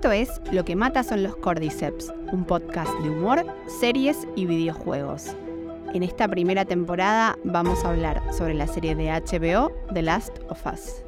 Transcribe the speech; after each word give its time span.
Esto 0.00 0.12
es 0.12 0.40
Lo 0.50 0.64
que 0.64 0.76
mata 0.76 1.02
son 1.02 1.22
los 1.22 1.36
Cordyceps, 1.36 2.10
un 2.32 2.46
podcast 2.46 2.90
de 3.00 3.10
humor, 3.10 3.44
series 3.66 4.26
y 4.34 4.46
videojuegos. 4.46 5.36
En 5.92 6.02
esta 6.02 6.26
primera 6.26 6.64
temporada 6.64 7.36
vamos 7.44 7.84
a 7.84 7.90
hablar 7.90 8.22
sobre 8.32 8.54
la 8.54 8.66
serie 8.66 8.94
de 8.94 9.10
HBO 9.10 9.70
The 9.92 10.00
Last 10.00 10.38
of 10.48 10.64
Us. 10.64 11.04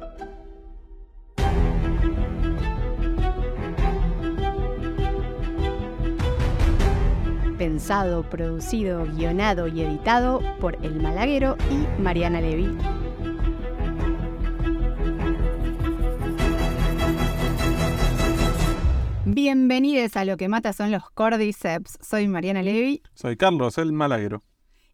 Pensado, 7.57 8.21
producido, 8.29 9.07
guionado 9.07 9.67
y 9.67 9.81
editado 9.81 10.39
por 10.59 10.75
El 10.85 11.01
Malaguero 11.01 11.57
y 11.71 11.99
Mariana 11.99 12.41
Levy. 12.41 12.77
Bienvenidos 19.33 20.15
a 20.15 20.25
Lo 20.25 20.37
que 20.37 20.47
mata 20.47 20.73
son 20.73 20.91
los 20.91 21.09
Cordyceps. 21.09 21.97
Soy 22.01 22.27
Mariana 22.27 22.61
Levy 22.61 23.01
Soy 23.15 23.35
Carlos, 23.35 23.79
el 23.79 23.91
malaguero. 23.91 24.43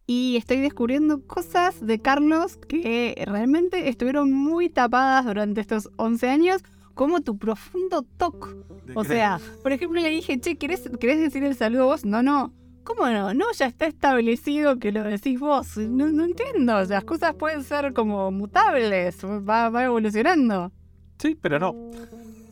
y 0.07 0.37
estoy 0.37 0.61
descubriendo 0.61 1.27
cosas 1.27 1.85
de 1.85 1.99
Carlos 1.99 2.55
que 2.55 3.21
realmente 3.27 3.89
estuvieron 3.89 4.31
muy 4.31 4.69
tapadas 4.69 5.25
durante 5.25 5.59
estos 5.59 5.89
11 5.97 6.29
años, 6.29 6.61
como 6.93 7.19
tu 7.19 7.37
profundo 7.37 8.03
toque. 8.17 8.47
O 8.95 9.03
sea, 9.03 9.41
por 9.61 9.73
ejemplo, 9.73 9.99
le 9.99 10.09
dije, 10.09 10.39
che, 10.39 10.55
¿querés, 10.55 10.89
¿querés 11.01 11.19
decir 11.19 11.43
el 11.43 11.55
saludo 11.55 11.87
vos? 11.87 12.05
No, 12.05 12.23
no. 12.23 12.53
¿Cómo 12.85 13.07
no? 13.09 13.33
No, 13.33 13.51
ya 13.51 13.65
está 13.65 13.87
establecido 13.87 14.79
que 14.79 14.93
lo 14.93 15.03
decís 15.03 15.37
vos. 15.37 15.75
No, 15.75 16.07
no 16.07 16.23
entiendo. 16.23 16.81
Las 16.85 17.03
cosas 17.03 17.35
pueden 17.35 17.63
ser 17.63 17.93
como 17.93 18.31
mutables. 18.31 19.23
Va, 19.23 19.69
va 19.69 19.83
evolucionando. 19.83 20.71
Sí, 21.19 21.37
pero 21.39 21.59
no. 21.59 21.75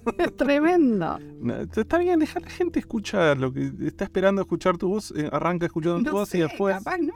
Es 0.18 0.36
tremendo. 0.36 1.20
No, 1.40 1.56
Está 1.56 1.98
bien, 1.98 2.20
dejar 2.20 2.44
a 2.44 2.46
la 2.46 2.52
gente 2.52 2.80
escuchar 2.80 3.38
lo 3.38 3.52
que 3.54 3.72
está 3.86 4.04
esperando 4.05 4.41
escuchar 4.41 4.77
tu 4.77 4.90
voz, 4.90 5.14
eh, 5.16 5.30
arranca 5.32 5.66
escuchando 5.66 5.98
tu 5.99 6.04
No 6.05 6.12
voz 6.12 6.30
sé, 6.30 6.40
y 6.40 6.41
después. 6.41 6.76
capaz 6.77 6.98
no. 6.98 7.14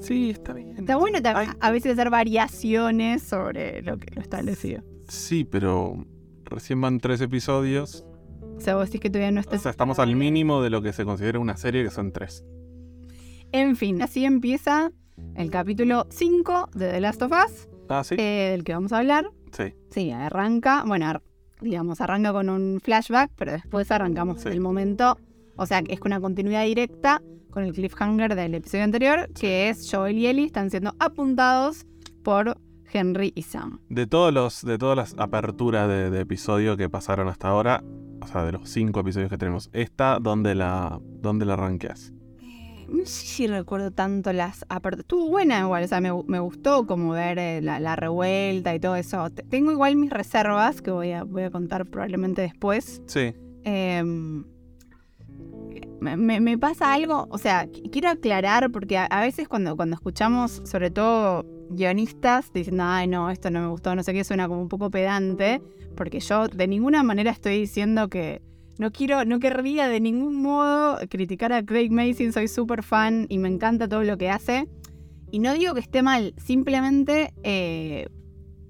Sí, 0.00 0.30
está 0.30 0.52
bien. 0.52 0.76
Está 0.78 0.96
bueno 0.96 1.18
Ay. 1.24 1.48
a 1.60 1.70
veces 1.70 1.92
hacer 1.92 2.10
variaciones 2.10 3.22
sobre 3.22 3.82
lo 3.82 3.96
que 3.98 4.14
lo 4.14 4.20
establecido. 4.22 4.82
Sí, 5.08 5.44
pero 5.44 6.04
recién 6.44 6.80
van 6.80 6.98
tres 7.00 7.20
episodios. 7.20 8.04
O 8.56 8.60
sea, 8.60 8.76
vos 8.76 8.86
decís 8.86 9.00
que 9.00 9.10
todavía 9.10 9.30
no 9.32 9.38
O 9.38 9.42
estás... 9.42 9.62
sea, 9.62 9.70
estamos 9.70 9.98
al 9.98 10.14
mínimo 10.14 10.62
de 10.62 10.70
lo 10.70 10.82
que 10.82 10.92
se 10.92 11.04
considera 11.04 11.38
una 11.38 11.56
serie, 11.56 11.84
que 11.84 11.90
son 11.90 12.12
tres. 12.12 12.44
En 13.52 13.76
fin, 13.76 14.00
así 14.02 14.24
empieza 14.24 14.90
el 15.36 15.50
capítulo 15.50 16.06
5 16.10 16.70
de 16.74 16.90
The 16.90 17.00
Last 17.00 17.22
of 17.22 17.32
Us, 17.32 17.68
Ah, 17.88 18.02
sí. 18.04 18.14
eh, 18.18 18.48
del 18.52 18.64
que 18.64 18.72
vamos 18.72 18.92
a 18.92 18.98
hablar. 18.98 19.30
sí. 19.52 19.74
Sí, 19.90 20.10
arranca, 20.10 20.84
bueno, 20.86 21.20
digamos, 21.62 22.00
arranca 22.00 22.32
con 22.32 22.48
un 22.48 22.80
flashback, 22.82 23.30
pero 23.36 23.52
después 23.52 23.90
arrancamos 23.90 24.40
Sí. 24.42 24.48
el 24.48 24.60
momento, 24.60 25.18
o 25.56 25.66
sea, 25.66 25.82
que 25.82 25.94
es 25.94 26.00
una 26.04 26.20
continuidad 26.20 26.64
directa 26.64 27.22
con 27.50 27.64
el 27.64 27.72
cliffhanger 27.72 28.34
del 28.34 28.54
episodio 28.54 28.84
anterior, 28.84 29.28
que 29.38 29.68
es 29.68 29.88
Joel 29.90 30.18
y 30.18 30.26
Ellie 30.26 30.46
están 30.46 30.70
siendo 30.70 30.94
apuntados 30.98 31.86
por 32.22 32.56
Henry 32.92 33.32
y 33.34 33.42
Sam. 33.42 33.80
De 33.88 34.06
todos 34.06 34.32
los, 34.32 34.62
de 34.62 34.78
todas 34.78 34.96
las 34.96 35.14
aperturas 35.18 35.88
de, 35.88 36.10
de 36.10 36.20
episodio 36.20 36.76
que 36.76 36.88
pasaron 36.90 37.28
hasta 37.28 37.48
ahora, 37.48 37.82
o 38.20 38.26
sea, 38.26 38.44
de 38.44 38.52
los 38.52 38.68
cinco 38.68 39.00
episodios 39.00 39.30
que 39.30 39.38
tenemos, 39.38 39.70
esta, 39.72 40.18
¿dónde 40.20 40.54
la, 40.54 40.98
dónde 41.20 41.44
la 41.46 41.56
ranqueas? 41.56 42.12
No 42.88 43.06
sé 43.06 43.26
si 43.26 43.46
recuerdo 43.46 43.90
tanto 43.90 44.32
las 44.32 44.64
aperturas. 44.68 45.04
Estuvo 45.04 45.28
buena 45.28 45.60
igual, 45.60 45.84
o 45.84 45.88
sea, 45.88 46.00
me, 46.00 46.10
me 46.26 46.40
gustó 46.40 46.86
como 46.86 47.12
ver 47.12 47.38
eh, 47.38 47.60
la, 47.62 47.80
la 47.80 47.96
revuelta 47.96 48.74
y 48.74 48.80
todo 48.80 48.96
eso. 48.96 49.30
Te- 49.30 49.42
Tengo 49.44 49.72
igual 49.72 49.96
mis 49.96 50.10
reservas 50.10 50.82
que 50.82 50.90
voy 50.90 51.12
a, 51.12 51.24
voy 51.24 51.42
a 51.44 51.50
contar 51.50 51.86
probablemente 51.86 52.42
después. 52.42 53.00
Sí. 53.06 53.34
Em, 53.64 54.44
me, 56.00 56.40
me- 56.40 56.58
pasa 56.58 56.92
algo, 56.92 57.26
o 57.30 57.38
sea, 57.38 57.66
qu- 57.66 57.90
quiero 57.90 58.08
aclarar 58.10 58.70
porque 58.70 58.98
a, 58.98 59.04
a 59.06 59.20
veces 59.22 59.48
cuando, 59.48 59.76
cuando 59.76 59.94
escuchamos, 59.94 60.60
sobre 60.64 60.90
todo 60.90 61.46
guionistas, 61.70 62.52
diciendo, 62.52 62.82
ay 62.86 63.06
no, 63.06 63.30
esto 63.30 63.50
no 63.50 63.60
me 63.60 63.68
gustó, 63.68 63.94
no 63.94 64.02
sé 64.02 64.12
qué, 64.12 64.24
suena 64.24 64.48
como 64.48 64.60
un 64.60 64.68
poco 64.68 64.90
pedante, 64.90 65.62
porque 65.96 66.20
yo 66.20 66.48
de 66.48 66.66
ninguna 66.66 67.02
manera 67.02 67.30
estoy 67.30 67.58
diciendo 67.60 68.08
que 68.08 68.42
no 68.82 68.90
quiero, 68.92 69.24
no 69.24 69.38
querría 69.38 69.88
de 69.88 70.00
ningún 70.00 70.34
modo 70.42 70.98
criticar 71.08 71.52
a 71.52 71.64
Craig 71.64 71.90
Mason, 71.90 72.32
soy 72.32 72.48
súper 72.48 72.82
fan 72.82 73.26
y 73.28 73.38
me 73.38 73.48
encanta 73.48 73.88
todo 73.88 74.02
lo 74.02 74.18
que 74.18 74.28
hace. 74.28 74.68
Y 75.30 75.38
no 75.38 75.54
digo 75.54 75.72
que 75.74 75.80
esté 75.80 76.02
mal, 76.02 76.34
simplemente 76.36 77.32
eh, 77.44 78.06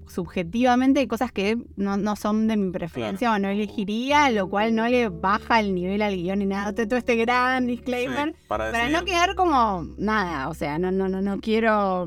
subjetivamente 0.07 0.99
hay 0.99 1.07
cosas 1.07 1.31
que 1.31 1.57
no, 1.75 1.97
no 1.97 2.15
son 2.15 2.47
de 2.47 2.55
mi 2.57 2.71
preferencia 2.71 3.33
o 3.33 3.39
no 3.39 3.49
elegiría, 3.49 4.29
lo 4.29 4.47
cual 4.49 4.75
no 4.75 4.87
le 4.87 5.09
baja 5.09 5.59
el 5.59 5.73
nivel 5.73 6.01
al 6.01 6.15
guion 6.15 6.39
ni 6.39 6.45
nada. 6.45 6.73
Todo 6.73 6.95
este 6.97 7.15
gran 7.15 7.65
disclaimer. 7.67 8.33
Sí, 8.33 8.39
para 8.47 8.89
no 8.89 9.03
quedar 9.05 9.35
como 9.35 9.87
nada, 9.97 10.49
o 10.49 10.53
sea, 10.53 10.77
no, 10.77 10.91
no, 10.91 11.09
no, 11.09 11.21
no 11.21 11.39
quiero. 11.39 12.05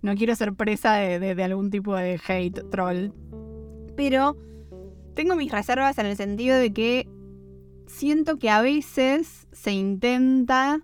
No 0.00 0.14
quiero 0.14 0.36
ser 0.36 0.52
presa 0.54 0.94
de, 0.94 1.18
de- 1.18 1.34
de 1.34 1.42
algún 1.42 1.70
tipo 1.70 1.96
de 1.96 2.20
hate 2.28 2.62
troll. 2.70 3.08
Pero 3.96 4.36
tengo 5.14 5.34
mis 5.34 5.50
reservas 5.50 5.98
en 5.98 6.06
el 6.06 6.16
sentido 6.16 6.56
de 6.56 6.72
que 6.72 7.08
siento 7.88 8.38
que 8.38 8.50
a 8.50 8.60
veces 8.60 9.48
se 9.52 9.72
intenta 9.72 10.80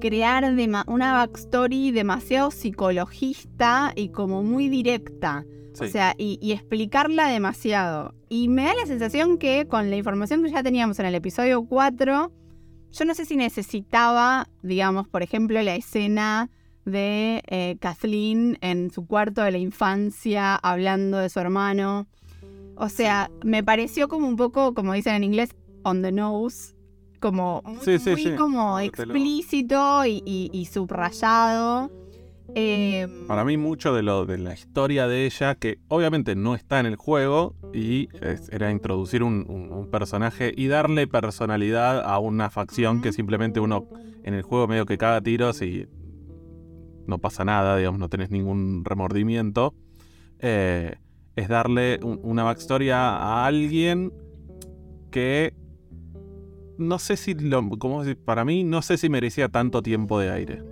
crear 0.00 0.44
una 0.86 1.12
backstory 1.14 1.90
demasiado 1.90 2.50
psicologista 2.50 3.92
y 3.96 4.10
como 4.10 4.42
muy 4.42 4.68
directa. 4.68 5.44
Sí. 5.72 5.84
O 5.84 5.88
sea, 5.88 6.14
y, 6.18 6.38
y 6.42 6.52
explicarla 6.52 7.28
demasiado. 7.28 8.14
Y 8.28 8.48
me 8.48 8.64
da 8.64 8.74
la 8.74 8.86
sensación 8.86 9.38
que 9.38 9.66
con 9.68 9.90
la 9.90 9.96
información 9.96 10.42
que 10.42 10.50
ya 10.50 10.62
teníamos 10.62 10.98
en 10.98 11.06
el 11.06 11.14
episodio 11.14 11.64
4, 11.64 12.32
yo 12.90 13.04
no 13.04 13.14
sé 13.14 13.24
si 13.24 13.36
necesitaba, 13.36 14.48
digamos, 14.62 15.06
por 15.08 15.22
ejemplo, 15.22 15.62
la 15.62 15.76
escena 15.76 16.50
de 16.84 17.42
eh, 17.46 17.76
Kathleen 17.80 18.58
en 18.60 18.90
su 18.90 19.06
cuarto 19.06 19.42
de 19.42 19.52
la 19.52 19.58
infancia 19.58 20.56
hablando 20.56 21.18
de 21.18 21.28
su 21.28 21.38
hermano. 21.38 22.08
O 22.76 22.88
sea, 22.88 23.30
me 23.44 23.62
pareció 23.62 24.08
como 24.08 24.26
un 24.26 24.36
poco, 24.36 24.74
como 24.74 24.94
dicen 24.94 25.14
en 25.14 25.24
inglés, 25.24 25.54
on 25.88 26.02
the 26.02 26.12
nose. 26.12 26.74
Como 27.20 27.62
muy, 27.64 27.78
Sí, 27.80 27.98
sí, 27.98 28.10
muy 28.10 28.22
sí. 28.22 28.30
como 28.36 28.78
explícito 28.78 30.04
y, 30.06 30.22
y- 30.24 30.50
y 30.52 30.64
subrayado. 30.66 31.90
Eh, 32.54 33.06
Para 33.26 33.44
mí 33.44 33.56
mucho 33.56 33.92
de 33.92 34.02
lo 34.02 34.24
de 34.24 34.38
la 34.38 34.54
historia 34.54 35.06
de 35.08 35.26
ella, 35.26 35.54
que 35.56 35.78
obviamente 35.88 36.34
no 36.36 36.54
está 36.54 36.78
en 36.80 36.86
el 36.86 36.96
juego, 36.96 37.54
y 37.74 38.08
es- 38.22 38.48
era 38.50 38.70
introducir 38.70 39.22
un, 39.22 39.44
un- 39.48 39.70
un 39.72 39.90
personaje 39.90 40.52
y 40.56 40.68
darle 40.68 41.06
personalidad 41.06 42.00
a 42.00 42.18
una 42.20 42.48
facción 42.50 43.02
que 43.02 43.12
simplemente 43.12 43.60
uno 43.60 43.86
en 44.22 44.34
el 44.34 44.42
juego 44.42 44.66
medio 44.68 44.86
que 44.86 44.96
caga 44.96 45.20
tiros 45.20 45.60
y 45.60 45.86
no 47.06 47.18
pasa 47.18 47.44
nada, 47.44 47.76
digamos, 47.76 47.98
no 47.98 48.08
tenés 48.08 48.30
ningún 48.30 48.82
remordimiento. 48.84 49.74
Eh, 50.38 50.94
es 51.36 51.48
darle 51.48 51.98
un- 52.02 52.20
una 52.22 52.44
backstory 52.44 52.90
a, 52.90 53.16
a 53.16 53.46
alguien 53.46 54.12
que 55.10 55.52
no 56.78 56.98
sé 56.98 57.16
si 57.16 57.34
lo, 57.34 57.68
¿cómo 57.78 58.02
decir? 58.02 58.16
para 58.24 58.44
mí 58.44 58.64
no 58.64 58.82
sé 58.82 58.96
si 58.96 59.08
merecía 59.08 59.48
tanto 59.48 59.82
tiempo 59.82 60.18
de 60.18 60.30
aire. 60.30 60.62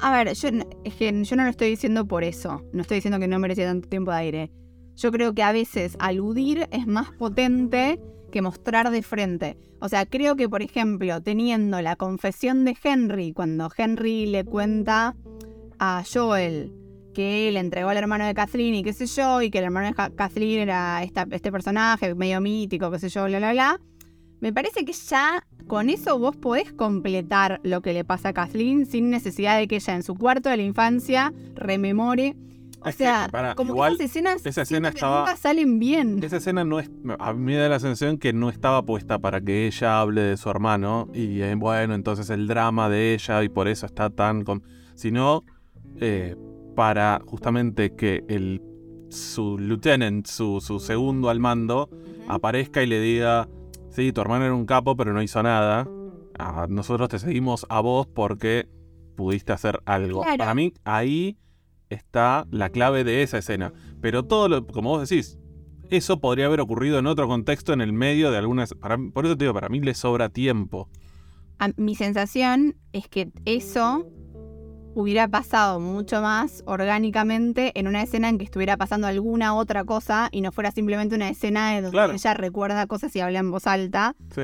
A 0.00 0.12
ver, 0.12 0.32
yo, 0.34 0.48
es 0.84 0.94
que 0.94 1.24
yo 1.24 1.36
no 1.36 1.44
lo 1.44 1.50
estoy 1.50 1.70
diciendo 1.70 2.06
por 2.06 2.22
eso. 2.22 2.62
No 2.72 2.82
estoy 2.82 2.96
diciendo 2.96 3.18
que 3.18 3.26
no 3.26 3.38
merecía 3.38 3.66
tanto 3.66 3.88
tiempo 3.88 4.10
de 4.12 4.16
aire. 4.16 4.50
Yo 4.94 5.10
creo 5.10 5.34
que 5.34 5.42
a 5.42 5.52
veces 5.52 5.96
aludir 5.98 6.68
es 6.70 6.86
más 6.86 7.10
potente 7.12 8.00
que 8.30 8.42
mostrar 8.42 8.90
de 8.90 9.02
frente. 9.02 9.56
O 9.80 9.88
sea, 9.88 10.06
creo 10.06 10.36
que, 10.36 10.48
por 10.48 10.62
ejemplo, 10.62 11.20
teniendo 11.20 11.80
la 11.80 11.96
confesión 11.96 12.64
de 12.64 12.76
Henry, 12.82 13.32
cuando 13.32 13.70
Henry 13.76 14.26
le 14.26 14.44
cuenta 14.44 15.16
a 15.78 16.02
Joel 16.12 16.72
que 17.14 17.48
él 17.48 17.56
entregó 17.56 17.88
al 17.88 17.96
hermano 17.96 18.26
de 18.26 18.34
Kathleen 18.34 18.76
y 18.76 18.84
qué 18.84 18.92
sé 18.92 19.06
yo, 19.06 19.42
y 19.42 19.50
que 19.50 19.58
el 19.58 19.64
hermano 19.64 19.88
de 19.88 20.14
Kathleen 20.14 20.60
era 20.60 21.02
este 21.02 21.50
personaje 21.50 22.14
medio 22.14 22.40
mítico, 22.40 22.90
qué 22.90 22.98
sé 22.98 23.08
yo, 23.08 23.24
bla, 23.24 23.38
bla, 23.38 23.52
bla. 23.52 23.80
Me 24.40 24.52
parece 24.52 24.84
que 24.84 24.92
ya 24.92 25.44
con 25.66 25.90
eso 25.90 26.18
vos 26.18 26.36
podés 26.36 26.72
completar 26.72 27.60
lo 27.62 27.80
que 27.82 27.92
le 27.92 28.04
pasa 28.04 28.30
a 28.30 28.32
Kathleen 28.32 28.86
sin 28.86 29.10
necesidad 29.10 29.58
de 29.58 29.66
que 29.68 29.76
ella 29.76 29.94
en 29.94 30.02
su 30.02 30.14
cuarto 30.14 30.48
de 30.48 30.56
la 30.56 30.62
infancia 30.62 31.32
rememore. 31.54 32.36
O 32.80 32.88
Es 32.88 32.94
que, 32.96 33.04
sea, 33.04 33.28
como 33.56 33.72
igual, 33.72 33.96
que 33.98 34.04
esas 34.04 34.10
escenas, 34.16 34.46
esa 34.46 34.62
escena 34.62 34.88
estaba- 34.90 35.20
nunca 35.20 35.36
salen 35.36 35.80
bien. 35.80 36.22
Esa 36.22 36.36
escena 36.36 36.64
no 36.64 36.78
es. 36.78 36.88
A 37.18 37.32
mí 37.32 37.40
me 37.46 37.56
da 37.56 37.68
la 37.68 37.80
sensación 37.80 38.18
que 38.18 38.32
no 38.32 38.48
estaba 38.50 38.82
puesta 38.84 39.18
para 39.18 39.40
que 39.40 39.66
ella 39.66 40.00
hable 40.00 40.20
de 40.20 40.36
su 40.36 40.48
hermano. 40.48 41.08
Y 41.12 41.40
eh, 41.42 41.56
bueno, 41.56 41.94
entonces 41.94 42.30
el 42.30 42.46
drama 42.46 42.88
de 42.88 43.14
ella 43.14 43.42
y 43.42 43.48
por 43.48 43.66
eso 43.66 43.84
está 43.86 44.10
tan. 44.10 44.44
Con, 44.44 44.62
sino 44.94 45.44
eh, 46.00 46.36
para 46.76 47.20
justamente 47.26 47.96
que 47.96 48.22
el, 48.28 48.62
su 49.08 49.58
lieutenant, 49.58 50.26
su, 50.28 50.60
su 50.60 50.78
segundo 50.78 51.30
al 51.30 51.40
mando, 51.40 51.90
aparezca 52.28 52.80
y 52.84 52.86
le 52.86 53.00
diga: 53.00 53.48
Sí, 53.98 54.12
tu 54.12 54.20
hermano 54.20 54.44
era 54.44 54.54
un 54.54 54.64
capo, 54.64 54.94
pero 54.96 55.12
no 55.12 55.20
hizo 55.20 55.42
nada. 55.42 55.88
Ah, 56.38 56.66
nosotros 56.70 57.08
te 57.08 57.18
seguimos 57.18 57.66
a 57.68 57.80
vos 57.80 58.06
porque 58.06 58.68
pudiste 59.16 59.52
hacer 59.52 59.80
algo. 59.86 60.22
Claro. 60.22 60.38
Para 60.38 60.54
mí, 60.54 60.72
ahí 60.84 61.36
está 61.90 62.46
la 62.52 62.68
clave 62.70 63.02
de 63.02 63.24
esa 63.24 63.38
escena. 63.38 63.72
Pero 64.00 64.22
todo 64.22 64.48
lo, 64.48 64.64
como 64.68 64.90
vos 64.90 65.08
decís, 65.08 65.36
eso 65.90 66.20
podría 66.20 66.46
haber 66.46 66.60
ocurrido 66.60 67.00
en 67.00 67.08
otro 67.08 67.26
contexto, 67.26 67.72
en 67.72 67.80
el 67.80 67.92
medio 67.92 68.30
de 68.30 68.38
algunas... 68.38 68.72
para- 68.74 68.98
por 69.12 69.26
eso 69.26 69.36
te 69.36 69.46
digo, 69.46 69.54
para 69.54 69.68
mí 69.68 69.80
le 69.80 69.94
sobra 69.94 70.28
tiempo. 70.28 70.88
A- 71.58 71.70
mi 71.76 71.96
sensación 71.96 72.76
es 72.92 73.08
que 73.08 73.32
eso 73.46 74.06
hubiera 74.94 75.28
pasado 75.28 75.78
mucho 75.80 76.20
más 76.22 76.62
orgánicamente 76.66 77.72
en 77.78 77.86
una 77.88 78.02
escena 78.02 78.28
en 78.28 78.38
que 78.38 78.44
estuviera 78.44 78.76
pasando 78.76 79.06
alguna 79.06 79.54
otra 79.54 79.84
cosa 79.84 80.28
y 80.32 80.40
no 80.40 80.52
fuera 80.52 80.70
simplemente 80.70 81.14
una 81.14 81.28
escena 81.28 81.70
de 81.70 81.82
donde 81.82 81.90
Claro. 81.90 82.12
ella 82.12 82.34
recuerda 82.34 82.86
cosas 82.86 83.14
y 83.16 83.20
habla 83.20 83.38
en 83.38 83.50
voz 83.50 83.66
alta. 83.66 84.14
Sí. 84.34 84.42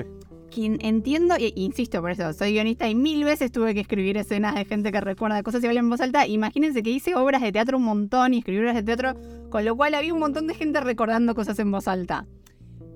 Quien 0.50 0.78
entiendo, 0.82 1.34
e 1.36 1.52
insisto 1.56 2.00
por 2.00 2.12
eso, 2.12 2.32
soy 2.32 2.52
guionista 2.52 2.88
y 2.88 2.94
mil 2.94 3.24
veces 3.24 3.50
tuve 3.50 3.74
que 3.74 3.80
escribir 3.80 4.16
escenas 4.16 4.54
de 4.54 4.64
gente 4.64 4.92
que 4.92 5.00
recuerda 5.00 5.42
cosas 5.42 5.64
y 5.64 5.66
habla 5.66 5.80
en 5.80 5.90
voz 5.90 6.00
alta. 6.00 6.28
Imagínense 6.28 6.82
que 6.84 6.90
hice 6.90 7.16
obras 7.16 7.42
de 7.42 7.50
teatro 7.50 7.76
un 7.78 7.82
montón 7.84 8.34
y 8.34 8.38
escribí 8.38 8.60
obras 8.60 8.76
de 8.76 8.84
teatro, 8.84 9.14
con 9.50 9.64
lo 9.64 9.74
cual 9.74 9.94
había 9.94 10.14
un 10.14 10.20
montón 10.20 10.46
de 10.46 10.54
gente 10.54 10.80
recordando 10.80 11.34
cosas 11.34 11.58
en 11.58 11.72
voz 11.72 11.88
alta. 11.88 12.26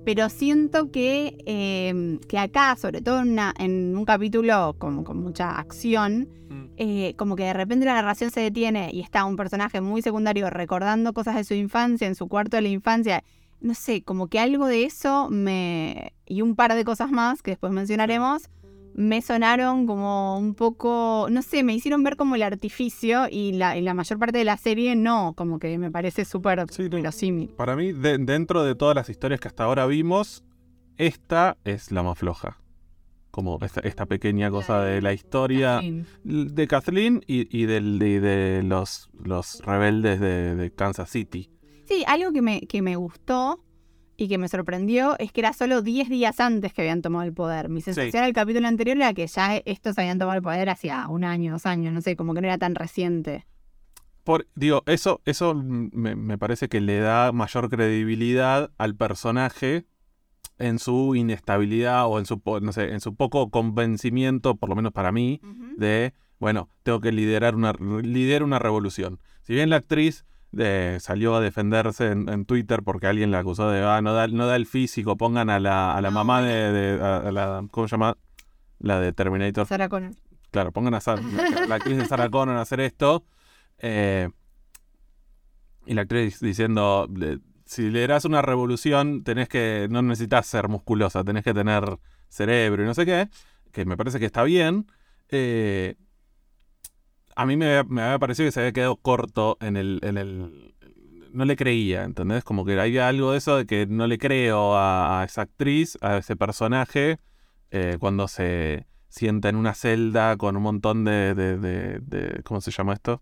Pero 0.05 0.29
siento 0.29 0.91
que, 0.91 1.37
eh, 1.45 2.19
que 2.27 2.39
acá, 2.39 2.75
sobre 2.75 3.01
todo 3.01 3.21
en, 3.21 3.31
una- 3.31 3.53
en 3.59 3.95
un 3.97 4.05
capítulo 4.05 4.75
con, 4.77 5.03
con 5.03 5.21
mucha 5.21 5.57
acción, 5.59 6.27
eh, 6.77 7.13
como 7.17 7.35
que 7.35 7.43
de 7.43 7.53
repente 7.53 7.85
la 7.85 7.93
narración 7.93 8.31
se 8.31 8.39
detiene 8.39 8.89
y 8.93 9.01
está 9.01 9.25
un 9.25 9.35
personaje 9.35 9.81
muy 9.81 10.01
secundario 10.01 10.49
recordando 10.49 11.13
cosas 11.13 11.35
de 11.35 11.43
su 11.43 11.53
infancia, 11.53 12.07
en 12.07 12.15
su 12.15 12.27
cuarto 12.27 12.57
de 12.57 12.61
la 12.61 12.69
infancia. 12.69 13.23
No 13.61 13.73
sé, 13.73 14.01
como 14.03 14.27
que 14.27 14.39
algo 14.39 14.65
de 14.67 14.85
eso 14.85 15.27
me. 15.29 16.13
y 16.25 16.41
un 16.41 16.55
par 16.55 16.73
de 16.73 16.85
cosas 16.85 17.11
más 17.11 17.41
que 17.43 17.51
después 17.51 17.73
mencionaremos. 17.73 18.49
Me 18.93 19.21
sonaron 19.21 19.85
como 19.85 20.37
un 20.37 20.55
poco, 20.55 21.27
no 21.31 21.41
sé, 21.41 21.63
me 21.63 21.73
hicieron 21.73 22.03
ver 22.03 22.15
como 22.17 22.35
el 22.35 22.43
artificio 22.43 23.27
y 23.31 23.53
la, 23.53 23.77
y 23.77 23.81
la 23.81 23.93
mayor 23.93 24.19
parte 24.19 24.37
de 24.37 24.43
la 24.43 24.57
serie 24.57 24.95
no, 24.95 25.33
como 25.37 25.59
que 25.59 25.77
me 25.77 25.89
parece 25.91 26.25
súper 26.25 26.65
Sí, 26.69 26.89
verosímil. 26.89 27.49
Para 27.49 27.75
mí, 27.75 27.93
de- 27.93 28.17
dentro 28.17 28.63
de 28.63 28.75
todas 28.75 28.95
las 28.95 29.09
historias 29.09 29.39
que 29.39 29.47
hasta 29.47 29.63
ahora 29.63 29.85
vimos, 29.85 30.43
esta 30.97 31.55
es 31.63 31.91
la 31.91 32.03
más 32.03 32.17
floja. 32.17 32.57
Como 33.31 33.57
esta, 33.61 33.79
esta 33.81 34.05
pequeña 34.07 34.49
cosa 34.49 34.81
de 34.83 35.01
la 35.01 35.13
historia 35.13 35.81
de 36.23 36.67
Kathleen 36.67 37.21
y, 37.27 37.57
y 37.57 37.65
del- 37.67 37.99
de, 37.99 38.19
de 38.19 38.63
los, 38.63 39.09
los 39.23 39.61
rebeldes 39.63 40.19
de, 40.19 40.55
de 40.55 40.71
Kansas 40.71 41.09
City. 41.09 41.49
Sí, 41.85 42.03
algo 42.07 42.31
que 42.33 42.41
me, 42.41 42.61
que 42.61 42.81
me 42.81 42.95
gustó 42.95 43.63
y 44.19 44.27
que 44.27 44.37
me 44.37 44.49
sorprendió 44.49 45.17
es 45.17 45.31
que 45.31 45.39
era 45.39 45.53
solo 45.53 45.81
10 45.81 46.09
días 46.09 46.41
antes 46.41 46.73
que 46.73 46.81
habían 46.81 47.01
tomado 47.01 47.23
el 47.23 47.33
poder. 47.33 47.69
Mi 47.69 47.81
sensación 47.81 48.21
al 48.21 48.33
capítulo 48.33 48.67
anterior 48.67 48.97
era 48.97 49.13
que 49.13 49.25
ya 49.25 49.55
estos 49.57 49.97
habían 49.97 50.19
tomado 50.19 50.37
el 50.37 50.43
poder 50.43 50.69
hacía 50.69 51.07
un 51.07 51.23
año, 51.23 51.53
dos 51.53 51.65
años, 51.65 51.93
no 51.93 52.01
sé, 52.01 52.17
como 52.17 52.33
que 52.33 52.41
no 52.41 52.47
era 52.47 52.57
tan 52.57 52.75
reciente. 52.75 53.45
Por, 54.25 54.45
digo, 54.55 54.83
eso, 54.87 55.21
eso 55.23 55.55
me, 55.55 56.15
me 56.15 56.37
parece 56.37 56.67
que 56.67 56.81
le 56.81 56.99
da 56.99 57.31
mayor 57.31 57.69
credibilidad 57.69 58.71
al 58.77 58.93
personaje 58.95 59.85
en 60.57 60.77
su 60.79 61.15
inestabilidad 61.15 62.05
o 62.07 62.19
en 62.19 62.25
su, 62.25 62.41
no 62.61 62.73
sé, 62.73 62.91
en 62.91 62.99
su 62.99 63.15
poco 63.15 63.49
convencimiento, 63.49 64.55
por 64.55 64.67
lo 64.67 64.75
menos 64.75 64.91
para 64.91 65.13
mí, 65.13 65.39
de, 65.77 66.13
bueno, 66.39 66.67
tengo 66.83 66.99
que 66.99 67.13
liderar 67.13 67.55
una, 67.55 67.71
liderar 67.71 68.43
una 68.43 68.59
revolución. 68.59 69.19
Si 69.41 69.53
bien 69.53 69.69
la 69.69 69.77
actriz 69.77 70.25
eh, 70.57 70.97
salió 70.99 71.35
a 71.35 71.41
defenderse 71.41 72.07
en, 72.11 72.27
en 72.29 72.45
Twitter 72.45 72.81
porque 72.83 73.07
alguien 73.07 73.31
la 73.31 73.39
acusó 73.39 73.69
de, 73.69 73.83
ah, 73.83 74.01
no 74.01 74.13
da, 74.13 74.27
no 74.27 74.47
da 74.47 74.55
el 74.55 74.65
físico, 74.65 75.15
pongan 75.17 75.49
a 75.49 75.59
la, 75.59 75.95
a 75.95 76.01
la 76.01 76.11
mamá 76.11 76.41
de, 76.41 76.71
de- 76.71 77.01
a, 77.03 77.17
a 77.17 77.31
la, 77.31 77.65
¿cómo 77.71 77.87
se 77.87 77.91
llama? 77.93 78.17
La 78.79 78.99
de 78.99 79.11
Terminator. 79.13 79.67
Sarah 79.67 79.89
Connor. 79.89 80.11
Claro, 80.51 80.71
pongan 80.71 80.93
a 80.95 80.99
Sarah- 81.01 81.21
la, 81.21 81.65
la 81.67 81.75
actriz 81.75 81.97
de 81.97 82.05
Sarah 82.05 82.29
Connor 82.29 82.55
a 82.57 82.61
hacer 82.61 82.79
esto. 82.79 83.25
eh, 83.77 84.29
y 85.85 85.93
la 85.93 86.01
actriz 86.01 86.39
diciendo, 86.39 87.07
le- 87.15 87.39
si 87.65 87.89
lideras 87.89 88.25
una 88.25 88.41
revolución, 88.41 89.23
tenés 89.23 89.47
que, 89.47 89.87
no 89.89 90.01
necesitas 90.01 90.45
ser 90.47 90.67
musculosa, 90.67 91.23
tenés 91.23 91.43
que 91.43 91.53
tener 91.53 91.99
cerebro 92.27 92.83
y 92.83 92.85
no 92.85 92.93
sé 92.93 93.05
qué, 93.05 93.29
que 93.71 93.85
me 93.85 93.95
parece 93.97 94.19
que 94.19 94.25
está 94.25 94.43
bien. 94.43 94.87
eh, 95.29 95.95
a 97.41 97.45
mí 97.45 97.55
me, 97.57 97.83
me 97.85 98.01
había 98.01 98.19
parecido 98.19 98.47
que 98.47 98.51
se 98.51 98.59
había 98.59 98.73
quedado 98.73 98.95
corto 98.97 99.57
en 99.61 99.77
el, 99.77 99.99
en 100.03 100.17
el... 100.17 100.75
No 101.31 101.45
le 101.45 101.55
creía, 101.55 102.03
¿entendés? 102.03 102.43
Como 102.43 102.65
que 102.65 102.79
había 102.79 103.07
algo 103.07 103.31
de 103.31 103.37
eso 103.37 103.55
de 103.57 103.65
que 103.65 103.85
no 103.87 104.07
le 104.07 104.17
creo 104.17 104.75
a, 104.75 105.21
a 105.21 105.23
esa 105.23 105.43
actriz, 105.43 105.97
a 106.01 106.17
ese 106.17 106.35
personaje, 106.35 107.19
eh, 107.71 107.97
cuando 107.99 108.27
se 108.27 108.87
sienta 109.07 109.47
en 109.49 109.55
una 109.55 109.73
celda 109.73 110.35
con 110.37 110.57
un 110.57 110.63
montón 110.63 111.05
de, 111.05 111.33
de- 111.35 111.57
de- 111.57 111.99
de- 111.99 112.43
¿cómo 112.43 112.61
se 112.61 112.71
llama 112.71 112.93
esto? 112.93 113.21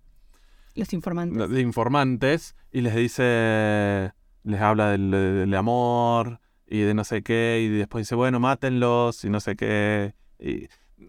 Los 0.73 0.93
informantes. 0.93 1.49
De 1.49 1.61
informantes 1.61 2.55
y 2.71 2.81
les 2.81 2.95
dice, 2.95 4.13
les 4.43 4.61
habla 4.61 4.91
del, 4.91 5.11
del 5.11 5.53
amor 5.53 6.39
y 6.65 6.79
de 6.81 6.93
no 6.93 7.03
sé 7.03 7.23
qué 7.23 7.61
y 7.63 7.67
después 7.69 8.05
dice, 8.05 8.15
bueno, 8.15 8.39
mátenlos 8.39 9.23
y 9.25 9.29
no 9.29 9.39
sé 9.39 9.55
qué. 9.55 10.13
Y 10.39 10.67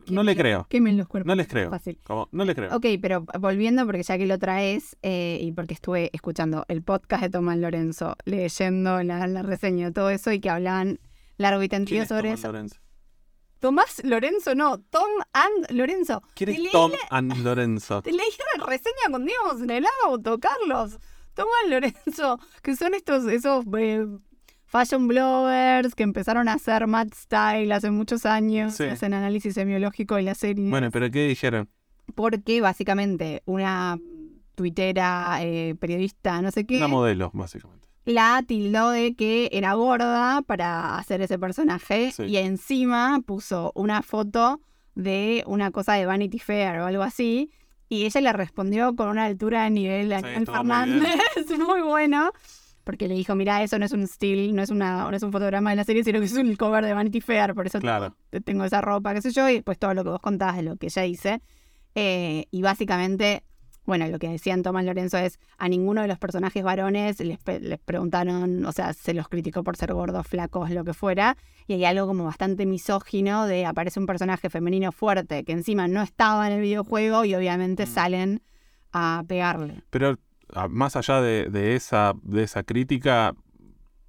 no 0.09 0.23
le 0.23 0.37
creo, 0.37 0.67
Quemen 0.69 0.97
los 0.97 1.09
cuerpos. 1.09 1.27
no 1.27 1.35
les 1.35 1.49
creo. 1.49 1.71
Fácil. 1.71 1.99
Como, 2.05 2.29
no 2.33 2.45
le 2.45 2.55
creo. 2.55 2.75
Ok, 2.77 2.87
pero 3.01 3.25
volviendo, 3.41 3.87
porque 3.87 4.03
ya 4.03 4.19
que 4.19 4.27
lo 4.27 4.39
traes, 4.39 4.97
eh, 5.03 5.39
y 5.41 5.53
porque 5.53 5.75
estuve 5.75 6.11
escuchando 6.13 6.65
el 6.69 6.83
podcast 6.83 7.23
de 7.23 7.31
Tomás 7.31 7.59
Lorenzo, 7.59 8.17
leyendo 8.25 9.03
la, 9.03 9.27
la 9.27 9.43
reseña 9.43 9.93
todo 9.93 10.11
eso 10.11 10.31
y 10.33 10.41
que 10.41 10.51
hablaban 10.51 10.99
largo 11.37 11.63
y 11.63 11.69
¿Quién 11.69 11.85
tendido 11.85 12.07
sobre 12.07 12.29
Tomás 12.31 12.39
eso. 12.41 12.49
Lorenzo? 12.53 12.77
Tomás 13.61 14.01
Lorenzo, 14.05 14.55
no, 14.55 14.79
Tom 14.79 15.09
and 15.33 15.71
Lorenzo. 15.71 16.23
¿Quién 16.35 16.51
es 16.51 16.71
Tom 16.71 16.93
and 17.11 17.37
Lorenzo? 17.39 18.03
Te 18.03 18.13
leí 18.13 18.29
la 18.57 18.65
reseña 18.67 19.09
cuando 19.11 19.31
íbamos 19.31 19.63
en 19.63 19.71
el 19.71 19.85
auto, 20.05 20.39
Carlos. 20.39 20.99
Tomás 21.35 21.69
Lorenzo, 21.69 22.39
que 22.63 22.77
son 22.77 22.95
estos, 22.95 23.25
esos 23.27 23.65
eh, 23.77 24.07
fashion 24.69 25.09
bloggers 25.09 25.95
que 25.95 26.03
empezaron 26.05 26.49
a 26.49 26.53
hacer 26.53 26.87
Mad 26.87 27.09
Style 27.15 27.73
hace 27.73 27.91
muchos 27.91 28.25
años, 28.27 28.75
Sí. 28.75 28.85
hacen 28.85 29.15
análisis 29.15 29.55
semiológico 29.55 30.15
de 30.17 30.23
la 30.23 30.35
serie. 30.35 30.69
Bueno, 30.71 30.91
pero 30.93 31.11
¿qué 31.11 31.27
dijeron? 31.27 31.69
porque 32.15 32.61
básicamente 32.63 33.43
una 33.45 33.99
tuitera, 34.55 35.39
eh, 35.43 35.75
periodista, 35.79 36.41
no 36.43 36.51
sé 36.51 36.65
qué, 36.67 36.79
Una 36.79 36.89
modelo, 36.89 37.31
básicamente. 37.35 37.87
la 38.07 38.43
tildó 38.47 38.91
de 38.91 39.15
que 39.15 39.51
era 39.53 39.75
gorda 39.75 40.43
para 40.43 40.97
hacer 40.97 41.21
ese 41.21 41.39
personaje 41.39 42.11
Sí. 42.13 42.25
y 42.25 42.37
encima 42.39 43.21
puso 43.27 43.73
una 43.75 44.03
foto 44.03 44.61
de 44.95 45.45
una 45.47 45.71
cosa 45.71 45.93
de 45.95 46.07
Vanity 46.07 46.39
Fair 46.39 46.81
o 46.81 46.87
algo 46.87 47.03
así 47.03 47.51
y 47.89 48.05
ella 48.05 48.21
le 48.21 48.33
respondió 48.33 48.97
con 48.97 49.09
una 49.09 49.27
altura 49.27 49.65
de 49.65 49.71
nivel 49.71 50.13
a 50.13 50.21
Sí, 50.21 50.27
muy. 50.35 50.47
Fernández 50.47 51.21
muy 51.67 51.83
bueno 51.83 52.33
porque 52.89 53.07
le 53.07 53.15
dijo 53.15 53.35
mira 53.35 53.63
eso 53.63 53.79
no 53.79 53.85
es 53.85 53.93
un 53.93 54.07
still 54.09 54.55
no 54.57 54.63
es 54.63 54.71
una 54.71 55.11
no 55.11 55.15
es 55.15 55.23
un 55.23 55.31
fotograma 55.31 55.69
de 55.69 55.77
la 55.77 55.85
serie 55.85 56.03
sino 56.05 56.21
que 56.21 56.25
es 56.25 56.33
un 56.33 56.57
cover 56.57 56.83
de 56.87 56.95
Vanity 56.95 57.21
Fair 57.21 57.53
por 57.55 57.67
eso 57.67 57.81
Claro. 57.81 58.17
te- 58.31 58.41
tengo 58.41 58.65
esa 58.65 58.81
ropa 58.81 59.13
qué 59.13 59.21
sé 59.21 59.31
yo 59.31 59.47
y 59.51 59.57
después 59.57 59.79
todo 59.79 59.93
lo 59.93 60.05
que 60.05 60.09
vos 60.11 60.21
contás 60.23 60.57
de 60.57 60.63
lo 60.63 60.77
que 60.77 60.87
ella 60.87 61.05
hice 61.05 61.43
Eh, 61.95 62.47
y 62.51 62.63
básicamente 62.63 63.43
bueno, 63.85 64.07
lo 64.09 64.19
que 64.19 64.29
decían 64.31 64.63
Tomás 64.63 64.85
Lorenzo 64.87 65.19
es 65.19 65.39
a 65.59 65.69
ninguno 65.69 66.01
de 66.03 66.09
los 66.09 66.19
personajes 66.19 66.63
varones 66.63 67.21
les, 67.21 67.39
les 67.61 67.79
preguntaron, 67.79 68.65
o 68.67 68.73
sea, 68.73 68.93
se 68.95 69.13
los 69.15 69.29
criticó 69.29 69.63
por 69.65 69.77
ser 69.77 69.93
gordos, 69.95 70.27
flacos, 70.27 70.71
lo 70.71 70.85
que 70.85 70.93
fuera, 70.95 71.37
y 71.67 71.73
hay 71.75 71.85
algo 71.87 72.07
como 72.07 72.25
bastante 72.25 72.67
misógino 72.67 73.47
de 73.47 73.65
aparece 73.67 73.99
un 74.01 74.05
personaje 74.07 74.51
femenino 74.51 74.93
fuerte 74.93 75.43
que 75.45 75.53
encima 75.53 75.89
no 75.89 76.03
estaba 76.03 76.47
en 76.49 76.53
el 76.55 76.61
videojuego 76.61 77.25
y 77.25 77.35
obviamente 77.35 77.85
Mm. 77.85 77.89
salen 77.89 78.43
a 78.93 79.23
pegarle. 79.27 79.83
Pero 79.91 80.19
más 80.71 80.97
allá 80.97 81.21
de, 81.21 81.47
de 81.51 81.75
esa, 81.77 82.15
de 82.23 82.43
esa 82.43 82.63
crítica, 82.63 83.35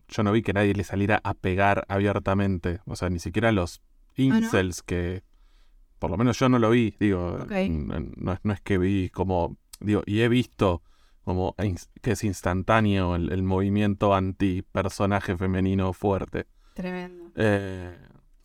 yo 0.08 0.24
no 0.24 0.32
vi 0.32 0.42
que 0.42 0.54
nadie 0.54 0.74
le 0.74 0.84
saliera 0.84 1.20
a 1.24 1.34
pegar 1.34 1.86
abiertamente. 1.88 2.80
O 2.86 2.96
sea, 2.96 3.10
ni 3.10 3.20
siquiera 3.20 3.52
los 3.52 3.82
incels 4.16 4.82
que... 4.84 5.24
Por 6.00 6.10
lo 6.12 6.18
menos 6.18 6.40
yo 6.40 6.48
no 6.50 6.60
lo 6.60 6.70
vi, 6.70 6.96
digo, 7.00 7.40
no, 7.70 8.34
es- 8.34 8.40
no 8.44 8.54
es 8.54 8.62
que 8.62 8.78
vi 8.78 9.10
como, 9.10 9.58
digo, 9.82 10.02
y 10.06 10.22
he 10.22 10.30
visto 10.30 10.82
como 11.26 11.56
que 12.02 12.12
es 12.12 12.24
instantáneo 12.24 13.16
el, 13.16 13.32
el 13.34 13.44
movimiento 13.44 14.16
anti 14.16 14.62
personaje 14.62 15.36
femenino 15.38 15.92
fuerte. 15.94 16.48
Tremendo. 16.74 17.32
Eh, 17.36 17.96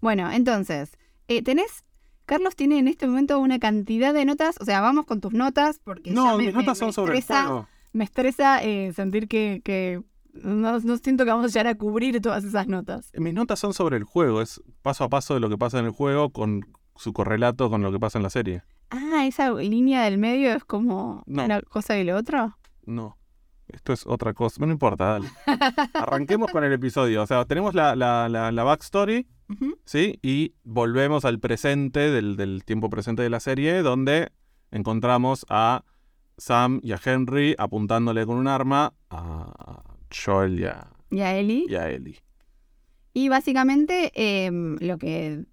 Bueno, 0.01 0.31
entonces, 0.33 0.99
eh, 1.29 1.43
tenés, 1.43 1.85
Carlos 2.27 2.57
tiene 2.57 2.79
en 2.81 2.89
este 2.89 3.07
momento 3.07 3.39
una 3.39 3.59
cantidad 3.61 4.13
de 4.13 4.25
notas, 4.25 4.57
o 4.61 4.65
sea, 4.65 4.81
vamos 4.81 5.07
con 5.07 5.21
tus 5.21 5.33
notas 5.33 5.79
porque 5.85 6.11
ya 6.11 6.15
no, 6.17 6.37
me- 6.37 6.47
mis 6.47 6.55
me- 6.55 6.61
notas 6.63 6.77
me 6.77 6.81
son 6.87 6.93
sobre 6.93 7.13
el 7.13 7.19
estresa- 7.21 7.45
juego. 7.45 7.69
Me 7.95 8.05
estresa 8.05 8.63
eh, 8.63 8.93
sentir 8.93 9.27
que, 9.29 9.63
que 9.65 10.03
no, 10.35 10.79
no 10.81 10.97
siento 10.99 11.25
que 11.25 11.31
vamos 11.31 11.47
a 11.47 11.49
llegar 11.49 11.69
a 11.69 11.75
cubrir 11.77 12.21
todas 12.21 12.45
esas 12.45 12.67
notas. 12.67 13.11
Mis 13.15 13.33
notas 13.33 13.59
son 13.59 13.73
sobre 13.73 13.97
el 13.97 14.05
juego, 14.05 14.43
es 14.43 14.61
paso 14.83 15.05
a 15.05 15.09
paso 15.09 15.33
de 15.35 15.41
lo 15.41 15.49
que 15.49 15.57
pasa 15.57 15.79
en 15.79 15.87
el 15.87 15.93
juego 15.93 16.31
con 16.31 16.67
su 16.97 17.13
correlato 17.13 17.71
con 17.71 17.83
lo 17.83 17.91
que 17.91 17.99
pasa 17.99 18.19
en 18.19 18.25
la 18.25 18.31
serie. 18.31 18.63
Ah, 18.91 19.25
esa 19.27 19.51
línea 19.53 20.03
del 20.05 20.19
medio 20.19 20.53
es 20.53 20.65
como 20.65 21.23
No. 21.27 21.45
una 21.45 21.63
cosa 21.63 21.97
y 21.99 22.05
lo 22.05 22.17
otro. 22.17 22.57
No. 22.85 23.17
Esto 23.69 23.93
es 23.95 24.07
otra 24.07 24.35
cosa. 24.35 24.65
No 24.65 24.71
importa, 24.71 25.05
dale. 25.05 25.29
Arranquemos 25.95 26.51
con 26.53 26.63
el 26.65 26.73
episodio. 26.73 27.23
O 27.23 27.27
sea, 27.27 27.45
tenemos 27.47 27.75
la, 27.75 27.97
la, 27.97 28.29
la, 28.29 28.53
la 28.53 28.63
backstory. 28.65 29.27
¿sí? 29.85 30.19
Y 30.23 30.55
volvemos 30.65 31.25
al 31.25 31.39
presente, 31.41 32.11
del, 32.11 32.37
del 32.37 32.65
tiempo 32.65 32.91
presente 32.91 33.23
de 33.23 33.31
la 33.31 33.41
serie, 33.41 33.83
donde 33.83 34.31
encontramos 34.71 35.47
a 35.49 35.85
Sam 36.37 36.81
y 36.83 36.93
a 36.93 37.01
Henry 37.05 37.55
apuntándole 37.59 38.27
con 38.27 38.37
un 38.37 38.49
arma 38.49 38.93
a 39.11 39.83
Joel 40.15 40.61
y 40.61 40.65
a, 40.65 40.89
Y 41.11 41.21
a 41.21 41.37
Ellie. 41.37 41.65
y 41.69 41.75
a 41.75 41.91
Ellie. 41.91 42.19
Y 43.13 43.29
básicamente 43.29 44.11
em, 44.15 44.77
lo 44.81 44.99
que 44.99 45.45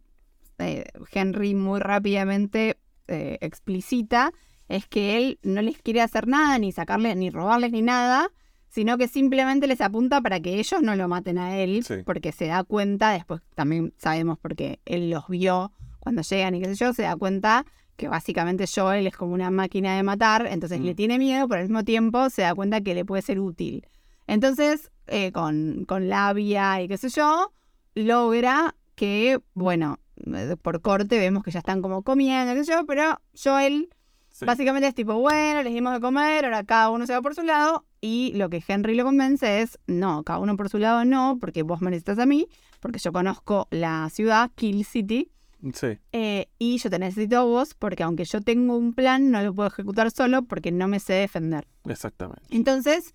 eh, 0.57 0.85
Henry 1.11 1.53
muy 1.55 1.79
rápidamente 1.79 2.77
eh, 3.07 3.37
explicita 3.41 4.31
es 4.67 4.87
que 4.87 5.17
él 5.17 5.39
no 5.43 5.61
les 5.61 5.77
quiere 5.81 6.01
hacer 6.01 6.27
nada, 6.27 6.57
ni 6.57 6.71
sacarles, 6.71 7.15
ni 7.17 7.29
robarles, 7.29 7.71
ni 7.71 7.81
nada, 7.81 8.29
sino 8.69 8.97
que 8.97 9.07
simplemente 9.07 9.67
les 9.67 9.81
apunta 9.81 10.21
para 10.21 10.39
que 10.39 10.57
ellos 10.59 10.81
no 10.81 10.95
lo 10.95 11.07
maten 11.09 11.37
a 11.37 11.57
él, 11.57 11.83
Sí. 11.83 11.95
porque 12.05 12.31
se 12.31 12.45
da 12.47 12.63
cuenta, 12.63 13.11
después 13.11 13.41
también 13.53 13.93
sabemos 13.97 14.37
porque 14.39 14.79
él 14.85 15.09
los 15.09 15.27
vio 15.27 15.71
cuando 15.99 16.21
llegan 16.21 16.55
y 16.55 16.61
qué 16.61 16.69
sé 16.69 16.75
yo, 16.75 16.93
se 16.93 17.03
da 17.03 17.15
cuenta 17.17 17.65
que 18.01 18.07
básicamente 18.09 18.65
Joel 18.67 19.05
es 19.07 19.15
como 19.15 19.33
una 19.35 19.51
máquina 19.51 19.95
de 19.95 20.01
matar, 20.03 20.47
entonces 20.47 20.79
Mm. 20.79 20.83
le 20.85 20.95
tiene 20.95 21.19
miedo, 21.19 21.47
pero 21.47 21.61
al 21.61 21.67
mismo 21.67 21.83
tiempo 21.85 22.29
se 22.31 22.41
da 22.41 22.55
cuenta 22.55 22.81
que 22.81 22.95
le 22.95 23.05
puede 23.05 23.21
ser 23.21 23.39
útil. 23.39 23.87
Entonces, 24.27 24.91
eh, 25.07 25.31
con, 25.31 25.85
con 25.87 26.09
labia 26.09 26.81
y 26.81 26.87
qué 26.87 26.97
sé 26.97 27.09
yo, 27.09 27.53
logra 27.95 28.75
que, 28.95 29.39
bueno, 29.53 29.99
eh, 30.25 30.55
por 30.61 30.81
corte 30.81 31.19
vemos 31.19 31.43
que 31.43 31.51
ya 31.51 31.59
están 31.59 31.81
como 31.81 32.01
comiendo, 32.03 32.53
qué 32.53 32.63
sé 32.63 32.71
yo, 32.73 32.85
pero 32.85 33.19
Joel 33.41 33.89
Sí. 34.31 34.45
básicamente 34.45 34.87
es 34.87 34.95
tipo, 34.95 35.13
bueno, 35.15 35.61
les 35.61 35.73
dimos 35.73 35.93
de 35.93 35.99
comer, 35.99 36.45
ahora 36.45 36.63
cada 36.63 36.89
uno 36.89 37.05
se 37.05 37.13
va 37.13 37.21
por 37.21 37.35
su 37.35 37.43
lado, 37.43 37.85
y 37.99 38.31
lo 38.35 38.49
que 38.49 38.63
Henry 38.65 38.95
lo 38.95 39.03
convence 39.03 39.61
es, 39.61 39.77
no, 39.87 40.23
cada 40.23 40.39
uno 40.39 40.55
por 40.55 40.69
su 40.69 40.77
lado 40.77 41.03
no, 41.05 41.37
porque 41.39 41.63
vos 41.63 41.81
me 41.81 41.91
necesitas 41.91 42.17
a 42.17 42.25
mí, 42.25 42.47
porque 42.79 42.97
yo 42.99 43.11
conozco 43.11 43.67
la 43.71 44.09
ciudad, 44.09 44.49
Kill 44.55 44.85
City, 44.85 45.29
Sí, 45.73 45.99
eh, 46.11 46.47
y 46.57 46.77
yo 46.79 46.89
te 46.89 46.97
necesito 46.99 47.37
a 47.37 47.43
vos, 47.43 47.73
porque 47.75 48.03
aunque 48.03 48.25
yo 48.25 48.41
tengo 48.41 48.75
un 48.77 48.93
plan, 48.93 49.29
no 49.31 49.41
lo 49.43 49.53
puedo 49.53 49.67
ejecutar 49.69 50.09
solo 50.11 50.43
porque 50.43 50.71
no 50.71 50.87
me 50.87 50.99
sé 50.99 51.13
defender. 51.13 51.67
exactamente. 51.87 52.41
Entonces, 52.49 53.13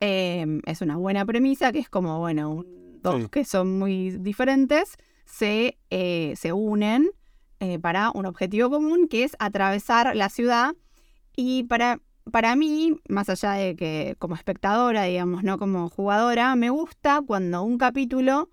eh, 0.00 0.60
es 0.66 0.80
una 0.82 0.96
buena 0.96 1.24
premisa 1.24 1.72
que 1.72 1.78
es 1.78 1.88
como, 1.88 2.18
bueno, 2.18 2.50
un- 2.50 3.00
dos 3.02 3.22
Sí. 3.22 3.28
que 3.30 3.44
son 3.44 3.78
muy 3.78 4.10
diferentes 4.10 4.96
se, 5.24 5.78
eh, 5.90 6.34
se 6.36 6.52
unen 6.52 7.10
eh, 7.60 7.78
para 7.78 8.10
un 8.10 8.26
objetivo 8.26 8.68
común 8.68 9.08
que 9.08 9.24
es 9.24 9.34
atravesar 9.38 10.14
la 10.14 10.28
ciudad. 10.28 10.74
Y 11.36 11.64
para, 11.64 12.00
para 12.30 12.54
mí, 12.56 12.96
más 13.08 13.28
allá 13.30 13.52
de 13.52 13.74
que 13.76 14.14
como 14.18 14.34
espectadora, 14.34 15.04
digamos, 15.04 15.42
no 15.42 15.58
como 15.58 15.88
jugadora, 15.88 16.54
me 16.56 16.68
gusta 16.70 17.22
cuando 17.26 17.62
un 17.62 17.78
capítulo 17.78 18.50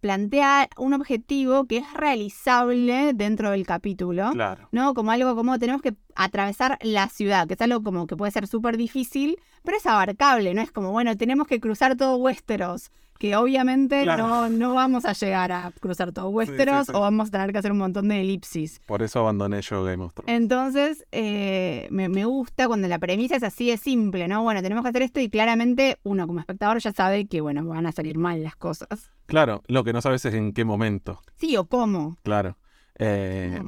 plantea 0.00 0.68
un 0.76 0.94
objetivo 0.94 1.66
que 1.66 1.78
es 1.78 1.92
realizable 1.94 3.12
dentro 3.14 3.50
del 3.50 3.66
capítulo. 3.66 4.30
Claro. 4.32 4.68
¿no? 4.72 4.94
Como 4.94 5.10
algo 5.10 5.34
como 5.34 5.58
tenemos 5.58 5.82
que 5.82 5.94
atravesar 6.14 6.78
la 6.82 7.08
ciudad, 7.08 7.46
que 7.46 7.54
es 7.54 7.60
algo 7.60 7.82
como 7.82 8.06
que 8.06 8.16
puede 8.16 8.32
ser 8.32 8.46
súper 8.46 8.76
difícil, 8.76 9.38
pero 9.62 9.76
es 9.76 9.86
abarcable, 9.86 10.54
¿no? 10.54 10.62
Es 10.62 10.70
como, 10.70 10.92
bueno, 10.92 11.16
tenemos 11.16 11.46
que 11.46 11.60
cruzar 11.60 11.96
todo 11.96 12.16
Westeros, 12.16 12.90
que 13.18 13.36
obviamente 13.36 14.02
Claro. 14.02 14.26
no, 14.26 14.48
no 14.48 14.74
vamos 14.74 15.04
a 15.04 15.12
llegar 15.12 15.52
a 15.52 15.72
cruzar 15.80 16.12
todo 16.12 16.28
Westeros 16.28 16.86
sí. 16.86 16.92
o 16.94 17.00
vamos 17.00 17.28
a 17.28 17.30
tener 17.32 17.52
que 17.52 17.58
hacer 17.58 17.72
un 17.72 17.78
montón 17.78 18.08
de 18.08 18.20
elipsis. 18.20 18.80
Por 18.86 19.02
eso 19.02 19.20
abandoné 19.20 19.62
yo 19.62 19.84
Game 19.84 20.02
of 20.04 20.14
Thrones. 20.14 20.34
Entonces, 20.34 21.06
eh, 21.12 21.88
me, 21.90 22.08
me 22.08 22.24
gusta 22.24 22.66
cuando 22.66 22.88
la 22.88 22.98
premisa 22.98 23.36
es 23.36 23.42
así 23.42 23.70
de 23.70 23.76
simple, 23.76 24.28
¿no? 24.28 24.42
Bueno, 24.42 24.62
tenemos 24.62 24.82
que 24.82 24.88
hacer 24.90 25.02
esto 25.02 25.20
y 25.20 25.28
claramente 25.28 25.98
uno 26.02 26.26
como 26.26 26.40
espectador 26.40 26.78
ya 26.78 26.92
sabe 26.92 27.26
que, 27.26 27.40
bueno, 27.40 27.64
van 27.66 27.86
a 27.86 27.92
salir 27.92 28.18
mal 28.18 28.42
las 28.42 28.56
cosas. 28.56 29.10
Claro, 29.26 29.62
lo 29.66 29.82
que 29.84 29.92
no 29.92 30.00
sabes 30.00 30.24
es 30.24 30.34
en 30.34 30.52
qué 30.52 30.64
momento. 30.64 31.20
Sí, 31.36 31.56
o 31.56 31.66
cómo. 31.66 32.16
Claro. 32.22 32.56
Eh, 32.98 33.60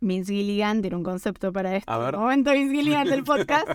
Vince 0.00 0.32
Gilligan 0.32 0.80
tiene 0.80 0.96
un 0.96 1.04
concepto 1.04 1.52
para 1.52 1.76
esto. 1.76 1.92
A 1.92 1.98
ver. 1.98 2.16
Momento 2.16 2.52
Vince 2.52 2.74
Gilligan 2.74 3.06
del 3.08 3.22
podcast, 3.22 3.68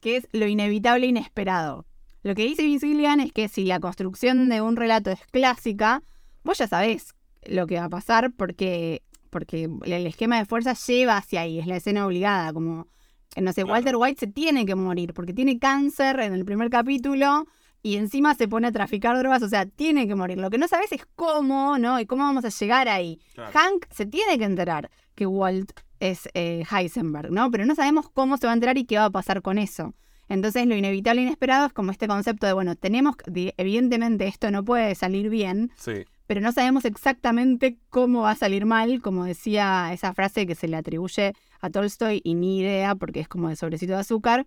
que 0.00 0.16
es 0.16 0.28
lo 0.32 0.46
inevitable 0.46 1.06
e 1.06 1.08
inesperado. 1.10 1.86
Lo 2.22 2.34
que 2.34 2.44
dice 2.44 2.62
Vince 2.62 2.86
Gilligan 2.86 3.20
es 3.20 3.32
que 3.32 3.48
si 3.48 3.64
la 3.64 3.80
construcción 3.80 4.48
de 4.48 4.60
un 4.60 4.76
relato 4.76 5.10
es 5.10 5.20
clásica, 5.30 6.02
vos 6.44 6.58
ya 6.58 6.66
sabés 6.66 7.14
lo 7.46 7.66
que 7.66 7.76
va 7.76 7.84
a 7.84 7.88
pasar 7.88 8.32
porque, 8.32 9.02
porque 9.30 9.70
el 9.84 10.06
esquema 10.06 10.38
de 10.38 10.44
fuerza 10.44 10.74
lleva 10.74 11.16
hacia 11.16 11.42
ahí, 11.42 11.58
es 11.58 11.66
la 11.66 11.76
escena 11.76 12.06
obligada, 12.06 12.52
como, 12.52 12.88
no 13.36 13.52
sé. 13.52 13.64
Walter 13.64 13.96
White 13.96 14.20
se 14.20 14.26
tiene 14.26 14.66
que 14.66 14.74
morir 14.74 15.14
porque 15.14 15.32
tiene 15.32 15.58
cáncer 15.58 16.20
en 16.20 16.34
el 16.34 16.44
primer 16.44 16.68
capítulo 16.68 17.46
y 17.82 17.96
encima 17.96 18.34
se 18.34 18.48
pone 18.48 18.68
a 18.68 18.72
traficar 18.72 19.16
drogas, 19.16 19.42
o 19.42 19.48
sea, 19.48 19.64
tiene 19.64 20.06
que 20.06 20.14
morir. 20.14 20.38
Lo 20.38 20.50
que 20.50 20.58
no 20.58 20.68
sabes 20.68 20.92
es 20.92 21.06
cómo, 21.16 21.78
¿no? 21.78 21.98
Y 21.98 22.04
cómo 22.04 22.24
vamos 22.24 22.44
a 22.44 22.50
llegar 22.50 22.88
ahí. 22.88 23.18
claro. 23.34 23.50
Hank 23.54 23.86
se 23.90 24.04
tiene 24.04 24.38
que 24.38 24.44
enterar 24.44 24.90
que 25.14 25.26
Walt 25.26 25.72
es 25.98 26.28
eh, 26.34 26.64
Heisenberg, 26.70 27.30
¿no? 27.30 27.50
Pero 27.50 27.64
no 27.64 27.74
sabemos 27.74 28.10
cómo 28.10 28.36
se 28.36 28.46
va 28.46 28.52
a 28.52 28.54
enterar 28.54 28.76
y 28.76 28.84
qué 28.84 28.98
va 28.98 29.06
a 29.06 29.10
pasar 29.10 29.40
con 29.40 29.56
eso. 29.56 29.94
Entonces, 30.30 30.66
lo 30.66 30.74
inevitable 30.74 31.20
e 31.20 31.24
inesperado 31.24 31.66
es 31.66 31.72
como 31.74 31.90
este 31.90 32.06
concepto 32.08 32.46
de, 32.46 32.54
bueno, 32.54 32.74
tenemos, 32.76 33.16
evidentemente 33.58 34.26
esto 34.26 34.50
no 34.50 34.64
puede 34.64 34.94
salir 34.94 35.28
bien, 35.28 35.70
Sí, 35.76 36.04
pero 36.26 36.40
no 36.40 36.52
sabemos 36.52 36.84
exactamente 36.86 37.76
cómo 37.90 38.22
va 38.22 38.30
a 38.30 38.36
salir 38.36 38.64
mal, 38.64 39.02
como 39.02 39.24
decía 39.24 39.92
esa 39.92 40.14
frase 40.14 40.46
que 40.46 40.54
se 40.54 40.68
le 40.68 40.76
atribuye 40.76 41.34
a 41.60 41.68
Tolstoy 41.70 42.20
y 42.24 42.34
ni 42.34 42.60
idea, 42.60 42.94
porque 42.94 43.20
es 43.20 43.28
como 43.28 43.48
de 43.50 43.56
sobrecito 43.56 43.92
de 43.94 43.98
azúcar. 44.00 44.46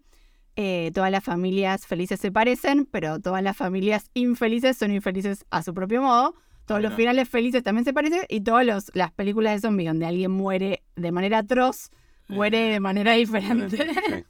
eh, 0.56 0.92
todas 0.94 1.10
las 1.12 1.24
familias 1.24 1.88
felices 1.88 2.20
se 2.20 2.32
parecen, 2.32 2.86
pero 2.86 3.20
todas 3.20 3.42
las 3.42 3.58
familias 3.58 4.12
infelices 4.14 4.78
son 4.78 4.92
infelices 4.94 5.46
a 5.50 5.64
su 5.64 5.74
propio 5.74 6.04
modo. 6.04 6.36
Todos 6.66 6.80
los 6.82 6.92
finales 6.96 7.28
felices 7.28 7.64
también 7.64 7.84
se 7.86 7.92
parecen 7.92 8.22
y 8.30 8.40
todas 8.42 8.64
los- 8.66 8.92
las 8.96 9.12
películas 9.12 9.54
de 9.56 9.60
zombies 9.68 9.90
donde 9.90 10.06
alguien 10.06 10.30
muere 10.32 10.84
de 10.96 11.12
manera 11.12 11.40
atroz, 11.40 11.90
muere 12.30 12.58
de 12.70 12.80
manera 12.80 13.14
diferente. 13.14 13.78
Sí. 13.78 14.24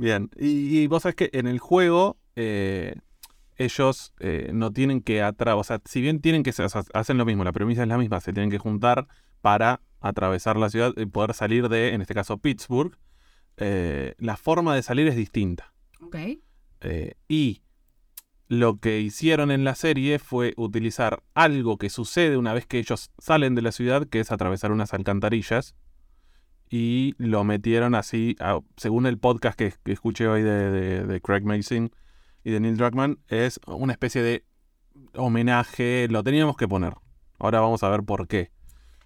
Bien, 0.00 0.30
y, 0.34 0.78
y 0.78 0.86
vos 0.86 1.02
sabés 1.02 1.14
que 1.14 1.28
en 1.34 1.46
el 1.46 1.58
juego 1.58 2.16
eh, 2.34 2.94
ellos 3.56 4.14
eh, 4.18 4.50
no 4.54 4.72
tienen 4.72 5.02
que 5.02 5.20
atravesar, 5.20 5.60
o 5.60 5.64
sea, 5.64 5.82
si 5.84 6.00
bien 6.00 6.22
tienen 6.22 6.42
que, 6.42 6.48
o 6.48 6.68
sea, 6.70 6.82
hacen 6.94 7.18
lo 7.18 7.26
mismo, 7.26 7.44
la 7.44 7.52
premisa 7.52 7.82
es 7.82 7.88
la 7.88 7.98
misma, 7.98 8.18
se 8.20 8.32
tienen 8.32 8.50
que 8.50 8.56
juntar 8.56 9.08
para 9.42 9.82
atravesar 10.00 10.56
la 10.56 10.70
ciudad 10.70 10.94
y 10.96 11.04
poder 11.04 11.34
salir 11.34 11.68
de, 11.68 11.92
en 11.92 12.00
este 12.00 12.14
caso, 12.14 12.38
Pittsburgh, 12.38 12.96
eh, 13.58 14.14
la 14.16 14.38
forma 14.38 14.74
de 14.74 14.82
salir 14.82 15.06
es 15.06 15.16
distinta. 15.16 15.74
ok. 16.00 16.16
Y 17.28 17.60
lo 18.48 18.78
que 18.78 19.00
hicieron 19.00 19.50
en 19.50 19.64
la 19.64 19.74
serie 19.74 20.18
fue 20.18 20.54
utilizar 20.56 21.22
algo 21.34 21.76
que 21.76 21.90
sucede 21.90 22.38
una 22.38 22.54
vez 22.54 22.64
que 22.64 22.78
ellos 22.78 23.10
salen 23.18 23.54
de 23.54 23.60
la 23.60 23.70
ciudad, 23.70 24.06
que 24.06 24.20
es 24.20 24.32
atravesar 24.32 24.72
unas 24.72 24.94
alcantarillas. 24.94 25.74
Y 26.72 27.14
lo 27.18 27.42
metieron 27.44 27.94
así, 27.96 28.36
a- 28.40 28.60
según 28.76 29.06
el 29.06 29.18
podcast 29.18 29.58
que, 29.58 29.74
que 29.84 29.92
escuché 29.92 30.28
hoy 30.28 30.42
de, 30.42 30.70
de- 30.70 31.04
de 31.04 31.20
Craig 31.20 31.42
Mason 31.44 31.90
y 32.44 32.52
de 32.52 32.60
Neil 32.60 32.76
Druckmann, 32.76 33.18
es 33.28 33.58
una 33.66 33.92
especie 33.92 34.22
de 34.22 34.44
homenaje, 35.14 36.06
lo 36.10 36.22
teníamos 36.22 36.56
que 36.56 36.68
poner. 36.68 36.94
Ahora 37.38 37.60
vamos 37.60 37.82
a 37.82 37.88
ver 37.88 38.02
por 38.02 38.28
qué. 38.28 38.50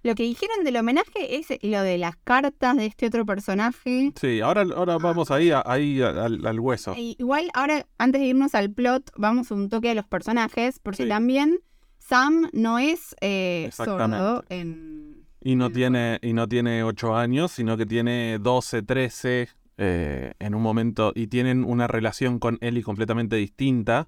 Lo 0.02 0.14
que 0.14 0.24
dijeron 0.24 0.64
del 0.64 0.76
homenaje 0.76 1.36
es 1.38 1.46
lo 1.62 1.80
de 1.80 1.96
las 1.96 2.16
cartas 2.16 2.76
de 2.76 2.84
este 2.86 3.06
otro 3.06 3.24
personaje. 3.24 4.12
Sí, 4.20 4.40
ahora, 4.42 4.62
ahora 4.76 4.98
vamos 4.98 5.30
ahí, 5.30 5.50
ahí 5.64 6.02
al, 6.02 6.44
al 6.46 6.60
hueso. 6.60 6.92
E 6.94 7.16
Igual, 7.18 7.48
ahora, 7.54 7.86
antes 7.96 8.20
de 8.20 8.26
irnos 8.26 8.54
al 8.54 8.70
plot, 8.70 9.10
vamos 9.16 9.50
un 9.50 9.70
toque 9.70 9.90
a 9.90 9.94
los 9.94 10.06
personajes, 10.06 10.78
porque 10.78 11.04
Sí. 11.04 11.08
también 11.08 11.60
Sam 11.98 12.50
no 12.52 12.78
es 12.78 13.16
eh, 13.22 13.70
sordo 13.72 14.44
en... 14.50 15.13
Y 15.44 15.56
no 15.56 15.70
tiene, 15.70 16.18
y 16.22 16.32
no 16.32 16.48
tiene 16.48 16.82
8 16.82 17.14
años, 17.16 17.52
sino 17.52 17.76
que 17.76 17.84
tiene 17.86 18.38
12, 18.40 18.82
13 18.82 19.48
eh, 19.76 20.32
en 20.38 20.54
un 20.54 20.62
momento. 20.62 21.12
Y 21.14 21.26
tienen 21.28 21.64
una 21.64 21.86
relación 21.86 22.38
con 22.38 22.58
Ellie 22.62 22.82
completamente 22.82 23.36
distinta 23.36 24.06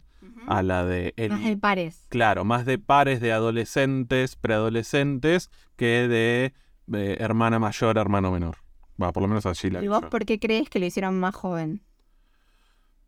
a 0.48 0.62
la 0.62 0.84
de 0.86 1.12
Más 1.28 1.38
Ellie. 1.40 1.48
de 1.50 1.56
pares. 1.58 2.06
Claro, 2.08 2.44
más 2.44 2.64
de 2.66 2.78
pares 2.78 3.20
de 3.20 3.32
adolescentes, 3.32 4.34
preadolescentes, 4.36 5.50
que 5.76 6.08
de, 6.08 6.54
eh, 6.94 7.16
hermana 7.20 7.58
mayor, 7.58 7.98
hermano 7.98 8.30
menor. 8.32 8.56
Va, 9.02 9.12
por 9.12 9.22
lo 9.22 9.28
menos 9.28 9.44
allí 9.44 9.68
la 9.68 9.82
¿Y 9.84 9.88
vos 9.88 10.00
yo. 10.02 10.08
por 10.08 10.24
qué 10.24 10.38
crees 10.40 10.70
que 10.70 10.78
lo 10.78 10.86
hicieron 10.86 11.20
más 11.20 11.34
joven? 11.34 11.82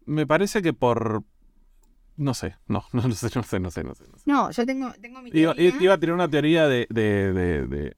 Me 0.04 0.26
parece 0.26 0.62
que 0.62 0.72
por. 0.72 1.22
No 2.16 2.34
sé, 2.34 2.56
no, 2.66 2.84
no, 2.92 3.02
no 3.08 3.14
sé, 3.14 3.30
no 3.34 3.42
sé, 3.42 3.60
no 3.60 3.70
sé. 3.70 3.84
no 3.84 3.94
sé. 3.94 4.04
No, 4.26 4.50
yo 4.50 4.66
tengo, 4.66 4.92
tengo 5.00 5.22
mi 5.22 5.30
Iba, 5.32 5.54
teoría. 5.54 5.80
iba 5.82 5.94
a 5.94 5.98
tirar 5.98 6.14
una 6.14 6.28
teoría 6.28 6.66
de, 6.66 6.86
de, 6.90 7.32
de, 7.32 7.66
de- 7.66 7.96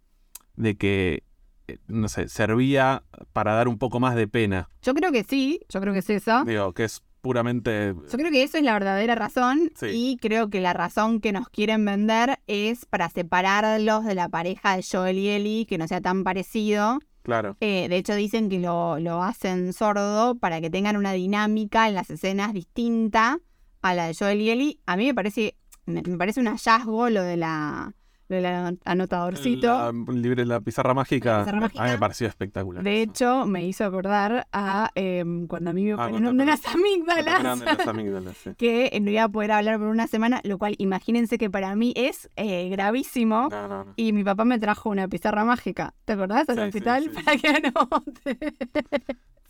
de 0.60 0.76
que, 0.76 1.22
eh, 1.68 1.78
no 1.88 2.08
sé, 2.08 2.28
servía 2.28 3.02
para 3.32 3.54
dar 3.54 3.68
un 3.68 3.78
poco 3.78 3.98
más 4.00 4.14
de 4.14 4.28
pena. 4.28 4.68
Yo 4.82 4.94
creo 4.94 5.10
que 5.12 5.24
sí, 5.24 5.60
yo 5.68 5.80
creo 5.80 5.92
que 5.92 6.00
es 6.00 6.10
esa. 6.10 6.44
Digo, 6.44 6.72
que 6.74 6.84
es 6.84 7.02
puramente... 7.22 7.94
Yo 7.94 8.18
creo 8.18 8.30
que 8.30 8.42
eso 8.42 8.56
es 8.58 8.64
la 8.64 8.72
verdadera 8.72 9.14
razón 9.14 9.70
Sí. 9.74 9.86
y 9.92 10.16
creo 10.16 10.48
que 10.50 10.60
la 10.60 10.72
razón 10.72 11.20
que 11.20 11.32
nos 11.32 11.48
quieren 11.48 11.84
vender 11.84 12.38
es 12.46 12.86
para 12.86 13.08
separarlos 13.10 14.04
de 14.04 14.14
la 14.14 14.28
pareja 14.28 14.76
de 14.76 14.82
Joel 14.90 15.18
y 15.18 15.28
Ellie, 15.28 15.66
que 15.66 15.78
no 15.78 15.86
sea 15.86 16.00
tan 16.00 16.24
parecido. 16.24 16.98
Claro. 17.22 17.56
Eh, 17.60 17.86
de 17.88 17.96
hecho 17.96 18.14
dicen 18.14 18.48
que 18.48 18.58
lo, 18.58 18.98
lo 18.98 19.22
hacen 19.22 19.72
sordo 19.74 20.34
para 20.36 20.60
que 20.62 20.70
tengan 20.70 20.96
una 20.96 21.12
dinámica 21.12 21.88
en 21.88 21.94
las 21.94 22.08
escenas 22.10 22.54
distinta 22.54 23.38
a 23.82 23.94
la 23.94 24.06
de 24.06 24.14
Joel 24.14 24.40
y 24.40 24.50
Ellie. 24.50 24.80
A 24.86 24.96
mí 24.96 25.04
me 25.06 25.14
parece, 25.14 25.56
me, 25.84 26.00
me 26.02 26.16
parece 26.16 26.40
un 26.40 26.46
hallazgo 26.46 27.10
lo 27.10 27.22
de 27.22 27.36
la 27.36 27.92
an- 28.38 28.78
anotadorcito. 28.84 29.66
La, 29.66 30.12
libre, 30.14 30.44
la 30.46 30.60
pizarra 30.60 30.94
mágica. 30.94 31.38
La 31.38 31.44
pizarra 31.44 31.56
A 31.58 31.60
mí 31.60 31.64
mágica. 31.64 31.84
me 31.84 31.98
pareció 31.98 32.26
espectacular. 32.28 32.82
De 32.82 33.02
hecho, 33.02 33.46
me 33.46 33.66
hizo 33.66 33.84
acordar 33.84 34.46
a 34.52 34.90
em, 34.94 35.46
cuando 35.46 35.70
a 35.70 35.72
mí 35.72 35.84
me 35.84 35.92
Ah, 35.92 36.06
operaron 36.06 36.36
de 36.36 36.44
las 36.46 36.66
amígdalas. 36.66 37.60
las 37.60 37.86
amígdalas, 37.86 38.36
sí. 38.36 38.50
que 38.58 38.98
no 39.02 39.10
iba 39.10 39.24
a 39.24 39.28
poder 39.28 39.52
hablar 39.52 39.78
por 39.78 39.88
una 39.88 40.06
semana, 40.06 40.40
lo 40.44 40.58
cual 40.58 40.74
imagínense 40.78 41.38
que 41.38 41.50
para 41.50 41.74
mí 41.76 41.92
es 41.96 42.28
eh, 42.36 42.68
gravísimo. 42.70 43.48
No, 43.50 43.68
no, 43.68 43.84
no. 43.84 43.92
Y 43.96 44.12
mi 44.12 44.24
papá 44.24 44.44
me 44.44 44.58
trajo 44.58 44.88
una 44.90 45.08
pizarra 45.08 45.44
mágica. 45.44 45.94
¿Te 46.04 46.12
acordás 46.14 46.46
del 46.46 46.56
Sí, 46.56 46.62
hospital? 46.62 47.02
sí, 47.04 47.08
Para 47.10 47.36
que 47.36 47.48
anote. 47.74 48.54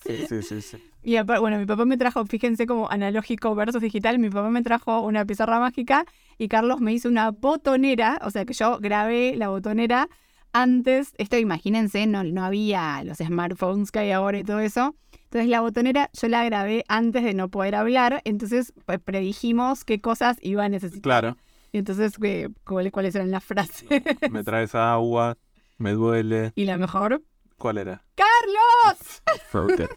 Sí, 0.01 0.27
sí, 0.29 0.43
sí, 0.43 0.63
sí. 0.63 0.79
Y 1.03 1.21
bueno, 1.23 1.59
mi 1.59 1.67
papá 1.67 1.85
me 1.85 1.97
trajo, 1.97 2.25
fíjense 2.27 2.67
como 2.67 2.91
analógico 2.91 3.55
versus 3.55 3.81
digital, 3.81 4.19
mi 4.19 4.29
papá 4.31 4.51
me 4.51 4.63
trajo 4.63 5.01
una 5.01 5.25
pizarra 5.25 5.59
mágica 5.61 6.05
y 6.39 6.49
Carlos 6.49 6.81
me 6.81 6.93
hizo 6.93 7.09
una 7.09 7.31
botonera, 7.31 8.19
o 8.25 8.31
sea 8.31 8.45
que 8.45 8.53
yo 8.53 8.79
grabé 8.81 9.35
la 9.37 9.49
botonera 9.49 10.09
antes, 10.53 11.13
esto 11.19 11.37
imagínense, 11.39 12.07
no, 12.07 12.25
no 12.25 12.45
había 12.45 13.03
los 13.05 13.19
smartphones 13.19 13.91
que 13.91 14.01
hay 14.01 14.11
ahora 14.11 14.39
y 14.39 14.45
todo 14.45 14.61
eso. 14.61 14.95
Entonces 15.25 15.49
la 15.49 15.61
botonera 15.61 16.11
yo 16.13 16.29
la 16.29 16.45
grabé 16.45 16.85
antes 16.89 17.23
de 17.23 17.35
no 17.35 17.49
poder 17.49 17.77
hablar, 17.77 18.21
entonces 18.25 18.73
pues, 18.85 18.99
predijimos 19.01 19.85
qué 19.85 20.01
cosas 20.01 20.39
iba 20.43 20.65
a 20.65 20.69
necesitar. 20.69 21.03
Claro. 21.03 21.37
Y 21.73 21.79
entonces 21.79 22.15
eh, 22.23 22.49
cuál- 22.65 22.91
cuáles 22.91 23.15
eran 23.15 23.31
las 23.31 23.45
frases. 23.45 23.87
Me 24.31 24.43
traes 24.43 24.75
agua, 24.75 25.37
me 25.79 25.93
duele. 25.93 26.53
y 26.57 26.65
la 26.65 26.77
mejor, 26.79 27.23
¿Cuál 27.61 27.77
era? 27.77 28.03
¡Carlos! 28.15 29.23
Frozen. 29.51 29.89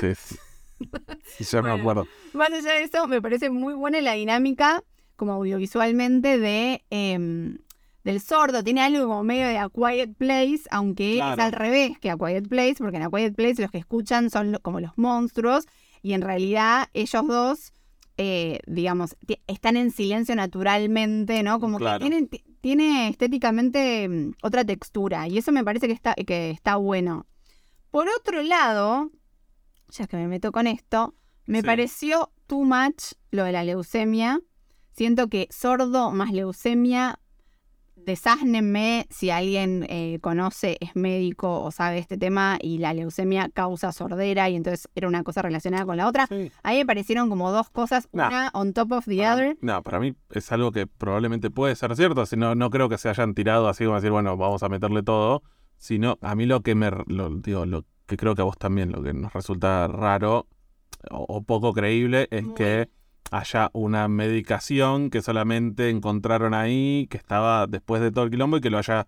Sí, 0.00 0.14
sí. 0.14 0.36
Sí, 1.36 1.44
ya 1.52 1.60
me 1.60 1.68
Bueno. 1.68 1.80
acuerdo. 1.82 2.06
Más 2.32 2.50
allá 2.50 2.72
de 2.72 2.84
eso, 2.84 3.06
me 3.06 3.20
parece 3.20 3.50
muy 3.50 3.74
buena 3.74 4.00
la 4.00 4.12
dinámica, 4.14 4.82
como 5.16 5.34
audiovisualmente, 5.34 6.38
de 6.38 6.82
em, 6.88 7.58
del 8.04 8.22
sordo. 8.22 8.64
Tiene 8.64 8.80
algo 8.80 9.06
como 9.06 9.22
medio 9.22 9.46
de 9.48 9.58
A 9.58 9.68
Quiet 9.68 10.14
Place, 10.16 10.62
aunque 10.70 11.18
es 11.18 11.38
al 11.38 11.52
revés 11.52 11.98
que 11.98 12.10
A 12.10 12.16
Quiet 12.16 12.48
Place, 12.48 12.76
porque 12.78 12.96
en 12.96 13.02
A 13.02 13.10
Quiet 13.10 13.34
Place 13.34 13.60
los 13.60 13.70
que 13.70 13.78
escuchan 13.78 14.30
son 14.30 14.58
como 14.62 14.80
los 14.80 14.96
monstruos, 14.96 15.66
y 16.00 16.14
en 16.14 16.22
realidad 16.22 16.88
ellos 16.94 17.26
dos, 17.26 17.72
eh, 18.18 18.60
digamos, 18.66 19.16
están 19.46 19.76
en 19.76 19.90
silencio 19.90 20.34
naturalmente, 20.34 21.42
¿no? 21.42 21.60
Como 21.60 21.78
Claro. 21.78 21.98
que 21.98 22.08
tienen, 22.10 22.28
ti- 22.28 22.44
tiene 22.60 23.08
estéticamente 23.08 24.08
mm, 24.08 24.32
otra 24.42 24.64
textura, 24.64 25.28
y 25.28 25.38
eso 25.38 25.52
me 25.52 25.62
parece 25.64 25.86
que 25.86 25.92
está, 25.92 26.14
que 26.14 26.50
está 26.50 26.76
bueno. 26.76 27.26
Por 27.90 28.08
otro 28.08 28.42
lado, 28.42 29.10
ya 29.88 30.06
que 30.06 30.16
me 30.16 30.28
meto 30.28 30.52
con 30.52 30.66
esto, 30.66 31.14
me 31.46 31.60
Sí. 31.60 31.66
pareció 31.66 32.30
too 32.46 32.64
much 32.64 33.12
lo 33.30 33.44
de 33.44 33.52
la 33.52 33.64
leucemia. 33.64 34.40
Siento 34.92 35.28
que 35.28 35.46
sordo 35.50 36.10
más 36.10 36.32
leucemia, 36.32 37.18
desásnenme 38.06 39.06
si 39.10 39.30
alguien 39.30 39.84
eh, 39.88 40.18
conoce, 40.22 40.78
es 40.80 40.94
médico 40.96 41.62
o 41.62 41.70
sabe 41.70 41.98
este 41.98 42.16
tema 42.16 42.58
y 42.62 42.78
la 42.78 42.94
leucemia 42.94 43.48
causa 43.52 43.92
sordera 43.92 44.48
y 44.48 44.56
entonces 44.56 44.88
era 44.94 45.08
una 45.08 45.22
cosa 45.22 45.42
relacionada 45.42 45.84
con 45.84 45.96
la 45.96 46.08
otra. 46.08 46.26
Sí. 46.28 46.50
Ahí 46.62 46.78
me 46.78 46.86
parecieron 46.86 47.28
como 47.28 47.50
dos 47.52 47.68
cosas, 47.70 48.08
Nah. 48.12 48.28
una 48.28 48.50
on 48.54 48.72
top 48.72 48.92
of 48.92 49.04
the 49.06 49.18
Para- 49.18 49.34
other. 49.34 49.58
No, 49.60 49.82
para 49.82 50.00
mí 50.00 50.14
es 50.30 50.50
algo 50.52 50.72
que 50.72 50.86
probablemente 50.86 51.50
puede 51.50 51.74
ser 51.76 51.94
cierto, 51.96 52.24
si 52.26 52.36
no, 52.36 52.54
no 52.54 52.70
creo 52.70 52.88
que 52.88 52.98
se 52.98 53.08
hayan 53.08 53.34
tirado 53.34 53.68
así 53.68 53.84
como 53.84 53.96
decir, 53.96 54.10
bueno, 54.10 54.36
vamos 54.36 54.62
a 54.62 54.68
meterle 54.68 55.02
todo, 55.02 55.42
sino 55.76 56.18
a 56.22 56.34
mí 56.34 56.46
lo 56.46 56.62
que 56.62 56.74
me, 56.74 56.90
lo, 57.06 57.30
digo, 57.30 57.66
lo 57.66 57.84
que 58.06 58.16
creo 58.16 58.34
que 58.34 58.42
a 58.42 58.44
vos 58.44 58.56
también, 58.56 58.92
lo 58.92 59.02
que 59.02 59.12
nos 59.12 59.32
resulta 59.32 59.88
raro 59.88 60.46
o, 61.10 61.24
o 61.28 61.42
poco 61.42 61.72
creíble 61.72 62.28
es 62.30 62.44
Muy. 62.44 62.54
que 62.54 62.88
haya 63.30 63.70
una 63.72 64.08
medicación 64.08 65.10
que 65.10 65.22
solamente 65.22 65.90
encontraron 65.90 66.54
ahí, 66.54 67.06
que 67.10 67.16
estaba 67.16 67.66
después 67.66 68.00
de 68.02 68.10
todo 68.10 68.24
el 68.24 68.30
quilombo 68.30 68.58
y 68.58 68.60
que 68.60 68.70
lo 68.70 68.78
haya 68.78 69.06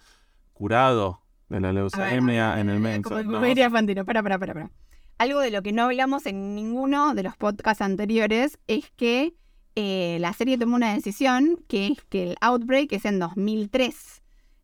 curado 0.53 1.21
de 1.49 1.61
la 1.61 1.73
leucemia 1.73 2.61
en 2.61 2.69
el 2.71 2.81
menso. 2.81 3.11
Como, 3.11 3.23
¿no? 3.23 3.33
como 3.33 3.47
diría 3.47 3.71
Fantino, 3.71 4.05
para, 4.05 4.23
para, 4.23 4.39
para, 4.39 4.55
para. 4.55 4.71
Algo 5.19 5.41
de 5.41 5.51
lo 5.51 5.63
que 5.63 5.73
no 5.73 5.85
hablamos 5.85 6.27
en 6.27 6.55
ninguno 6.55 7.15
de 7.15 7.25
los 7.25 7.37
podcasts 7.37 7.83
anteriores 7.83 8.59
es 8.69 8.91
que 8.97 9.35
eh, 9.75 10.19
la 10.21 10.33
serie 10.33 10.59
tomó 10.59 10.77
una 10.77 10.95
decisión 10.95 11.57
que 11.69 11.89
es 11.89 12.05
que 12.09 12.31
el 12.31 12.37
Outbreak 12.41 12.93
es 12.93 13.05
en 13.05 13.19
2003 13.19 14.23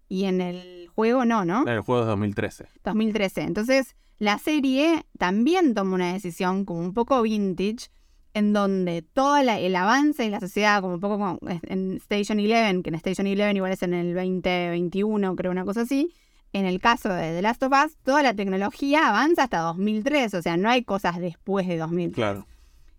y 0.09 0.25
en 0.25 0.41
el 0.41 0.89
juego 0.95 1.25
no, 1.25 1.45
¿no? 1.45 1.67
El 1.67 1.81
juego 1.81 2.03
de 2.03 2.09
2013. 2.09 2.69
2013. 2.85 3.43
Entonces, 3.43 3.97
la 4.19 4.39
serie 4.39 5.05
también 5.19 5.75
toma 5.75 5.95
una 5.95 6.13
decisión 6.13 6.65
como 6.65 6.81
un 6.81 6.95
poco 6.95 7.21
vintage, 7.23 7.91
en 8.35 8.53
donde 8.53 9.03
todo 9.03 9.43
la- 9.43 9.59
el 9.61 9.75
avance 9.77 10.25
de 10.25 10.31
la 10.31 10.41
sociedad, 10.41 10.81
como 10.81 10.95
un 10.95 11.01
poco 11.01 11.19
como 11.19 11.39
en 11.69 11.97
Station 11.97 12.39
11, 12.39 12.83
que 12.83 12.91
en 12.91 12.95
Station 12.97 13.27
11 13.27 13.53
igual 13.57 13.73
es 13.73 13.83
en 13.83 13.95
el 13.95 14.13
2021, 14.15 15.37
creo 15.37 15.53
una 15.53 15.65
cosa 15.65 15.83
así. 15.83 16.13
En 16.53 16.67
el 16.67 16.81
caso 16.81 17.09
de 17.09 17.33
The 17.33 17.43
Last 17.43 17.63
of 17.63 17.73
Us, 17.73 17.97
toda 18.05 18.23
la 18.23 18.35
tecnología 18.35 19.09
avanza 19.09 19.45
hasta 19.45 19.59
2003, 19.59 20.35
o 20.35 20.43
sea, 20.43 20.57
no 20.57 20.69
hay 20.69 20.83
cosas 20.83 21.19
después 21.19 21.67
de 21.67 21.79
2003. 21.79 22.15
Claro. 22.15 22.47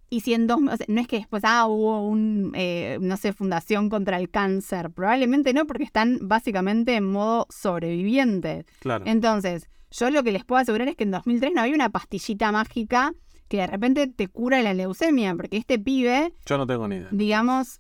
Y 0.10 0.22
si 0.22 0.34
en 0.34 0.46
dos, 0.48 0.60
o 0.72 0.78
sea, 0.78 0.86
no 0.88 1.02
es 1.02 1.08
que 1.08 1.18
después, 1.18 1.44
ah, 1.46 1.66
hubo 1.68 2.08
un, 2.08 2.52
eh, 2.56 2.98
no 3.02 3.18
sé, 3.18 3.34
fundación 3.34 3.90
contra 3.90 4.18
el 4.18 4.30
cáncer. 4.30 4.92
Probablemente 4.92 5.52
no, 5.54 5.66
porque 5.66 5.84
están 5.84 6.20
básicamente 6.22 6.96
en 6.96 7.06
modo 7.12 7.48
sobreviviente. 7.50 8.66
Claro. 8.80 9.06
Entonces, 9.08 9.68
yo 9.92 10.10
lo 10.12 10.24
que 10.24 10.32
les 10.32 10.46
puedo 10.46 10.62
asegurar 10.62 10.88
es 10.90 10.96
que 10.96 11.04
en 11.06 11.12
2003 11.12 11.54
no 11.56 11.62
había 11.62 11.76
una 11.76 11.90
pastillita 11.90 12.52
mágica 12.52 13.14
que 13.48 13.58
de 13.58 13.68
repente 13.68 14.08
te 14.08 14.28
cura 14.28 14.62
la 14.62 14.74
leucemia, 14.74 15.36
porque 15.36 15.58
este 15.58 15.78
pibe, 15.80 16.34
Yo 16.46 16.58
no 16.58 16.66
tengo 16.68 16.88
ni 16.88 16.96
idea. 16.98 17.10
digamos, 17.12 17.80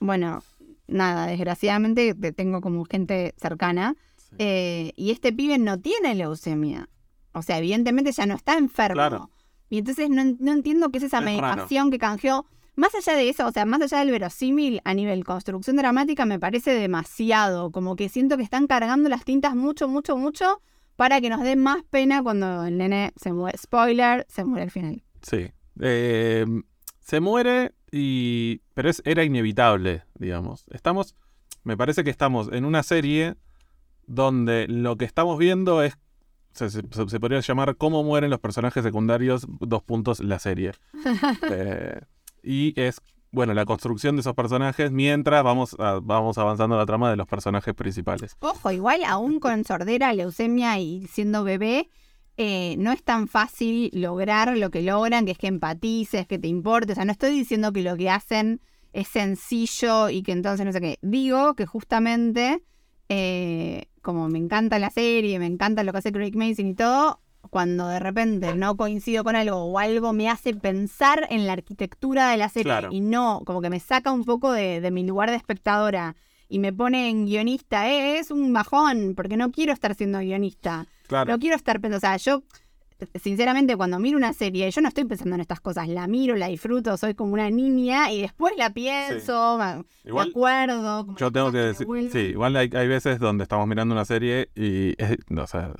bueno, 0.00 0.42
nada, 0.86 1.26
desgraciadamente 1.26 2.14
te- 2.14 2.32
tengo 2.32 2.60
como 2.60 2.84
gente 2.84 3.34
cercana, 3.36 3.94
Sí. 4.16 4.36
eh, 4.38 4.92
y 4.96 5.10
este 5.10 5.32
pibe 5.32 5.58
no 5.58 5.78
tiene 5.80 6.14
leucemia. 6.14 6.88
O 7.32 7.42
sea, 7.42 7.58
evidentemente 7.58 8.12
ya 8.12 8.26
no 8.26 8.34
está 8.34 8.56
enfermo. 8.58 8.94
Claro. 8.94 9.30
Y 9.70 9.78
entonces 9.78 10.10
no, 10.10 10.22
no 10.38 10.52
entiendo 10.52 10.90
qué 10.90 10.98
es 10.98 11.04
esa 11.04 11.18
Es 11.18 11.24
raro. 11.24 11.40
medicación 11.56 11.90
que 11.90 11.98
canjeó. 11.98 12.46
Más 12.74 12.94
allá 12.94 13.14
de 13.16 13.28
eso, 13.28 13.46
o 13.46 13.52
sea, 13.52 13.64
más 13.66 13.82
allá 13.82 13.98
del 13.98 14.10
verosímil 14.10 14.80
a 14.84 14.94
nivel 14.94 15.24
construcción 15.24 15.76
dramática, 15.76 16.24
me 16.24 16.38
parece 16.38 16.72
demasiado. 16.74 17.70
Como 17.70 17.96
que 17.96 18.08
siento 18.08 18.36
que 18.36 18.42
están 18.42 18.66
cargando 18.66 19.08
las 19.08 19.24
tintas 19.24 19.54
mucho, 19.54 19.88
mucho, 19.88 20.16
mucho 20.16 20.60
para 21.02 21.20
que 21.20 21.28
nos 21.30 21.42
dé 21.42 21.56
más 21.56 21.82
pena 21.90 22.22
cuando 22.22 22.62
el 22.64 22.78
nene 22.78 23.12
se 23.16 23.32
muere. 23.32 23.58
Spoiler, 23.58 24.24
se 24.28 24.44
muere 24.44 24.62
al 24.62 24.70
final. 24.70 25.02
Sí. 25.20 25.50
Eh, 25.80 26.46
se 27.00 27.18
muere 27.18 27.72
y... 27.90 28.60
Pero 28.74 28.88
es, 28.88 29.02
era 29.04 29.24
inevitable, 29.24 30.04
digamos. 30.16 30.64
Estamos... 30.70 31.16
Me 31.64 31.76
parece 31.76 32.04
que 32.04 32.10
estamos 32.10 32.50
en 32.52 32.64
una 32.64 32.84
serie 32.84 33.34
donde 34.06 34.68
lo 34.68 34.96
que 34.96 35.04
estamos 35.04 35.38
viendo 35.40 35.82
es... 35.82 35.98
Se, 36.52 36.70
se- 36.70 36.82
se 37.08 37.18
podría 37.18 37.40
llamar 37.40 37.76
cómo 37.76 38.04
mueren 38.04 38.30
los 38.30 38.38
personajes 38.38 38.84
secundarios, 38.84 39.44
dos 39.58 39.82
puntos, 39.82 40.20
la 40.20 40.38
serie. 40.38 40.70
Eh, 41.50 42.00
y 42.44 42.80
es, 42.80 43.00
bueno, 43.32 43.54
la 43.54 43.64
construcción 43.64 44.14
de 44.16 44.20
esos 44.20 44.34
personajes 44.34 44.92
mientras 44.92 45.42
vamos, 45.42 45.74
a- 45.78 46.00
vamos 46.02 46.38
avanzando 46.38 46.76
la 46.76 46.86
trama 46.86 47.10
de 47.10 47.16
los 47.16 47.26
personajes 47.26 47.74
principales. 47.74 48.36
Ojo, 48.40 48.70
igual 48.70 49.02
aún 49.04 49.40
con 49.40 49.64
sordera, 49.64 50.12
leucemia 50.12 50.78
y 50.78 51.06
siendo 51.08 51.42
bebé, 51.42 51.88
eh, 52.36 52.76
no 52.78 52.92
es 52.92 53.02
tan 53.02 53.28
fácil 53.28 53.90
lograr 53.94 54.56
lo 54.56 54.70
que 54.70 54.82
logran, 54.82 55.24
que 55.26 55.32
es 55.32 55.38
que 55.38 55.46
empatices, 55.48 56.26
que 56.26 56.38
te 56.38 56.48
importe. 56.48 56.92
O 56.92 56.94
sea, 56.94 57.04
no 57.04 57.12
estoy 57.12 57.30
diciendo 57.30 57.72
que 57.72 57.82
lo 57.82 57.96
que 57.96 58.08
hacen 58.10 58.60
es 58.92 59.08
sencillo 59.08 60.08
y 60.10 60.22
que 60.22 60.32
entonces 60.32 60.64
no 60.66 60.72
sé 60.72 60.80
qué. 60.80 60.98
Digo 61.02 61.54
que 61.54 61.66
justamente, 61.66 62.62
eh, 63.08 63.86
como 64.02 64.28
me 64.28 64.38
encanta 64.38 64.78
la 64.78 64.90
serie, 64.90 65.38
me 65.38 65.46
encanta 65.46 65.82
lo 65.84 65.92
que 65.92 65.98
hace 65.98 66.12
Craig 66.12 66.34
Mason 66.36 66.66
y 66.68 66.74
todo, 66.74 67.20
cuando 67.50 67.88
de 67.88 67.98
repente 67.98 68.54
no 68.54 68.76
coincido 68.76 69.24
con 69.24 69.36
algo 69.36 69.56
o 69.64 69.78
algo 69.78 70.12
me 70.12 70.28
hace 70.30 70.54
pensar 70.54 71.26
en 71.30 71.46
la 71.46 71.52
arquitectura 71.54 72.30
de 72.30 72.36
la 72.36 72.48
serie 72.48 72.64
Claro. 72.72 72.88
y 72.92 73.00
no, 73.00 73.42
como 73.44 73.60
que 73.60 73.70
me 73.70 73.80
saca 73.80 74.10
un 74.12 74.24
poco 74.24 74.52
de, 74.52 74.80
de 74.80 74.90
mi 74.90 75.04
lugar 75.06 75.30
de 75.30 75.36
espectadora 75.36 76.16
y 76.48 76.58
me 76.58 76.72
pone 76.72 77.08
en 77.08 77.26
guionista, 77.26 77.90
eh, 77.90 78.18
es 78.18 78.30
un 78.30 78.52
bajón, 78.52 79.14
porque 79.16 79.36
no 79.36 79.50
quiero 79.50 79.72
estar 79.72 79.94
siendo 79.94 80.18
guionista. 80.18 80.86
Claro. 81.06 81.32
No 81.32 81.38
quiero 81.38 81.56
estar 81.56 81.80
pensando, 81.80 81.96
o 81.96 82.00
sea, 82.00 82.16
yo, 82.18 82.42
sinceramente, 83.20 83.76
cuando 83.76 83.98
miro 83.98 84.16
una 84.18 84.32
serie, 84.32 84.70
yo 84.70 84.80
no 84.80 84.88
estoy 84.88 85.04
pensando 85.04 85.34
en 85.34 85.40
estas 85.40 85.60
cosas, 85.60 85.88
la 85.88 86.06
miro, 86.06 86.36
la 86.36 86.48
disfruto, 86.48 86.96
soy 86.96 87.14
como 87.14 87.32
una 87.32 87.50
niña 87.50 88.12
y 88.12 88.20
después 88.22 88.52
la 88.56 88.70
pienso, 88.70 89.58
me- 89.58 89.76
me 89.78 89.84
Igual, 90.04 90.28
acuerdo. 90.30 91.06
como 91.06 91.18
Yo 91.18 91.32
tengo 91.32 91.50
que 91.52 91.58
me 91.58 91.64
decir, 91.64 91.86
sí, 92.12 92.18
igual 92.18 92.54
hay, 92.56 92.70
hay 92.74 92.86
veces 92.88 93.18
donde 93.18 93.42
estamos 93.44 93.66
mirando 93.66 93.94
una 93.94 94.04
serie 94.04 94.50
y 94.54 94.94
es, 95.02 95.16
no, 95.28 95.44
o 95.44 95.46
sea, 95.46 95.72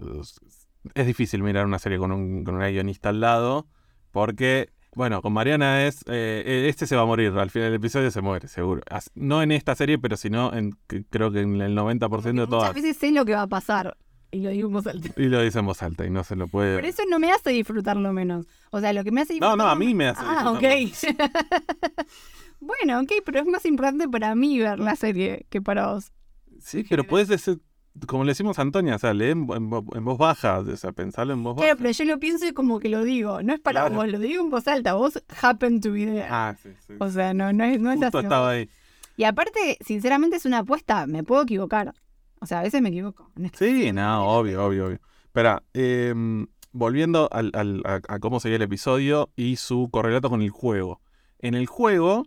es- 0.94 1.06
difícil 1.06 1.42
mirar 1.42 1.66
una 1.66 1.78
serie 1.78 1.98
con 1.98 2.12
un, 2.12 2.44
con 2.44 2.54
una 2.56 2.68
guionista 2.68 3.08
al 3.10 3.20
lado 3.20 3.66
porque, 4.10 4.70
bueno, 4.94 5.22
con 5.22 5.32
Mariana 5.32 5.86
es, 5.86 6.04
eh, 6.06 6.66
este 6.68 6.86
se 6.86 6.96
va 6.96 7.02
a 7.02 7.06
morir, 7.06 7.32
al 7.32 7.50
final 7.50 7.68
del 7.68 7.76
episodio 7.76 8.10
se 8.10 8.20
muere, 8.20 8.46
seguro. 8.48 8.82
As- 8.90 9.10
No 9.14 9.42
en 9.42 9.52
esta 9.52 9.74
serie, 9.74 9.98
pero 9.98 10.16
sino 10.16 10.52
en, 10.54 10.76
creo 11.10 11.30
que 11.32 11.40
en 11.40 11.60
el 11.62 11.74
90% 11.74 12.08
Porque 12.10 12.28
de 12.28 12.32
Muchas 12.34 12.48
todas. 12.50 12.74
veces 12.74 12.96
sé 12.98 13.10
lo 13.12 13.24
que 13.24 13.32
va 13.34 13.42
a 13.42 13.46
pasar 13.46 13.96
y 14.30 14.40
lo 14.40 14.50
digo 14.50 14.68
en 14.68 14.74
voz 14.74 14.86
alta. 14.86 15.08
Y 15.16 15.26
lo 15.26 15.40
dice 15.42 15.58
en 15.58 15.66
voz 15.66 15.82
alta 15.82 16.06
y 16.06 16.10
no 16.10 16.24
se 16.24 16.36
lo 16.36 16.46
puede... 16.48 16.76
Pero 16.76 16.88
eso 16.88 17.02
no 17.08 17.18
me 17.18 17.30
hace 17.32 17.50
disfrutarlo 17.50 18.12
menos. 18.12 18.46
O 18.70 18.80
sea, 18.80 18.92
lo 18.94 19.04
que 19.04 19.12
me 19.12 19.20
hace 19.22 19.38
No, 19.38 19.56
no, 19.56 19.66
a 19.68 19.74
mí 19.76 19.94
me 19.94 20.08
hace 20.08 20.22
Ah, 20.24 20.50
ok. 20.50 20.62
bueno, 22.60 23.00
ok, 23.00 23.12
pero 23.24 23.40
es 23.40 23.46
más 23.46 23.64
importante 23.66 24.08
para 24.08 24.34
mí 24.34 24.58
ver 24.58 24.78
la 24.78 24.96
serie 24.96 25.46
que 25.50 25.60
para 25.60 25.92
vos. 25.92 26.12
Sí, 26.60 26.84
pero 26.88 27.04
puedes 27.04 27.28
decir, 27.28 27.60
como 28.07 28.24
le 28.24 28.31
decimos 28.31 28.59
a 28.59 28.62
Antonia, 28.62 28.96
o 28.96 28.98
sea, 28.98 29.12
lee 29.14 29.31
en, 29.31 29.46
en 29.52 29.70
en 29.94 30.05
voz 30.05 30.18
baja, 30.18 30.59
o 30.61 30.76
sea, 30.76 30.92
pensalo 30.92 31.33
en 31.33 31.42
voz 31.42 31.55
baja. 31.57 31.66
Claro, 31.66 31.78
pero 31.78 31.90
yo 31.90 32.05
lo 32.07 32.18
pienso 32.18 32.46
y 32.46 32.52
como 32.52 32.81
que 32.81 32.88
lo 32.88 33.05
digo. 33.05 33.42
No 33.42 33.52
es 33.55 33.61
para 33.61 33.81
Claro. 33.83 33.94
vos, 33.96 34.09
lo 34.09 34.18
digo 34.18 34.42
en 34.42 34.50
voz 34.50 34.66
alta. 34.68 34.94
Vos 34.94 35.22
happen 35.42 35.81
to 35.81 35.92
be 35.92 36.07
there. 36.07 36.26
Ah, 36.31 36.55
sí, 36.62 36.70
sí. 36.87 36.94
O 36.98 37.11
sea, 37.11 37.35
no, 37.35 37.52
no 37.52 37.64
es, 37.64 37.78
no 37.81 37.90
es 37.92 37.98
Justo 38.00 38.18
así. 38.18 38.24
estaba 38.26 38.50
ahí. 38.50 38.68
Y 39.16 39.24
aparte, 39.24 39.76
sinceramente, 39.85 40.37
es 40.37 40.46
una 40.46 40.59
apuesta. 40.59 41.07
Me 41.07 41.22
puedo 41.22 41.42
equivocar. 41.42 41.92
O 42.40 42.46
sea, 42.46 42.61
a 42.61 42.62
veces 42.62 42.81
me 42.83 42.88
equivoco. 42.88 43.31
Es 43.42 43.52
Sí, 43.59 43.92
no, 43.92 44.26
obvio, 44.38 44.64
obvio, 44.64 44.87
obvio. 44.87 45.00
Espera, 45.24 45.62
em, 45.74 46.46
volviendo 46.72 47.28
al, 47.31 47.50
al- 47.55 47.83
a, 47.85 48.00
a 48.09 48.18
cómo 48.18 48.40
seguía 48.40 48.57
el 48.57 48.62
episodio 48.62 49.31
y 49.37 49.57
su 49.57 49.90
correlato 49.92 50.31
con 50.31 50.40
el 50.42 50.50
juego. 50.50 51.00
En 51.38 51.55
el 51.55 51.66
juego, 51.66 52.26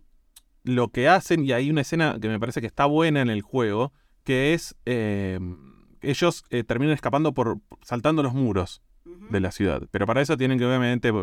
lo 0.64 0.90
que 0.90 1.08
hacen, 1.10 1.44
y 1.44 1.52
hay 1.54 1.70
una 1.72 1.82
escena 1.82 2.18
que 2.22 2.28
me 2.28 2.40
parece 2.40 2.62
que 2.62 2.68
está 2.68 2.86
buena 2.86 3.22
en 3.22 3.30
el 3.30 3.42
juego, 3.42 3.94
que 4.26 4.54
es 4.54 4.76
em, 4.86 5.58
ellos 6.02 6.44
eh, 6.50 6.64
terminan 6.64 6.94
escapando 6.94 7.34
por 7.34 7.60
saltando 7.82 8.24
los 8.24 8.34
muros 8.34 8.82
de 9.30 9.40
la 9.40 9.52
ciudad. 9.52 9.84
Pero 9.92 10.06
para 10.06 10.22
eso 10.22 10.36
tienen 10.36 10.60
que 10.60 10.66
obviamente 10.66 11.14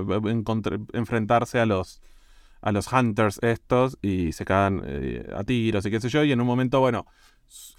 enfrentarse 0.95 1.61
a 1.61 1.67
los 1.67 2.01
a 2.63 2.71
los 2.71 2.93
hunters 2.93 3.41
estos 3.43 3.99
y 4.03 4.31
se 4.33 4.45
cagan 4.45 4.83
eh, 4.87 5.29
a 5.35 5.43
tiros 5.43 5.85
y 5.85 5.91
qué 5.91 6.01
sé 6.01 6.09
yo. 6.09 6.23
Y 6.23 6.31
en 6.31 6.41
un 6.41 6.47
momento, 6.47 6.79
bueno, 6.79 7.07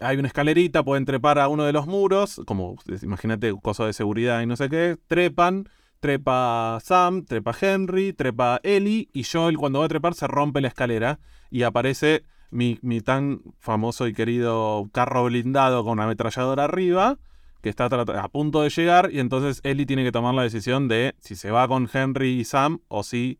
hay 0.01 0.17
una 0.17 0.27
escalerita, 0.27 0.83
pueden 0.83 1.05
trepar 1.05 1.39
a 1.39 1.47
uno 1.47 1.63
de 1.63 1.71
los 1.71 1.87
muros, 1.87 2.41
como 2.45 2.75
eh, 2.89 2.97
imagínate, 3.01 3.53
cosa 3.61 3.85
de 3.85 3.93
seguridad 3.93 4.41
y 4.41 4.45
no 4.45 4.55
sé 4.55 4.69
qué, 4.69 4.97
trepan. 5.07 5.69
Trepa 6.01 6.79
Sam, 6.83 7.23
trepa 7.23 7.55
Henry, 7.61 8.11
trepa 8.11 8.59
Ellie 8.63 9.07
y 9.13 9.23
Joel 9.23 9.57
cuando 9.57 9.79
va 9.79 9.85
a 9.85 9.87
trepar 9.87 10.15
se 10.15 10.27
rompe 10.27 10.59
la 10.59 10.67
escalera 10.67 11.21
y 11.49 11.63
aparece 11.63 12.25
mi, 12.53 12.79
mi 12.81 13.01
tan 13.01 13.41
famoso 13.59 14.07
y 14.07 14.13
querido 14.13 14.89
carro 14.91 15.25
blindado 15.25 15.83
con 15.83 15.93
una 15.93 16.05
ametralladora 16.05 16.65
arriba 16.65 17.17
que 17.61 17.69
está 17.69 17.85
a 17.85 18.27
punto 18.27 18.61
de 18.61 18.69
llegar 18.69 19.09
y 19.11 19.19
entonces 19.19 19.61
Ellie 19.63 19.85
tiene 19.85 20.03
que 20.03 20.11
tomar 20.11 20.35
la 20.35 20.43
decisión 20.43 20.89
de 20.89 21.15
si 21.21 21.35
se 21.35 21.49
va 21.49 21.67
con 21.67 21.89
Henry 21.91 22.39
y 22.39 22.43
Sam 22.43 22.79
o 22.89 23.03
si 23.03 23.39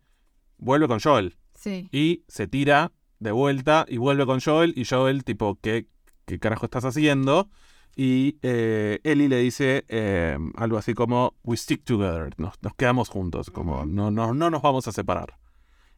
vuelve 0.58 0.88
con 0.88 1.02
Joel. 1.02 1.36
Sí. 1.56 1.89
Y 1.91 2.23
se 2.30 2.47
tira 2.47 2.93
de 3.19 3.32
vuelta 3.32 3.86
y 3.88 3.97
vuelve 3.97 4.26
con 4.26 4.39
Joel 4.39 4.73
y 4.78 4.86
Joel 4.86 5.26
tipo, 5.26 5.60
¿qué, 5.62 5.88
qué 6.26 6.39
carajo 6.39 6.65
estás 6.65 6.86
haciendo? 6.86 7.49
Y 7.95 8.38
eh, 8.41 8.99
Ellie 9.04 9.28
le 9.28 9.39
dice 9.39 9.84
eh, 9.89 10.38
algo 10.56 10.78
así 10.78 10.93
como, 10.93 11.36
we 11.43 11.58
stick 11.58 11.84
together, 11.84 12.32
nos, 12.38 12.54
nos 12.62 12.73
quedamos 12.76 13.10
juntos, 13.10 13.52
como 13.52 13.86
no, 13.86 14.10
no, 14.10 14.34
no 14.34 14.49
nos 14.49 14.62
vamos 14.62 14.88
a 14.88 14.93
separar. 14.93 15.38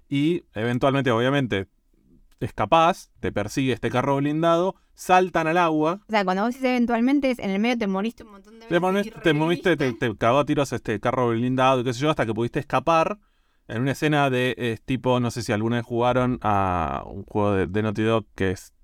Y 0.09 0.43
eventualmente, 0.53 1.11
obviamente, 1.11 1.67
es 2.39 2.53
capaz, 2.53 3.09
te 3.19 3.31
persigue 3.31 3.73
este 3.73 3.89
carro 3.89 4.17
blindado, 4.17 4.75
saltan 4.93 5.47
al 5.47 5.57
agua, 5.57 6.01
O 6.07 6.11
sea, 6.11 6.23
cuando 6.23 6.43
vos 6.43 6.53
dices 6.53 6.69
eventualmente, 6.69 7.31
es 7.31 7.39
en 7.39 7.49
el 7.49 7.59
medio 7.59 7.77
te 7.77 7.87
moriste 7.87 8.23
un 8.23 8.31
montón 8.31 8.59
de 8.59 8.67
veces. 8.67 9.13
te, 9.13 9.19
y 9.19 9.21
te 9.21 9.33
moviste, 9.33 9.77
te, 9.77 9.93
te 9.93 10.15
cagó 10.17 10.39
a 10.39 10.45
tiros 10.45 10.71
este 10.73 10.99
carro 10.99 11.29
blindado 11.29 11.81
y 11.81 11.83
qué 11.83 11.93
sé 11.93 12.01
yo, 12.01 12.09
hasta 12.09 12.25
que 12.25 12.33
pudiste 12.33 12.59
escapar 12.59 13.19
en 13.67 13.81
una 13.81 13.91
escena 13.93 14.29
de 14.29 14.79
tipo, 14.85 15.19
no 15.19 15.31
sé 15.31 15.41
si 15.41 15.51
alguna 15.51 15.77
vez 15.77 15.85
jugaron 15.85 16.39
a 16.41 17.03
un 17.07 17.23
juego 17.23 17.53
de, 17.53 17.67
de 17.67 17.81
Naughty 17.81 18.03
Dog 18.03 18.25
que 18.35 18.51
es 18.51 18.75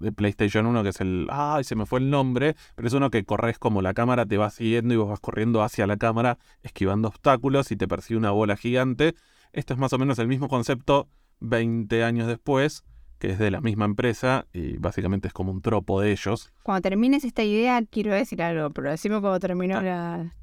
de 0.00 0.12
PlayStation 0.12 0.66
1, 0.66 0.82
que 0.82 0.88
es 0.90 1.00
el... 1.00 1.26
Ay, 1.30 1.64
se 1.64 1.74
me 1.74 1.86
fue 1.86 2.00
el 2.00 2.10
nombre, 2.10 2.54
pero 2.74 2.88
es 2.88 2.94
uno 2.94 3.10
que 3.10 3.24
corres 3.24 3.58
como 3.58 3.82
la 3.82 3.94
cámara 3.94 4.26
te 4.26 4.36
va 4.36 4.50
siguiendo 4.50 4.94
y 4.94 4.96
vos 4.96 5.08
vas 5.08 5.20
corriendo 5.20 5.62
hacia 5.62 5.86
la 5.86 5.96
cámara, 5.96 6.38
esquivando 6.62 7.08
obstáculos 7.08 7.70
y 7.72 7.76
te 7.76 7.88
persigue 7.88 8.18
una 8.18 8.30
bola 8.30 8.56
gigante. 8.56 9.14
Esto 9.52 9.74
es 9.74 9.78
más 9.78 9.92
o 9.92 9.98
menos 9.98 10.18
el 10.18 10.28
mismo 10.28 10.48
concepto 10.48 11.08
20 11.40 12.04
años 12.04 12.26
después, 12.26 12.84
que 13.18 13.30
es 13.30 13.38
de 13.38 13.50
la 13.50 13.60
misma 13.60 13.84
empresa 13.84 14.46
y 14.52 14.76
básicamente 14.78 15.28
es 15.28 15.34
como 15.34 15.50
un 15.52 15.60
tropo 15.62 16.00
de 16.00 16.12
ellos. 16.12 16.52
Cuando 16.62 16.82
termines 16.82 17.24
esta 17.24 17.42
idea, 17.44 17.82
quiero 17.90 18.12
decir 18.12 18.42
algo, 18.42 18.70
pero 18.70 18.90
decime 18.90 19.20
cuando 19.20 19.40
terminó 19.40 19.78
Ah. 19.78 19.82
la... 19.82 20.34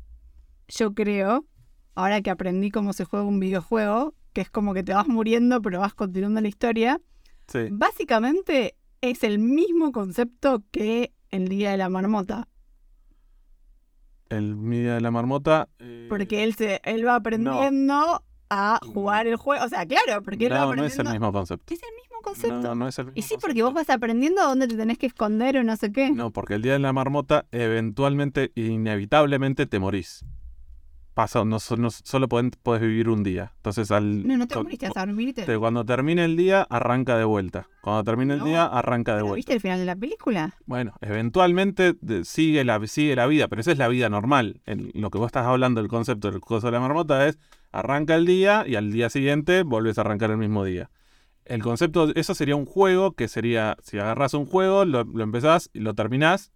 Yo 0.67 0.93
creo, 0.93 1.45
ahora 1.93 2.21
que 2.21 2.29
aprendí 2.31 2.71
cómo 2.71 2.91
se 2.93 3.05
juega 3.05 3.25
un 3.25 3.39
videojuego, 3.39 4.13
que 4.33 4.41
es 4.41 4.49
como 4.49 4.73
que 4.73 4.83
te 4.83 4.93
vas 4.93 5.07
muriendo, 5.07 5.61
pero 5.61 5.79
vas 5.79 5.93
continuando 5.93 6.41
la 6.41 6.47
historia, 6.47 6.99
Sí. 7.47 7.67
básicamente 7.71 8.75
es 9.01 9.23
el 9.23 9.37
mismo 9.39 9.91
concepto 9.91 10.63
que 10.71 11.13
el 11.29 11.47
Día 11.47 11.71
de 11.71 11.77
la 11.77 11.89
Marmota. 11.89 12.47
El 14.29 14.57
Día 14.69 14.95
de 14.95 15.01
la 15.01 15.11
Marmota. 15.11 15.69
eh, 15.79 16.07
Porque 16.09 16.43
él 16.43 16.55
se 16.55 16.81
él 16.83 17.05
va 17.05 17.15
aprendiendo 17.15 18.23
a 18.57 18.79
jugar 18.93 19.27
el 19.27 19.35
juego. 19.35 19.63
O 19.65 19.69
sea, 19.69 19.85
claro, 19.85 20.21
porque 20.23 20.49
No, 20.49 20.75
no 20.75 20.83
es 20.85 20.97
el 20.99 21.09
mismo 21.09 21.31
concepto. 21.31 21.73
Es 21.73 21.81
el 21.83 21.89
mismo 22.01 22.21
concepto. 22.23 22.61
No, 22.61 22.75
no 22.75 22.87
es 22.87 22.97
el 22.99 23.05
mismo 23.05 23.17
y 23.19 23.21
sí, 23.21 23.35
porque 23.39 23.61
vos 23.63 23.73
vas 23.73 23.89
aprendiendo 23.89 24.41
dónde 24.43 24.67
te 24.67 24.75
tenés 24.75 24.97
que 24.97 25.05
esconder 25.07 25.57
o 25.57 25.63
no 25.63 25.75
sé 25.75 25.91
qué. 25.91 26.11
No, 26.11 26.31
porque 26.31 26.55
el 26.55 26.61
día 26.61 26.73
de 26.73 26.79
la 26.79 26.93
marmota, 26.93 27.45
eventualmente, 27.51 28.51
inevitablemente 28.55 29.65
te 29.65 29.79
morís. 29.79 30.23
Pasa, 31.13 31.45
no, 31.45 31.61
so- 31.61 31.77
no 31.77 31.89
solo 31.91 32.27
pueden- 32.27 32.51
puedes 32.61 32.81
vivir 32.81 33.07
un 33.07 33.23
día. 33.23 33.53
Entonces, 33.55 33.89
al, 33.89 34.27
No, 34.27 34.35
no 34.35 34.47
te 34.47 34.55
moriste, 34.57 34.87
hasta 34.87 35.05
dormirte. 35.05 35.43
te- 35.43 35.57
cuando 35.57 35.85
termine 35.85 36.25
el 36.25 36.35
día, 36.35 36.67
arranca 36.69 37.17
de 37.17 37.23
vuelta. 37.23 37.69
Cuando 37.81 38.03
termine 38.03 38.33
el 38.33 38.39
No. 38.39 38.45
día, 38.45 38.65
arranca 38.65 39.13
de 39.13 39.19
¿Pero 39.19 39.27
vuelta. 39.27 39.35
¿Viste 39.37 39.53
el 39.53 39.61
final 39.61 39.79
de 39.79 39.85
la 39.85 39.95
película? 39.95 40.55
Bueno, 40.65 40.93
eventualmente 40.99 41.95
sigue, 42.25 42.65
la, 42.65 42.85
sigue 42.85 43.15
la 43.15 43.27
vida, 43.27 43.47
pero 43.47 43.61
esa 43.61 43.71
es 43.71 43.77
la 43.77 43.87
vida 43.87 44.09
normal. 44.09 44.59
En 44.65 44.91
lo 44.93 45.09
que 45.09 45.17
vos 45.17 45.27
estás 45.27 45.45
hablando, 45.45 45.79
el 45.79 45.87
concepto 45.87 46.29
del 46.31 46.41
coso 46.41 46.67
de 46.67 46.71
la 46.73 46.81
marmota 46.81 47.25
es 47.27 47.37
arranca 47.79 48.15
el 48.15 48.25
día 48.25 48.63
y 48.67 48.75
al 48.75 48.91
día 48.91 49.09
siguiente 49.09 49.63
volvés 49.63 49.97
a 49.97 50.01
arrancar 50.01 50.31
el 50.31 50.37
mismo 50.37 50.63
día. 50.63 50.89
El 51.45 51.61
concepto, 51.61 52.11
eso 52.15 52.33
sería 52.33 52.55
un 52.55 52.65
juego 52.65 53.11
que 53.13 53.27
sería, 53.27 53.77
si 53.83 53.99
agarras 53.99 54.33
un 54.33 54.45
juego, 54.47 54.83
lo, 54.85 55.03
lo 55.03 55.23
empezás 55.23 55.69
y 55.73 55.79
lo 55.79 55.93
terminás 55.93 56.51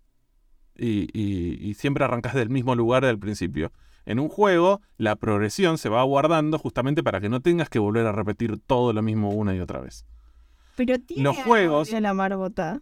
y, 0.76 1.08
y- 1.14 1.58
y 1.62 1.74
siempre 1.76 2.04
arrancás 2.06 2.34
del 2.34 2.50
mismo 2.50 2.74
lugar 2.76 3.06
del 3.06 3.20
principio. 3.20 3.72
En 4.06 4.20
un 4.20 4.30
juego, 4.30 4.82
la 4.98 5.16
progresión 5.18 5.78
se 5.78 5.90
va 5.90 6.02
guardando 6.04 6.58
justamente 6.58 7.04
para 7.04 7.22
que 7.22 7.30
no 7.30 7.42
tengas 7.42 7.70
que 7.70 7.78
volver 7.80 8.08
a 8.08 8.12
repetir 8.12 8.58
todo 8.66 8.94
lo 8.94 9.02
mismo 9.04 9.30
una 9.30 9.54
y 9.56 9.60
otra 9.60 9.80
vez. 9.82 10.06
Pero 10.76 10.98
tiene 11.00 11.22
Los 11.24 11.38
algo 11.38 11.50
juegos- 11.50 11.92
de 11.92 12.02
la 12.02 12.14
marmota. 12.14 12.82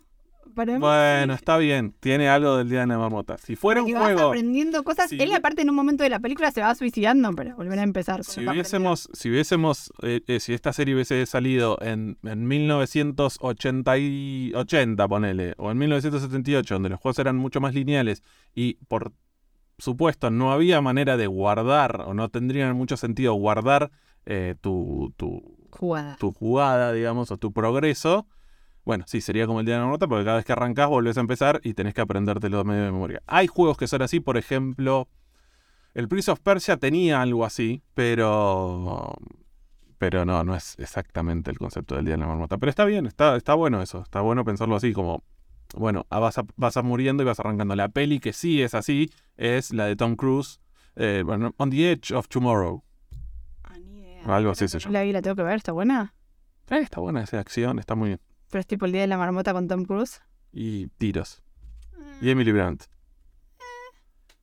Para 0.54 0.74
mí 0.74 0.80
Bueno, 0.80 1.34
sí. 1.34 1.38
está 1.38 1.58
bien, 1.58 1.94
tiene 2.00 2.30
algo 2.30 2.58
del 2.58 2.70
Día 2.70 2.82
de 2.82 2.88
la 2.88 2.98
Marmota. 2.98 3.38
Si 3.38 3.56
fuera 3.56 3.84
un 3.84 3.92
vas 3.92 4.04
juego... 4.04 4.28
aprendiendo 4.28 4.84
cosas. 4.84 5.10
Sí. 5.10 5.18
Él, 5.20 5.34
aparte, 5.34 5.62
en 5.62 5.70
un 5.70 5.76
momento 5.76 6.04
de 6.04 6.10
la 6.10 6.20
película 6.20 6.52
se 6.52 6.62
va 6.62 6.74
suicidando 6.76 7.32
para 7.34 7.56
volver 7.56 7.80
a 7.80 7.84
empezar. 7.84 8.24
Si 8.24 8.46
hubiésemos, 8.46 9.10
si 9.14 9.30
hubiésemos, 9.30 9.92
eh, 10.02 10.22
eh, 10.28 10.40
si 10.40 10.54
esta 10.54 10.74
serie 10.74 10.96
hubiese 10.96 11.26
salido 11.26 11.78
en, 11.82 12.18
en 12.24 12.48
1980, 12.48 13.98
y, 13.98 14.52
80, 14.56 15.08
ponele, 15.08 15.54
o 15.58 15.72
en 15.72 15.78
1978, 15.78 16.76
donde 16.76 16.90
los 16.90 17.00
juegos 17.00 17.20
eran 17.20 17.36
mucho 17.36 17.62
más 17.62 17.74
lineales 17.74 18.22
y 18.54 18.76
por 18.88 19.14
supuesto 19.78 20.30
no 20.30 20.52
había 20.52 20.82
manera 20.82 21.18
de 21.18 21.28
guardar, 21.28 22.02
o 22.06 22.14
no 22.14 22.30
tendría 22.30 22.74
mucho 22.74 22.98
sentido 22.98 23.34
guardar 23.34 23.92
eh, 24.26 24.56
tu, 24.62 25.14
tu. 25.18 25.56
Jugada. 25.70 26.16
tu 26.16 26.32
jugada, 26.32 26.92
digamos, 26.92 27.30
o 27.30 27.38
tu 27.38 27.52
progreso, 27.52 28.26
bueno, 28.88 29.04
sí, 29.06 29.20
sería 29.20 29.46
como 29.46 29.60
el 29.60 29.66
día 29.66 29.76
de 29.76 29.80
la 29.82 29.86
marmota, 29.86 30.08
porque 30.08 30.24
cada 30.24 30.38
vez 30.38 30.46
que 30.46 30.54
arrancás 30.54 30.88
volvés 30.88 31.18
a 31.18 31.20
empezar 31.20 31.60
y 31.62 31.74
tenés 31.74 31.94
que 31.94 32.00
aprendértelo 32.00 32.64
medio 32.64 32.84
de 32.86 32.92
memoria. 32.94 33.22
Hay 33.28 33.48
juegos 33.48 33.78
que 33.78 33.86
son 33.86 34.02
así, 34.02 34.22
por 34.22 34.38
ejemplo, 34.38 35.10
el 35.94 36.08
Prince 36.08 36.32
of 36.32 36.40
Persia 36.40 36.78
tenía 36.78 37.22
algo 37.22 37.44
así, 37.44 37.84
pero 37.94 39.14
pero 39.98 40.24
no, 40.26 40.42
no 40.46 40.56
es 40.56 40.76
exactamente 40.80 41.52
el 41.52 41.58
concepto 41.58 41.96
del 41.96 42.06
día 42.06 42.14
de 42.14 42.20
la 42.22 42.28
marmota. 42.28 42.58
Pero 42.58 42.70
está 42.70 42.86
bien, 42.86 43.08
está, 43.08 43.36
está 43.36 43.56
bueno 43.56 43.82
eso, 43.82 44.02
está 44.04 44.22
bueno 44.22 44.46
pensarlo 44.46 44.76
así, 44.78 44.94
como, 44.94 45.24
bueno, 45.76 46.06
ah, 46.10 46.20
vas, 46.20 46.38
a- 46.38 46.46
vas 46.56 46.78
a 46.78 46.82
muriendo 46.82 47.24
y 47.24 47.26
vas 47.26 47.40
arrancando. 47.42 47.76
La 47.76 47.90
peli 47.90 48.20
que 48.20 48.32
sí 48.32 48.62
es 48.62 48.74
así 48.74 49.12
es 49.36 49.74
la 49.74 49.86
de 49.86 49.96
Tom 49.98 50.16
Cruise, 50.16 50.62
eh, 50.96 51.24
bueno, 51.26 51.54
On 51.58 51.70
the 51.72 51.92
Edge 51.92 52.14
of 52.14 52.28
Tomorrow. 52.30 52.84
Ah, 53.64 53.78
ni 53.80 53.98
idea. 54.00 54.24
Algo 54.34 54.52
así 54.52 54.68
se 54.70 54.80
llama. 54.80 54.94
La 54.94 55.02
vi, 55.04 55.12
la 55.12 55.22
tengo 55.22 55.36
que 55.36 55.44
ver, 55.44 55.56
está 55.58 55.74
buena. 55.74 56.14
Eh, 56.70 56.78
está 56.80 57.02
buena 57.02 57.22
esa 57.24 57.40
acción, 57.40 57.80
está 57.80 57.96
muy 57.96 58.10
bien. 58.10 58.20
Pero 58.50 58.60
es 58.62 58.68
tipo 58.68 58.86
el 58.86 58.92
día 58.92 59.02
de 59.02 59.08
la 59.08 59.18
marmota 59.18 59.54
con 59.54 59.68
Tom 59.68 59.86
Cruise. 59.86 60.22
Y 60.54 60.88
tiros. 60.98 61.44
Y 62.22 62.30
Emily 62.30 62.52
Brandt. 62.52 62.84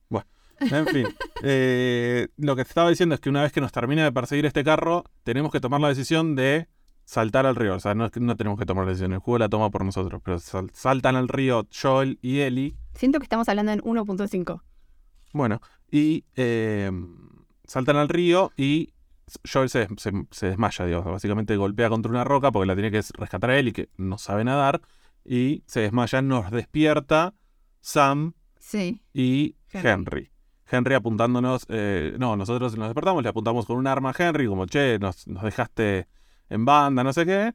Bueno, 0.09 0.27
en 0.59 0.87
fin. 0.87 1.07
eh, 1.43 2.27
lo 2.37 2.55
que 2.55 2.63
te 2.63 2.69
estaba 2.69 2.89
diciendo 2.89 3.15
es 3.15 3.21
que 3.21 3.29
una 3.29 3.41
vez 3.41 3.51
que 3.51 3.61
nos 3.61 3.71
termina 3.71 4.03
de 4.03 4.11
perseguir 4.11 4.45
este 4.45 4.63
carro, 4.63 5.03
tenemos 5.23 5.51
que 5.51 5.59
tomar 5.59 5.81
la 5.81 5.89
decisión 5.89 6.35
de 6.35 6.67
saltar 7.03 7.45
al 7.45 7.55
río. 7.55 7.75
O 7.75 7.79
sea, 7.79 7.95
no, 7.95 8.09
no 8.15 8.35
tenemos 8.37 8.59
que 8.59 8.65
tomar 8.65 8.85
la 8.85 8.89
decisión, 8.91 9.13
el 9.13 9.19
juego 9.19 9.39
la 9.39 9.49
toma 9.49 9.69
por 9.69 9.83
nosotros. 9.83 10.21
Pero 10.23 10.39
sal- 10.39 10.71
saltan 10.73 11.15
al 11.15 11.27
río 11.27 11.67
Joel 11.73 12.19
y 12.21 12.39
Ellie. 12.39 12.75
Siento 12.93 13.19
que 13.19 13.23
estamos 13.25 13.49
hablando 13.49 13.71
en 13.71 13.81
1.5. 13.81 14.61
Bueno, 15.33 15.59
y 15.91 16.23
eh, 16.35 16.89
saltan 17.65 17.97
al 17.97 18.07
río 18.07 18.51
y 18.55 18.93
Joel 19.51 19.69
se, 19.69 19.87
se- 19.97 20.11
se 20.31 20.45
desmaya, 20.47 20.85
digamos. 20.85 21.05
Básicamente 21.11 21.55
golpea 21.57 21.89
contra 21.89 22.09
una 22.11 22.23
roca 22.23 22.51
porque 22.51 22.67
la 22.67 22.75
tiene 22.75 22.91
que 22.91 23.01
rescatar 23.17 23.49
a 23.49 23.57
Ellie, 23.57 23.73
que 23.73 23.89
no 23.97 24.17
sabe 24.17 24.43
nadar. 24.43 24.81
Y 25.23 25.63
se 25.65 25.79
desmaya, 25.81 26.21
nos 26.21 26.51
despierta 26.51 27.33
Sam 27.81 28.33
Sí. 28.59 29.01
y 29.13 29.55
Henry. 29.71 29.89
Henry. 29.89 30.31
Henry 30.69 30.93
apuntándonos, 30.95 31.65
eh, 31.69 32.15
no, 32.17 32.35
nosotros 32.35 32.75
nos 32.77 32.87
despertamos, 32.87 33.21
le 33.23 33.29
apuntamos 33.29 33.65
con 33.67 33.77
un 33.77 33.85
arma 33.87 34.11
a 34.11 34.15
Henry, 34.17 34.47
como, 34.47 34.65
che, 34.65 34.97
nos, 34.99 35.27
nos 35.27 35.43
dejaste 35.43 36.07
en 36.49 36.65
banda, 36.65 37.03
no 37.03 37.13
sé 37.13 37.25
qué. 37.25 37.53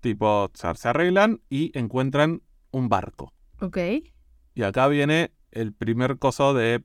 Tipo, 0.00 0.50
se 0.54 0.88
arreglan 0.88 1.40
y 1.48 1.76
encuentran 1.78 2.42
un 2.72 2.88
barco. 2.88 3.32
Ok. 3.60 3.78
Y 4.54 4.62
acá 4.62 4.88
viene 4.88 5.32
el 5.52 5.72
primer 5.72 6.18
coso 6.18 6.54
de 6.54 6.82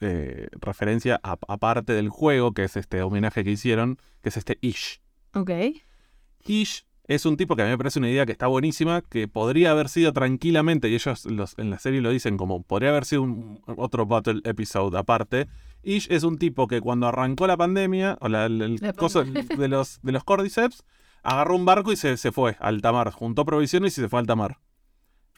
eh, 0.00 0.48
referencia 0.60 1.20
a- 1.22 1.38
aparte 1.48 1.92
del 1.92 2.08
juego, 2.08 2.52
que 2.52 2.64
es 2.64 2.76
este 2.76 3.02
homenaje 3.02 3.44
que 3.44 3.50
hicieron, 3.52 3.98
que 4.22 4.28
es 4.30 4.36
este 4.36 4.58
Ish. 4.60 5.00
Ok. 5.34 5.50
Ish 6.46 6.86
es 7.08 7.24
un 7.24 7.36
tipo 7.36 7.54
que 7.54 7.62
a 7.62 7.64
mí 7.66 7.70
me 7.70 7.78
parece 7.78 7.98
una 8.00 8.10
idea 8.10 8.26
que 8.26 8.32
está 8.32 8.46
buenísima, 8.48 9.00
que 9.02 9.28
podría 9.28 9.70
haber 9.70 9.88
sido 9.88 10.12
tranquilamente, 10.12 10.88
y 10.88 10.94
ellos 10.94 11.24
los- 11.26 11.56
en 11.58 11.70
la 11.70 11.78
serie 11.78 12.00
lo 12.00 12.10
dicen 12.10 12.36
como, 12.36 12.62
podría 12.62 12.90
haber 12.90 13.04
sido 13.04 13.22
un, 13.22 13.60
otro 13.66 14.06
Battle 14.06 14.40
episode 14.44 14.98
aparte. 14.98 15.46
Ish 15.82 16.08
es 16.10 16.24
un 16.24 16.36
tipo 16.38 16.66
que 16.66 16.80
cuando 16.80 17.06
arrancó 17.06 17.46
la 17.46 17.56
pandemia, 17.56 18.18
o 18.20 18.28
la, 18.28 18.46
el, 18.46 18.60
el 18.60 18.76
La 18.80 18.92
coso 18.92 19.22
de 19.58 19.68
los, 19.68 20.00
de 20.02 20.12
los 20.12 20.24
Cordyceps, 20.24 20.82
agarró 21.22 21.54
un 21.54 21.64
barco 21.64 21.92
y 21.92 21.96
se, 21.96 22.16
se 22.16 22.32
fue 22.32 22.56
a 22.58 22.66
alta 22.68 22.92
mar, 22.92 23.10
juntó 23.12 23.44
provisiones 23.44 23.96
y 23.98 24.00
se 24.00 24.08
fue 24.08 24.18
a 24.18 24.20
alta 24.20 24.34
mar. 24.36 24.58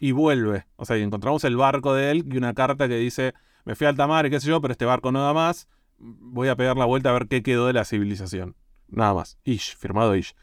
Y 0.00 0.12
vuelve. 0.12 0.64
O 0.76 0.84
sea, 0.84 0.96
y 0.96 1.02
encontramos 1.02 1.44
el 1.44 1.56
barco 1.56 1.92
de 1.92 2.10
él 2.12 2.24
y 2.30 2.36
una 2.36 2.54
carta 2.54 2.88
que 2.88 2.96
dice, 2.96 3.34
me 3.64 3.74
fui 3.74 3.86
a 3.86 3.90
alta 3.90 4.06
mar 4.06 4.26
y 4.26 4.30
qué 4.30 4.40
sé 4.40 4.48
yo, 4.48 4.60
pero 4.60 4.72
este 4.72 4.84
barco 4.84 5.12
no 5.12 5.22
da 5.22 5.32
más, 5.32 5.68
voy 5.98 6.48
a 6.48 6.56
pegar 6.56 6.76
la 6.76 6.84
vuelta 6.84 7.10
a 7.10 7.12
ver 7.12 7.28
qué 7.28 7.42
quedó 7.42 7.66
de 7.66 7.72
la 7.72 7.84
civilización. 7.84 8.56
Nada 8.88 9.14
más. 9.14 9.38
Ish, 9.44 9.76
firmado 9.76 10.16
Ish. 10.16 10.34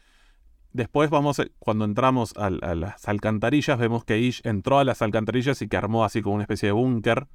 Después 0.72 1.08
vamos, 1.10 1.40
a- 1.40 1.46
cuando 1.58 1.84
entramos 1.84 2.34
a, 2.36 2.50
las 2.50 3.08
alcantarillas, 3.08 3.78
vemos 3.78 4.04
que 4.04 4.18
Ish 4.18 4.42
entró 4.44 4.78
a 4.78 4.84
las 4.84 5.00
alcantarillas 5.02 5.60
y 5.62 5.68
que 5.68 5.76
armó 5.76 6.04
así 6.04 6.20
como 6.22 6.34
una 6.34 6.44
especie 6.44 6.68
de 6.68 6.72
búnker 6.72 7.26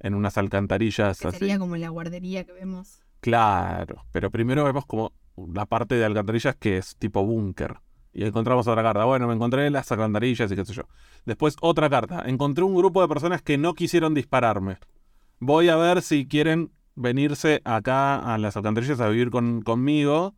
en 0.00 0.14
unas 0.14 0.38
alcantarillas 0.38 1.18
Que 1.18 1.28
así. 1.28 1.38
sería 1.38 1.58
como 1.58 1.76
la 1.76 1.88
guardería 1.88 2.44
que 2.44 2.52
vemos. 2.52 3.02
Claro, 3.20 4.04
pero 4.12 4.30
primero 4.30 4.64
vemos 4.64 4.86
como 4.86 5.12
la 5.52 5.66
parte 5.66 5.96
de 5.96 6.04
alcantarillas 6.04 6.54
que 6.56 6.76
es 6.78 6.96
tipo 6.96 7.24
búnker. 7.24 7.78
Y 8.12 8.24
encontramos 8.24 8.68
otra 8.68 8.82
carta. 8.82 9.04
Bueno, 9.06 9.26
me 9.26 9.34
encontré 9.34 9.68
las 9.70 9.90
alcantarillas 9.90 10.52
y 10.52 10.54
qué 10.54 10.64
sé 10.64 10.72
yo. 10.74 10.82
Después 11.24 11.56
otra 11.60 11.90
carta. 11.90 12.22
Encontré 12.26 12.62
un 12.62 12.76
grupo 12.76 13.02
de 13.02 13.08
personas 13.08 13.42
que 13.42 13.58
no 13.58 13.74
quisieron 13.74 14.14
dispararme. 14.14 14.78
Voy 15.40 15.68
a 15.68 15.76
ver 15.76 16.02
si 16.02 16.26
quieren 16.26 16.70
venirse 16.94 17.60
acá 17.64 18.16
a 18.34 18.38
las 18.38 18.56
alcantarillas 18.56 19.00
a 19.00 19.08
vivir 19.08 19.30
con- 19.30 19.62
conmigo. 19.62 20.34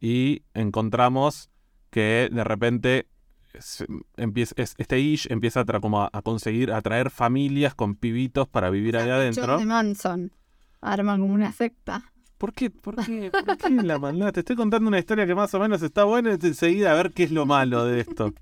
Y 0.00 0.42
encontramos 0.54 1.50
que 1.90 2.28
de 2.30 2.44
repente 2.44 3.08
es- 3.54 3.84
empieza, 4.16 4.54
es- 4.58 4.74
este 4.78 5.00
Ish 5.00 5.26
empieza 5.30 5.60
a, 5.60 5.64
tra- 5.66 5.80
como 5.80 6.02
a, 6.02 6.10
a 6.12 6.22
conseguir 6.22 6.70
atraer 6.72 7.10
familias 7.10 7.74
con 7.74 7.94
pibitos 7.96 8.46
para 8.48 8.70
vivir 8.70 8.96
allá 8.96 9.16
adentro. 9.16 9.58
De 9.58 9.64
Manson. 9.66 10.32
Arman 10.80 11.20
como 11.20 11.32
una 11.34 11.52
secta. 11.52 12.12
¿Por 12.38 12.52
qué? 12.52 12.68
¿Por 12.68 12.96
qué? 13.04 13.30
¿Por 13.30 13.56
qué 13.56 13.70
la 13.70 13.98
maldad? 13.98 14.30
Te 14.32 14.40
estoy 14.40 14.56
contando 14.56 14.88
una 14.88 14.98
historia 14.98 15.26
que 15.26 15.34
más 15.34 15.52
o 15.54 15.58
menos 15.58 15.82
está 15.82 16.04
buena 16.04 16.32
enseguida 16.34 16.92
a 16.92 16.94
ver 16.94 17.12
qué 17.12 17.22
es 17.24 17.30
lo 17.30 17.46
malo 17.46 17.86
de 17.86 18.00
esto. 18.00 18.34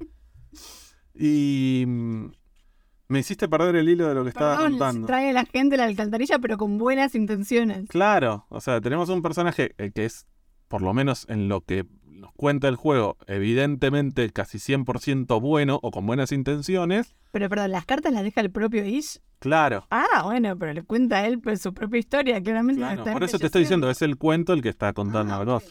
Y 1.15 1.85
mm, 1.87 2.27
me 3.09 3.19
hiciste 3.21 3.49
perder 3.49 3.77
el 3.77 3.89
hilo 3.89 4.09
de 4.09 4.15
lo 4.15 4.23
que 4.23 4.31
estaba 4.31 4.57
Perdón, 4.57 4.71
contando. 4.73 5.07
trae 5.07 5.31
a 5.31 5.33
la 5.33 5.45
gente 5.45 5.75
a 5.77 5.79
la 5.79 5.85
alcantarilla, 5.85 6.39
pero 6.39 6.57
con 6.57 6.79
buenas 6.79 7.15
intenciones. 7.15 7.89
Claro, 7.89 8.47
o 8.49 8.61
sea, 8.61 8.81
tenemos 8.81 9.09
un 9.11 9.23
personaje 9.23 9.75
eh, 9.79 9.91
que 9.95 10.05
es, 10.07 10.27
por 10.69 10.83
lo 10.83 10.95
menos 10.95 11.27
en 11.29 11.49
lo 11.49 11.61
que 11.61 11.85
nos 12.07 12.33
cuenta 12.33 12.69
el 12.69 12.77
juego, 12.77 13.17
evidentemente 13.27 14.31
casi 14.31 14.59
100% 14.59 15.41
bueno 15.41 15.79
o 15.83 15.91
con 15.91 16.07
buenas 16.07 16.33
intenciones. 16.33 17.15
Pero 17.33 17.49
perdón, 17.49 17.73
las 17.73 17.85
cartas 17.85 18.13
las 18.13 18.23
deja 18.25 18.41
el 18.41 18.51
propio 18.51 18.85
Ish. 18.87 19.21
Claro, 19.41 19.87
Ah, 19.91 20.23
bueno, 20.25 20.57
pero 20.59 20.73
le 20.73 20.83
cuenta 20.85 21.19
a 21.19 21.27
él 21.27 21.39
pues, 21.41 21.61
su 21.61 21.75
propia 21.75 21.99
historia, 21.99 22.43
claramente. 22.43 22.81
la 22.81 22.87
claro, 22.89 23.03
está 23.03 23.13
por 23.13 23.25
eso 23.25 23.39
te 23.39 23.47
estoy 23.47 23.63
diciendo, 23.63 23.91
es 23.91 24.01
el 24.01 24.17
cuento 24.17 24.55
el 24.55 24.63
que 24.63 24.71
está 24.71 24.93
contando 24.95 25.35
Ah, 25.35 25.39
la 25.41 25.45
cosa. 25.45 25.67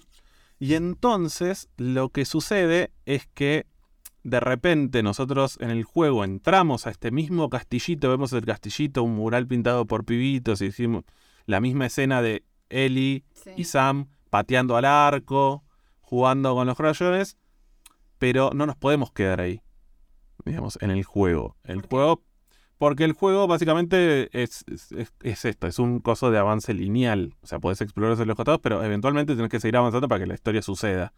Y 0.59 0.75
entonces 0.75 1.69
lo 1.77 2.09
que 2.09 2.25
sucede 2.25 2.91
es 3.05 3.25
que 3.33 3.65
de 4.23 4.39
repente 4.39 5.03
nosotros 5.03 5.57
en 5.59 5.69
el 5.69 5.83
juego 5.83 6.23
entramos 6.23 6.87
a 6.87 6.89
este 6.91 7.11
mismo 7.11 7.49
castillito, 7.49 8.09
vemos 8.09 8.31
el 8.33 8.45
castillito, 8.45 9.03
un 9.03 9.15
mural 9.15 9.47
pintado 9.47 9.85
por 9.85 10.05
pibitos, 10.05 10.61
y 10.61 10.65
hicimos 10.67 11.03
la 11.45 11.59
misma 11.59 11.85
escena 11.87 12.21
de 12.21 12.43
Ellie 12.69 13.23
Sí. 13.33 13.51
y 13.57 13.63
Sam 13.65 14.07
pateando 14.29 14.77
al 14.77 14.85
arco, 14.85 15.63
jugando 16.01 16.55
con 16.55 16.67
los 16.67 16.77
crayones, 16.77 17.37
pero 18.17 18.51
no 18.53 18.65
nos 18.65 18.75
podemos 18.77 19.11
quedar 19.11 19.41
ahí, 19.41 19.61
digamos, 20.45 20.77
en 20.81 20.91
el 20.91 21.03
juego. 21.03 21.57
El 21.63 21.81
juego, 21.81 22.23
porque 22.77 23.03
el 23.03 23.13
juego 23.13 23.47
básicamente 23.47 24.29
es, 24.41 24.63
es- 24.71 24.91
es- 24.93 25.13
es 25.21 25.45
esto, 25.45 25.67
es 25.67 25.79
un 25.79 25.99
coso 25.99 26.31
de 26.31 26.37
avance 26.37 26.73
lineal. 26.73 27.35
O 27.41 27.47
sea, 27.47 27.59
podés 27.59 27.81
explorar 27.81 28.17
los 28.25 28.35
costados, 28.35 28.59
pero 28.63 28.83
eventualmente 28.83 29.35
tenés 29.35 29.51
que 29.51 29.59
seguir 29.59 29.75
avanzando 29.77 30.07
para 30.07 30.19
que 30.21 30.27
la 30.27 30.33
historia 30.35 30.61
suceda. 30.61 31.13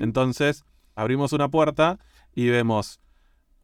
Entonces, 0.00 0.64
abrimos 0.94 1.32
una 1.32 1.48
puerta 1.48 1.98
y 2.34 2.48
vemos 2.48 3.00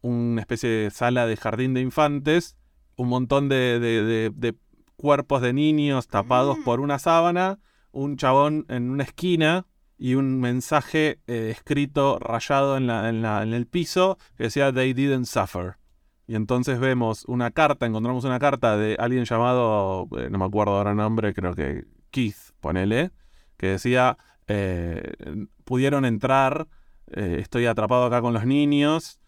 una 0.01 0.41
especie 0.41 0.69
de 0.69 0.89
sala 0.91 1.25
de 1.25 1.37
jardín 1.37 1.73
de 1.73 1.81
infantes, 1.81 2.55
un 2.95 3.09
montón 3.09 3.49
de, 3.49 3.79
de- 3.79 4.03
de- 4.03 4.31
de 4.33 4.55
cuerpos 4.95 5.41
de 5.41 5.53
niños 5.53 6.07
tapados 6.07 6.57
Ah. 6.59 6.63
por 6.65 6.79
una 6.79 6.99
sábana, 6.99 7.59
un 7.91 8.17
chabón 8.17 8.65
en 8.69 8.89
una 8.89 9.03
esquina 9.03 9.65
y 9.97 10.15
un 10.15 10.39
mensaje 10.39 11.19
eh, 11.27 11.49
escrito 11.51 12.19
rayado 12.19 12.77
en, 12.77 12.87
la- 12.87 13.09
en 13.09 13.21
la- 13.21 13.43
en 13.43 13.53
el 13.53 13.65
piso 13.67 14.17
que 14.35 14.43
decía 14.45 14.71
They 14.73 14.93
didn't 14.93 15.25
suffer. 15.25 15.75
Y 16.27 16.35
entonces 16.35 16.79
vemos 16.79 17.23
una 17.25 17.51
carta, 17.51 17.85
encontramos 17.85 18.25
una 18.25 18.37
carta 18.39 18.75
de 18.77 18.95
alguien 18.99 19.23
llamado, 19.25 20.07
eh, 20.17 20.29
no 20.29 20.37
me 20.37 20.45
acuerdo 20.45 20.73
ahora 20.75 20.91
el 20.91 20.97
nombre, 20.97 21.33
creo 21.33 21.55
que 21.55 21.85
Keith, 22.11 22.35
ponele, 22.59 23.11
que 23.55 23.67
decía, 23.67 24.17
eh, 24.47 25.13
pudieron 25.63 26.05
entrar, 26.05 26.67
eh, 27.11 27.37
estoy 27.39 27.65
atrapado 27.65 28.05
acá 28.05 28.21
con 28.21 28.33
los 28.33 28.45
niños, 28.45 29.19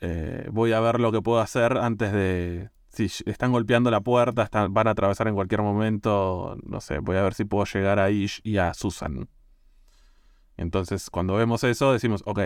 eh, 0.00 0.48
voy 0.52 0.72
a 0.72 0.80
ver 0.80 0.98
lo 1.00 1.12
que 1.12 1.20
puedo 1.22 1.40
hacer 1.40 1.76
antes 1.78 2.12
de... 2.12 2.70
Si 2.88 3.04
están 3.26 3.52
golpeando 3.52 3.90
la 3.92 4.00
puerta, 4.00 4.42
están- 4.42 4.74
van 4.74 4.88
a 4.88 4.90
atravesar 4.90 5.28
en 5.28 5.34
cualquier 5.34 5.62
momento, 5.62 6.56
no 6.64 6.80
sé, 6.80 6.98
voy 6.98 7.16
a 7.16 7.22
ver 7.22 7.34
si 7.34 7.44
puedo 7.44 7.64
llegar 7.64 8.00
a 8.00 8.10
Ish 8.10 8.40
y 8.42 8.56
a 8.58 8.74
Susan. 8.74 9.28
Entonces, 10.56 11.08
cuando 11.10 11.34
vemos 11.36 11.64
eso, 11.64 11.92
decimos, 11.92 12.22
ok, 12.26 12.40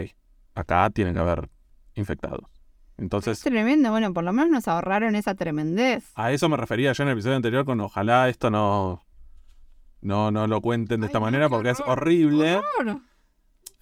acá 0.55 0.88
tiene 0.90 1.12
que 1.12 1.18
haber 1.18 1.49
infectados. 1.94 2.40
Es 2.42 2.99
Entonces, 3.03 3.40
tremendo, 3.40 3.90
bueno, 3.90 4.12
por 4.12 4.23
lo 4.23 4.33
menos 4.33 4.51
nos 4.51 4.68
ahorraron 4.68 5.16
esa 5.16 5.35
tremendez. 5.35 6.05
a 6.14 6.31
eso 6.31 6.49
me 6.49 6.57
refería 6.57 6.92
yo 6.92 7.03
en 7.03 7.09
el 7.09 7.14
episodio 7.14 7.37
anterior 7.37 7.64
con 7.64 7.81
ojalá 7.81 8.29
esto 8.29 8.51
no, 8.51 9.03
no, 10.01 10.31
no 10.31 10.47
lo 10.47 10.61
cuenten 10.61 11.01
de 11.01 11.07
Ay, 11.07 11.09
esta 11.09 11.18
no, 11.18 11.25
manera 11.25 11.49
porque 11.49 11.70
es 11.70 11.81
horrible. 11.81 12.57
Horror. 12.79 13.01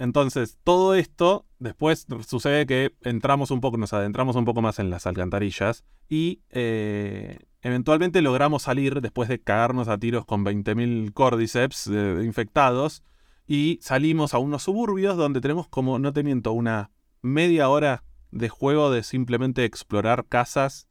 Entonces, 0.03 0.59
todo 0.65 0.97
esto, 0.97 1.47
después 1.61 2.09
sucede 2.27 2.67
que 2.67 2.93
entramos 3.03 3.53
un 3.53 3.61
poco, 3.61 3.77
nos 3.79 3.93
adentramos 3.93 4.35
un 4.35 4.45
poco 4.45 4.61
más 4.61 4.81
en 4.81 4.91
las 4.91 5.07
alcantarillas 5.07 5.85
y 6.09 6.41
eh, 6.51 7.39
eventualmente 7.61 8.21
logramos 8.21 8.63
salir 8.65 9.01
después 9.01 9.29
de 9.29 9.41
cagarnos 9.41 9.87
a 9.87 9.99
tiros 9.99 10.25
con 10.27 10.45
20.000 10.45 11.13
cordyceps 11.13 11.87
eh, 11.87 12.23
infectados 12.25 13.05
y 13.47 13.79
salimos 13.81 14.35
a 14.35 14.39
unos 14.39 14.65
suburbios 14.65 15.17
donde 15.17 15.41
tenemos 15.41 15.69
como, 15.69 16.01
no 16.01 16.13
te 16.13 16.25
miento, 16.25 16.51
una 16.51 16.91
media 17.21 17.69
hora 17.69 18.03
de 18.33 18.49
juego 18.49 18.91
de 18.91 19.05
simplemente 19.05 19.65
explorar 19.65 20.27
casas 20.29 20.89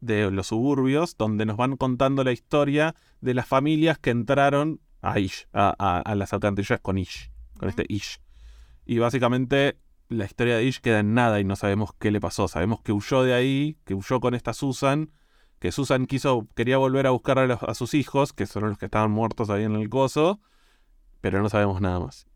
de 0.00 0.30
los 0.30 0.46
suburbios 0.46 1.16
donde 1.16 1.46
nos 1.46 1.56
van 1.56 1.76
contando 1.76 2.22
la 2.22 2.30
historia 2.30 2.94
de 3.20 3.34
las 3.34 3.48
familias 3.48 3.98
que 3.98 4.10
entraron 4.10 4.80
a 5.00 5.18
Ish, 5.18 5.48
a, 5.52 5.74
a- 5.80 5.98
a 5.98 6.14
las 6.14 6.32
alcantarillas 6.32 6.78
con 6.80 6.96
Ish, 6.96 7.32
con 7.58 7.68
este 7.68 7.86
Ish. 7.88 8.20
Y 8.84 8.98
básicamente 8.98 9.78
la 10.08 10.24
historia 10.24 10.56
de 10.56 10.64
Ish 10.64 10.80
queda 10.80 11.00
en 11.00 11.14
nada 11.14 11.40
y 11.40 11.44
no 11.44 11.56
sabemos 11.56 11.90
qué 11.98 12.10
le 12.10 12.20
pasó. 12.20 12.48
Sabemos 12.48 12.80
que 12.82 12.92
huyó 12.92 13.22
de 13.22 13.34
ahí, 13.34 13.78
que 13.84 13.94
huyó 13.94 14.20
con 14.20 14.34
esta 14.34 14.52
Susan, 14.52 15.10
que 15.58 15.72
Susan 15.72 16.06
quiso, 16.06 16.48
quería 16.54 16.76
volver 16.78 17.06
a 17.06 17.10
buscar 17.10 17.38
a, 17.38 17.46
los- 17.46 17.62
a 17.62 17.74
sus 17.74 17.94
hijos, 17.94 18.32
que 18.32 18.46
son 18.46 18.68
los 18.68 18.78
que 18.78 18.86
estaban 18.86 19.10
muertos 19.10 19.48
ahí 19.50 19.64
en 19.64 19.74
el 19.76 19.88
coso, 19.88 20.40
pero 21.20 21.40
no 21.40 21.48
sabemos 21.48 21.80
nada 21.80 22.00
más. 22.00 22.26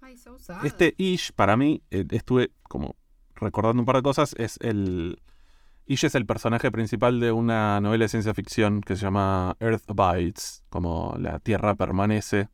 Ay, 0.00 0.16
so 0.16 0.38
sad. 0.38 0.64
Este 0.64 0.94
Ish, 0.96 1.32
para 1.32 1.56
mí, 1.56 1.82
eh, 1.90 2.04
estuve 2.10 2.50
como 2.62 2.96
recordando 3.34 3.80
un 3.80 3.86
par 3.86 3.96
de 3.96 4.02
cosas, 4.02 4.34
es 4.38 4.58
el... 4.60 5.20
Ish 5.86 6.04
es 6.04 6.14
el 6.14 6.24
personaje 6.24 6.70
principal 6.70 7.20
de 7.20 7.30
una 7.32 7.78
novela 7.82 8.06
de 8.06 8.08
ciencia 8.08 8.32
ficción 8.32 8.80
que 8.80 8.96
se 8.96 9.02
llama 9.02 9.54
Earth 9.60 9.84
Abides, 9.90 10.64
como 10.70 11.14
La 11.18 11.38
Tierra 11.40 11.74
Permanece, 11.74 12.48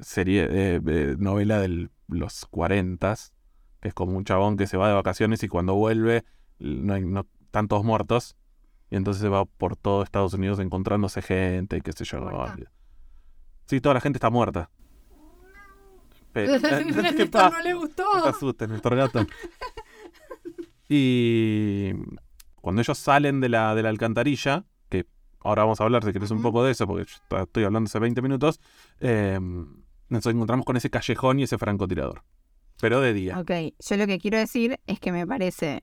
serie 0.00 0.48
de 0.48 1.16
novela 1.18 1.60
de 1.60 1.88
los 2.08 2.46
40, 2.46 3.14
que 3.80 3.88
es 3.88 3.94
como 3.94 4.16
un 4.16 4.24
chabón 4.24 4.56
que 4.56 4.66
se 4.66 4.76
va 4.76 4.88
de 4.88 4.94
vacaciones 4.94 5.42
y 5.42 5.48
cuando 5.48 5.74
vuelve 5.74 6.24
no 6.58 6.94
hay, 6.94 7.04
no, 7.04 7.26
están 7.42 7.68
todos 7.68 7.84
muertos, 7.84 8.36
y 8.90 8.96
entonces 8.96 9.20
se 9.20 9.28
va 9.28 9.44
por 9.44 9.76
todo 9.76 10.02
Estados 10.02 10.32
Unidos 10.34 10.58
encontrándose 10.58 11.20
gente, 11.22 11.76
y 11.76 11.80
qué 11.80 11.92
sé 11.92 12.04
yo. 12.04 12.20
¿Muerta? 12.20 12.70
Sí, 13.66 13.80
toda 13.80 13.94
la 13.94 14.00
gente 14.00 14.16
está 14.16 14.30
muerta. 14.30 14.70
Pero- 16.32 16.60
¿Qué 16.60 17.22
Esto 17.22 17.30
pasa? 17.30 17.56
no 17.56 17.62
le 17.62 17.74
gustó. 17.74 18.04
No 18.14 18.22
te 18.22 18.28
asustes, 18.28 18.68
Gato. 18.82 19.26
Y 20.88 21.92
cuando 22.60 22.80
ellos 22.82 22.98
salen 22.98 23.40
de 23.40 23.48
la, 23.48 23.74
de 23.74 23.82
la 23.82 23.88
alcantarilla, 23.88 24.64
que 24.88 25.06
ahora 25.40 25.62
vamos 25.62 25.80
a 25.80 25.84
hablar 25.84 26.04
si 26.04 26.12
querés 26.12 26.30
un 26.30 26.42
poco 26.42 26.62
de 26.64 26.72
eso, 26.72 26.86
porque 26.86 27.04
yo 27.30 27.38
estoy 27.38 27.64
hablando 27.64 27.88
hace 27.88 27.98
20 27.98 28.22
minutos, 28.22 28.60
eh, 29.00 29.38
nos 30.08 30.26
encontramos 30.26 30.64
con 30.64 30.76
ese 30.76 30.90
callejón 30.90 31.40
y 31.40 31.44
ese 31.44 31.58
francotirador. 31.58 32.22
Pero 32.80 33.00
de 33.00 33.12
día. 33.12 33.38
Ok, 33.38 33.50
yo 33.78 33.96
lo 33.96 34.06
que 34.06 34.18
quiero 34.18 34.38
decir 34.38 34.78
es 34.86 35.00
que 35.00 35.12
me 35.12 35.26
parece 35.26 35.82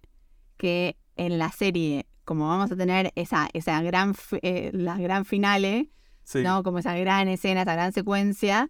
que 0.58 0.96
en 1.16 1.38
la 1.40 1.52
serie 1.52 2.06
como 2.26 2.48
vamos 2.48 2.72
a 2.72 2.76
tener 2.76 3.12
esa, 3.16 3.50
esa 3.54 3.82
gran, 3.82 4.16
eh, 4.42 4.72
la 4.74 4.98
gran 4.98 5.26
finale, 5.26 5.90
Sí. 6.24 6.42
¿no? 6.42 6.64
Como 6.64 6.80
esa 6.80 6.96
gran 6.98 7.28
escena, 7.28 7.64
esa 7.64 7.74
gran 7.74 7.92
secuencia, 7.92 8.70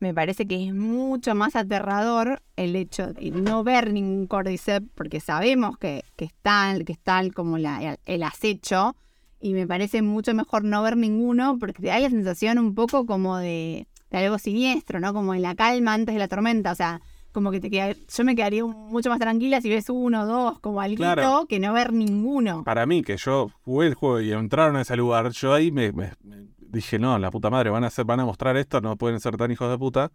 me 0.00 0.14
parece 0.14 0.46
que 0.46 0.66
es 0.66 0.72
mucho 0.74 1.34
más 1.34 1.54
aterrador 1.54 2.42
el 2.56 2.74
hecho 2.76 3.12
de 3.12 3.30
no 3.30 3.62
ver 3.62 3.92
ningún 3.92 4.26
Cordyceps, 4.26 4.88
porque 4.94 5.20
sabemos 5.20 5.76
que, 5.76 6.02
que 6.16 6.24
están, 6.24 6.84
que 6.86 6.92
están 6.92 7.28
como 7.28 7.58
la, 7.58 7.98
el 8.06 8.22
acecho, 8.22 8.96
y 9.38 9.52
me 9.52 9.66
parece 9.66 10.00
mucho 10.00 10.32
mejor 10.32 10.64
no 10.64 10.82
ver 10.82 10.96
ninguno, 10.96 11.58
porque 11.58 11.82
te 11.82 11.88
da 11.88 12.00
la 12.00 12.08
sensación 12.08 12.58
un 12.58 12.74
poco 12.74 13.04
como 13.04 13.36
de, 13.36 13.86
de 14.18 14.26
algo 14.26 14.38
siniestro, 14.38 15.00
¿no? 15.00 15.12
Como 15.12 15.34
en 15.34 15.42
la 15.42 15.54
calma 15.54 15.94
antes 15.94 16.14
de 16.14 16.18
la 16.18 16.28
tormenta, 16.28 16.72
o 16.72 16.74
sea, 16.74 17.00
como 17.32 17.50
que 17.50 17.60
te 17.60 17.68
queda, 17.70 17.92
yo 17.92 18.24
me 18.24 18.36
quedaría 18.36 18.64
mucho 18.64 19.10
más 19.10 19.18
tranquila 19.18 19.60
si 19.60 19.68
ves 19.68 19.90
uno, 19.90 20.24
dos, 20.26 20.60
como 20.60 20.80
algo, 20.80 20.96
Claro. 20.96 21.46
que 21.48 21.58
no 21.58 21.72
ver 21.72 21.92
ninguno. 21.92 22.62
Para 22.64 22.86
mí, 22.86 23.02
que 23.02 23.16
yo 23.16 23.50
jugué 23.64 23.88
el 23.88 23.94
juego 23.94 24.20
y 24.20 24.32
entraron 24.32 24.76
a 24.76 24.82
ese 24.82 24.96
lugar, 24.96 25.30
yo 25.30 25.52
ahí 25.52 25.72
me, 25.72 25.90
me- 25.92 26.12
me 26.22 26.46
dije, 26.58 26.98
no, 26.98 27.18
la 27.18 27.30
puta 27.32 27.50
madre, 27.50 27.70
van 27.70 27.82
a, 27.84 27.88
hacer, 27.88 28.04
van 28.04 28.20
a 28.20 28.24
mostrar 28.24 28.56
esto, 28.56 28.80
no 28.80 28.96
pueden 28.96 29.18
ser 29.20 29.36
tan 29.36 29.50
hijos 29.50 29.68
de 29.70 29.78
puta. 29.78 30.12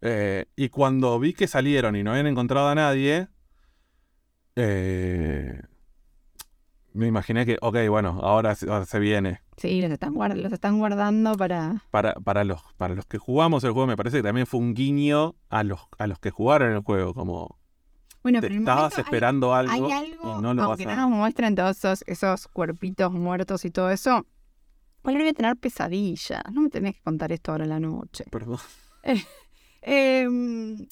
Eh, 0.00 0.46
y 0.56 0.68
cuando 0.70 1.18
vi 1.18 1.32
que 1.34 1.46
salieron 1.46 1.94
y 1.96 2.02
no 2.02 2.10
habían 2.12 2.26
encontrado 2.26 2.68
a 2.68 2.74
nadie, 2.74 3.28
eh, 4.56 5.60
me 6.96 7.06
imaginé 7.06 7.46
que, 7.46 7.58
ok, 7.60 7.76
bueno, 7.88 8.18
ahora, 8.22 8.54
se- 8.54 8.68
ahora 8.70 8.84
se 8.86 8.98
viene. 8.98 9.40
Sí, 9.56 9.80
los 9.80 9.90
están, 9.90 10.14
guard- 10.14 10.34
los 10.36 10.52
están 10.52 10.78
guardando 10.78 11.34
para... 11.34 11.82
Para, 11.90 12.14
para, 12.14 12.44
los, 12.44 12.60
para 12.76 12.94
los 12.94 13.06
que 13.06 13.18
jugamos 13.18 13.62
el 13.64 13.70
juego, 13.72 13.86
me 13.86 13.96
parece 13.96 14.18
que 14.18 14.22
también 14.22 14.46
fue 14.46 14.60
un 14.60 14.74
guiño 14.74 15.34
a 15.48 15.62
los, 15.62 15.80
a 15.98 16.06
los 16.06 16.18
que 16.18 16.30
jugaron 16.30 16.72
el 16.72 16.80
juego, 16.82 17.14
como 17.14 17.58
Bueno, 18.22 18.40
pero 18.40 18.54
estabas 18.54 18.96
hay- 18.98 19.02
esperando 19.04 19.54
algo, 19.54 19.72
Hay 19.72 19.92
algo, 19.92 20.38
y 20.38 20.42
no 20.42 20.52
lo 20.54 20.62
vas 20.62 20.78
aunque 20.80 20.84
a... 20.92 20.96
no 20.96 21.08
nos 21.08 21.18
muestren 21.18 21.54
todos 21.54 21.76
esos, 21.78 22.04
esos 22.06 22.48
cuerpitos 22.48 23.12
muertos 23.12 23.64
y 23.64 23.70
todo 23.70 23.90
eso, 23.90 24.26
bueno, 25.02 25.20
voy 25.20 25.28
a 25.28 25.32
tener 25.34 25.56
pesadillas. 25.56 26.42
No 26.52 26.62
me 26.62 26.68
tenés 26.68 26.96
que 26.96 27.02
contar 27.02 27.30
esto 27.30 27.52
ahora 27.52 27.64
en 27.64 27.70
la 27.70 27.78
noche. 27.80 28.24
Perdón. 28.30 28.58
Em, 29.82 30.86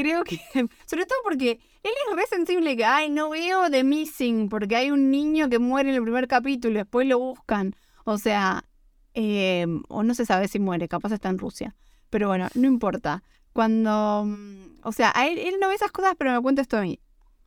creo 0.00 0.24
que, 0.24 0.40
sobre 0.86 1.06
todo 1.06 1.18
porque 1.22 1.60
él 1.82 1.92
es 2.10 2.16
re 2.16 2.26
sensible 2.26 2.76
que, 2.76 2.84
ay, 2.84 3.10
no 3.10 3.30
veo 3.30 3.70
The 3.70 3.84
Missing, 3.84 4.48
porque 4.48 4.76
hay 4.76 4.90
un 4.90 5.10
niño 5.10 5.48
que 5.48 5.58
muere 5.58 5.90
en 5.90 5.96
el 5.96 6.02
primer 6.02 6.28
capítulo 6.28 6.74
y 6.74 6.78
después 6.78 7.06
lo 7.06 7.18
buscan. 7.18 7.74
O 8.04 8.18
sea, 8.18 8.64
em, 9.14 9.82
o 9.88 10.02
no 10.02 10.14
se 10.14 10.26
sabe 10.26 10.48
si 10.48 10.58
muere, 10.58 10.88
capaz 10.88 11.12
está 11.12 11.28
en 11.28 11.38
Rusia. 11.38 11.74
Pero 12.10 12.28
bueno, 12.28 12.48
no 12.54 12.66
importa. 12.66 13.22
Cuando, 13.52 14.24
mm, 14.26 14.80
o 14.82 14.92
sea, 14.92 15.10
él, 15.26 15.38
él 15.38 15.54
no 15.60 15.68
ve 15.68 15.74
esas 15.74 15.92
cosas, 15.92 16.14
pero 16.18 16.32
me 16.32 16.40
cuenta 16.40 16.62
esto 16.62 16.76
a 16.76 16.82
mí. 16.82 17.00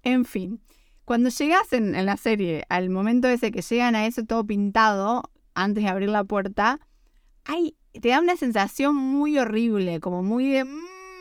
En 0.03 0.25
fin, 0.25 0.61
cuando 1.05 1.29
llegas 1.29 1.73
en, 1.73 2.05
la 2.05 2.17
serie 2.17 2.65
al 2.69 2.89
momento 2.89 3.27
ese 3.27 3.51
que 3.51 3.61
llegan 3.61 3.95
a 3.95 4.05
eso 4.05 4.23
todo 4.23 4.45
pintado, 4.45 5.23
antes 5.53 5.83
de 5.83 5.89
abrir 5.89 6.09
la 6.09 6.23
puerta, 6.23 6.79
hay, 7.43 7.75
te 7.91 8.09
da 8.09 8.21
una 8.21 8.37
sensación 8.37 8.95
muy 8.95 9.37
horrible, 9.37 9.99
como 9.99 10.23
muy 10.23 10.49
de... 10.49 10.65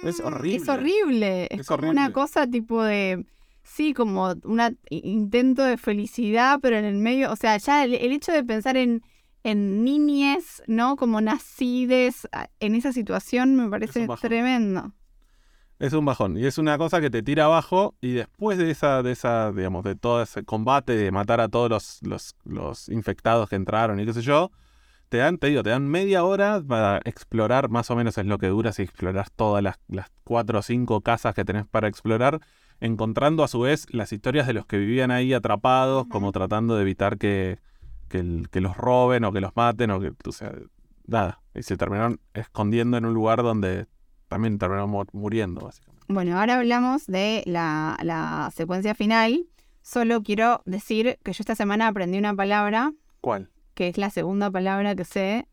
mm, 0.03 0.09
Es 0.09 0.21
horrible. 0.21 0.57
Es 0.57 0.69
horrible. 0.69 1.49
Es, 1.51 1.61
Es 1.61 1.67
como 1.67 1.89
una 1.89 2.13
cosa 2.13 2.47
tipo 2.47 2.83
de... 2.83 3.25
Sí, 3.65 3.95
como 3.95 4.35
un 4.45 4.79
intento 4.91 5.63
de 5.63 5.77
felicidad, 5.77 6.59
pero 6.61 6.77
en 6.77 6.85
el 6.85 6.97
medio, 6.97 7.31
o 7.31 7.37
sea, 7.37 7.57
ya 7.59 7.85
el, 7.85 7.95
el 7.95 8.13
hecho 8.13 8.33
de 8.33 8.43
pensar 8.43 8.77
en, 8.77 9.03
en 9.45 9.85
niñez, 9.85 10.63
¿no? 10.67 10.97
Como 10.97 11.21
nacides 11.21 12.29
en 12.61 12.75
esa 12.75 12.93
situación 12.93 13.55
me 13.55 13.69
parece 13.69 14.09
tremendo. 14.21 14.93
Es 15.79 15.93
un 15.95 16.05
bajón. 16.05 16.37
Y 16.37 16.47
es 16.47 16.59
una 16.59 16.79
cosa 16.79 17.01
que 17.01 17.11
te 17.11 17.23
tira 17.23 17.47
abajo. 17.47 17.95
Y 18.01 18.13
después 18.13 18.57
de 18.59 18.71
esa, 18.71 19.03
de 19.03 19.13
esa, 19.13 19.51
digamos, 19.53 19.83
de 19.85 19.97
todo 19.97 20.23
ese 20.23 20.45
combate, 20.45 20.95
de 20.95 21.11
matar 21.11 21.41
a 21.41 21.49
todos 21.49 21.69
los, 21.71 21.99
los, 22.03 22.37
los 22.45 22.89
infectados 22.89 23.49
que 23.49 23.57
entraron 23.57 23.99
y 23.99 24.07
qué 24.07 24.13
sé 24.13 24.23
yo, 24.23 24.53
te 25.13 25.19
dan, 25.19 25.37
te 25.37 25.49
digo, 25.49 25.63
te 25.63 25.69
dan 25.69 25.87
media 25.87 26.25
hora 26.25 26.63
para 26.67 27.03
explorar, 27.05 27.69
más 27.69 27.91
o 27.91 27.97
menos 27.97 28.17
es 28.17 28.25
lo 28.25 28.39
que 28.39 28.47
dura 28.47 28.73
si 28.73 28.81
exploras 28.81 29.31
todas 29.37 29.63
las, 29.63 29.79
las 29.89 30.11
cuatro 30.25 30.61
o 30.61 30.63
cinco 30.63 31.03
casas 31.03 31.35
que 31.35 31.45
tenés 31.45 31.67
para 31.67 31.87
explorar, 31.87 32.41
encontrando 32.81 33.45
a 33.45 33.49
su 33.49 33.61
vez 33.61 33.87
las 33.93 34.11
historias 34.15 34.47
de 34.47 34.55
los 34.55 34.65
que 34.65 34.79
vivían 34.79 35.11
ahí 35.11 35.35
atrapados, 35.35 36.07
como 36.09 36.33
tratando 36.33 36.77
de 36.77 36.81
evitar 36.83 37.19
que, 37.19 37.59
que, 38.09 38.21
el- 38.21 38.49
que 38.51 38.63
los 38.63 38.75
roben 38.75 39.25
o 39.25 39.33
que 39.33 39.43
los 39.43 39.55
maten 39.55 39.91
o 39.91 40.01
que, 40.01 40.13
o 40.27 40.33
sea, 40.33 40.51
nada. 41.07 41.43
Y 41.55 41.63
se 41.63 41.77
terminaron 41.77 42.19
escondiendo 42.33 42.97
en 42.97 43.05
un 43.05 43.13
lugar 43.13 43.43
donde 43.43 43.87
también 44.29 44.57
terminaron 44.59 44.89
mu- 44.89 45.05
muriendo, 45.13 45.61
básicamente. 45.61 46.07
Bueno, 46.09 46.39
ahora 46.41 46.57
hablamos 46.57 47.05
de 47.07 47.43
la, 47.45 47.99
la 48.03 48.51
secuencia 48.55 48.95
final. 48.95 49.45
Solo 49.83 50.23
quiero 50.23 50.63
decir 50.65 51.19
que 51.23 51.35
yo 51.35 51.43
esta 51.43 51.55
semana 51.55 51.89
aprendí 51.89 52.17
una 52.17 52.35
palabra, 52.35 52.93
¿Cuál? 53.21 53.51
Que 53.75 53.89
es 53.89 53.99
la 53.99 54.11
segunda 54.11 54.51
palabra 54.51 54.95
que 54.95 55.05
sé, 55.05 55.49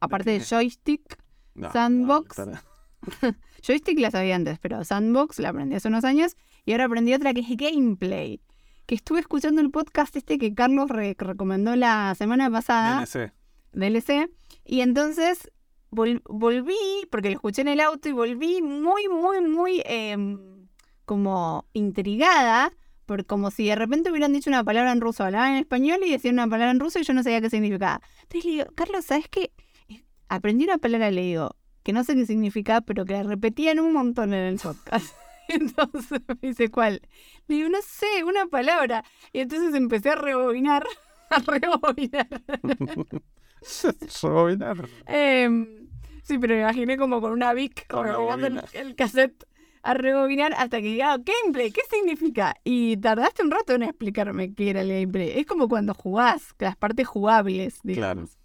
aparte 0.00 0.30
de 0.30 0.40
joystick. 0.40 1.18
No, 1.54 1.70
Sandbox. 1.72 2.38
no, 2.38 2.58
Joystick 3.62 3.98
la 4.00 4.10
sabía 4.10 4.34
antes, 4.36 4.58
pero 4.58 4.82
Sandbox 4.84 5.38
la 5.38 5.50
aprendí 5.50 5.76
hace 5.76 5.88
unos 5.88 6.04
años. 6.04 6.36
Y 6.64 6.72
ahora 6.72 6.86
aprendí 6.86 7.14
otra 7.14 7.32
que 7.34 7.40
es 7.40 7.48
gameplay. 7.56 8.40
Que 8.86 8.94
estuve 8.94 9.20
escuchando 9.20 9.60
el 9.60 9.70
podcast 9.70 10.14
este 10.16 10.36
que 10.38 10.54
Carlos 10.54 10.90
re- 10.90 11.14
recomendó 11.18 11.76
la 11.76 12.14
semana 12.16 12.50
pasada. 12.50 13.00
DNC. 13.06 13.32
DLC. 13.72 14.30
Y 14.64 14.80
entonces 14.80 15.50
vol- 15.90 16.22
volví, 16.28 16.74
porque 17.10 17.30
lo 17.30 17.36
escuché 17.36 17.62
en 17.62 17.68
el 17.68 17.80
auto 17.80 18.08
y 18.08 18.12
volví 18.12 18.60
muy, 18.62 19.08
muy, 19.08 19.40
muy 19.40 19.82
em, 19.86 20.66
como 21.04 21.66
intrigada, 21.72 22.72
por 23.06 23.26
como 23.26 23.50
si 23.50 23.66
de 23.66 23.74
repente 23.74 24.10
hubieran 24.10 24.32
dicho 24.32 24.50
una 24.50 24.64
palabra 24.64 24.92
en 24.92 25.00
ruso, 25.00 25.24
hablaban 25.24 25.52
en 25.52 25.58
español 25.58 26.00
y 26.04 26.10
decían 26.10 26.34
una 26.34 26.48
palabra 26.48 26.70
en 26.70 26.80
ruso 26.80 26.98
y 26.98 27.04
yo 27.04 27.12
no 27.14 27.22
sabía 27.22 27.40
qué 27.40 27.50
significaba. 27.50 28.00
Entonces 28.22 28.44
le 28.44 28.50
digo, 28.50 28.66
Carlos, 28.74 29.04
¿sabes 29.04 29.28
qué? 29.28 29.52
Aprendí 30.28 30.64
una 30.64 30.78
palabra, 30.78 31.10
le 31.10 31.22
digo, 31.22 31.56
que 31.82 31.92
no 31.92 32.02
sé 32.02 32.14
qué 32.14 32.26
significa, 32.26 32.80
pero 32.80 33.04
que 33.04 33.12
la 33.12 33.22
repetían 33.22 33.78
un 33.78 33.92
montón 33.92 34.32
en 34.34 34.40
el 34.40 34.58
podcast. 34.58 35.14
Entonces 35.48 36.20
me 36.26 36.48
dice, 36.48 36.70
¿cuál? 36.70 37.02
Le 37.46 37.56
digo, 37.56 37.68
no 37.68 37.78
sé, 37.82 38.24
una 38.24 38.46
palabra. 38.46 39.04
Y 39.32 39.40
entonces 39.40 39.74
empecé 39.74 40.10
a 40.10 40.14
rebobinar, 40.14 40.86
a 41.30 41.38
rebobinar. 41.40 42.26
Rebobinar. 44.22 44.88
Em, 45.06 45.88
sí, 46.22 46.38
pero 46.38 46.54
me 46.54 46.62
imaginé 46.62 46.98
como 46.98 47.20
con 47.20 47.32
una 47.32 47.54
Vic 47.54 47.86
rebobinando 47.88 48.46
el, 48.46 48.88
el 48.88 48.94
cassette 48.94 49.46
a 49.84 49.94
rebobinar 49.94 50.54
hasta 50.54 50.80
que 50.80 50.88
diga 50.88 51.18
gameplay, 51.18 51.70
¿qué 51.70 51.82
significa? 51.90 52.56
Y 52.64 52.96
tardaste 52.96 53.42
un 53.42 53.50
rato 53.50 53.74
en 53.74 53.82
explicarme 53.82 54.54
qué 54.54 54.70
era 54.70 54.80
el 54.80 54.88
gameplay. 54.88 55.38
Es 55.38 55.46
como 55.46 55.68
cuando 55.68 55.94
jugás, 55.94 56.54
las 56.58 56.76
partes 56.76 57.06
jugables, 57.06 57.78
digamos. 57.82 58.30
Claro. 58.30 58.44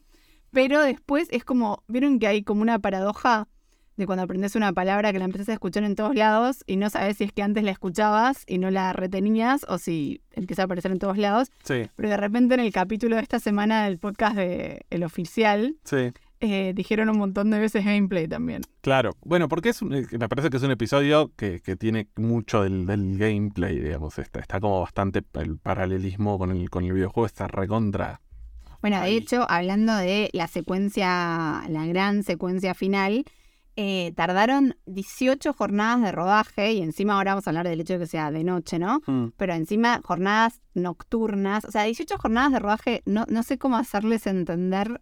Pero 0.51 0.81
después 0.81 1.27
es 1.31 1.45
como, 1.45 1.83
¿vieron 1.87 2.19
que 2.19 2.27
hay 2.27 2.43
como 2.43 2.61
una 2.61 2.79
paradoja 2.79 3.47
de 3.95 4.05
cuando 4.05 4.23
aprendes 4.23 4.55
una 4.55 4.73
palabra 4.73 5.11
que 5.11 5.19
la 5.19 5.25
empezás 5.25 5.49
a 5.49 5.53
escuchar 5.53 5.83
en 5.83 5.95
todos 5.95 6.15
lados 6.15 6.63
y 6.65 6.77
no 6.77 6.89
sabes 6.89 7.17
si 7.17 7.25
es 7.25 7.33
que 7.33 7.41
antes 7.41 7.63
la 7.63 7.71
escuchabas 7.71 8.43
y 8.47 8.57
no 8.57 8.71
la 8.71 8.93
retenías 8.93 9.65
o 9.67 9.77
si 9.77 10.21
empieza 10.31 10.63
a 10.63 10.65
aparecer 10.65 10.91
en 10.91 10.99
todos 10.99 11.17
lados? 11.17 11.51
Sí, 11.63 11.89
Pero 11.95 12.09
de 12.09 12.17
repente 12.17 12.53
en 12.53 12.61
el 12.61 12.71
capítulo 12.71 13.17
de 13.17 13.21
esta 13.21 13.39
semana 13.39 13.85
del 13.85 13.99
podcast 13.99 14.35
de 14.35 14.85
El 14.89 15.03
Oficial, 15.03 15.75
sí. 15.83 16.11
Eh, 16.41 16.73
dijeron 16.75 17.09
un 17.09 17.17
montón 17.17 17.49
de 17.49 17.59
veces 17.59 17.83
gameplay 17.83 18.27
también. 18.27 18.61
Claro. 18.81 19.11
Bueno, 19.25 19.47
porque 19.49 19.69
es 19.69 19.81
un- 19.81 19.93
eh, 19.93 20.05
me 20.17 20.29
parece 20.29 20.49
que 20.49 20.57
es 20.57 20.63
un 20.63 20.71
episodio 20.71 21.31
que, 21.35 21.59
que 21.61 21.75
tiene 21.75 22.07
mucho 22.15 22.63
del, 22.63 22.85
del 22.85 23.17
gameplay, 23.17 23.79
digamos. 23.79 24.17
Está, 24.19 24.39
está 24.39 24.59
como 24.59 24.81
bastante 24.81 25.21
el 25.33 25.57
paralelismo 25.57 26.37
con 26.37 26.51
el, 26.51 26.69
con 26.69 26.85
el 26.85 26.93
videojuego, 26.93 27.25
está 27.25 27.47
recontra. 27.47 28.21
Bueno, 28.81 28.97
de 28.97 29.03
Ahí. 29.03 29.17
hecho, 29.17 29.45
hablando 29.49 29.93
de 29.97 30.29
la 30.31 30.47
secuencia, 30.47 31.63
la 31.67 31.85
gran 31.85 32.23
secuencia 32.23 32.73
final, 32.73 33.25
eh, 33.75 34.13
tardaron 34.15 34.75
18 34.85 35.51
jornadas 35.53 36.01
de 36.01 36.11
rodaje 36.13 36.73
y 36.73 36.81
encima 36.81 37.13
ahora 37.15 37.31
vamos 37.31 37.47
a 37.47 37.49
hablar 37.49 37.67
del 37.67 37.81
hecho 37.81 37.93
de 37.93 37.99
que 37.99 38.07
sea 38.07 38.31
de 38.31 38.43
noche, 38.43 38.79
¿no? 38.79 39.01
Mm. 39.05 39.27
Pero 39.37 39.53
encima 39.53 39.99
jornadas 40.03 40.61
nocturnas, 40.73 41.65
o 41.65 41.71
sea, 41.71 41.83
18 41.83 42.17
jornadas 42.17 42.51
de 42.53 42.59
rodaje, 42.59 43.01
no, 43.05 43.25
no 43.29 43.43
sé 43.43 43.57
cómo 43.57 43.77
hacerles 43.77 44.27
entender 44.27 45.01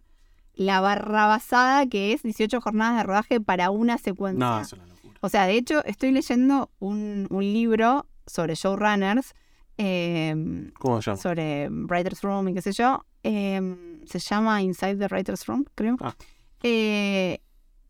la 0.58 0.80
barrabasada 0.80 1.86
que 1.86 2.12
es 2.12 2.22
18 2.22 2.60
jornadas 2.60 2.96
de 2.98 3.02
rodaje 3.04 3.40
para 3.40 3.70
una 3.70 3.96
secuencia. 3.96 4.38
No, 4.44 4.60
es 4.60 4.72
una 4.72 4.86
locura. 4.86 5.14
O 5.20 5.28
sea, 5.28 5.46
de 5.46 5.54
hecho, 5.54 5.84
estoy 5.84 6.10
leyendo 6.12 6.70
un, 6.80 7.26
un 7.30 7.42
libro 7.42 8.06
sobre 8.26 8.54
showrunners, 8.56 9.34
eh, 9.78 10.70
¿Cómo 10.80 11.00
se 11.00 11.10
llama? 11.12 11.22
sobre 11.22 11.68
Writer's 11.70 12.22
Room 12.22 12.48
y 12.48 12.54
qué 12.54 12.62
sé 12.62 12.72
yo. 12.72 13.04
eh, 13.22 14.00
se 14.04 14.18
llama 14.18 14.60
Inside 14.62 14.96
the 14.96 15.06
Writer's 15.06 15.46
Room, 15.46 15.64
creo. 15.74 15.96
Ah. 16.00 16.14
Eh, 16.62 17.40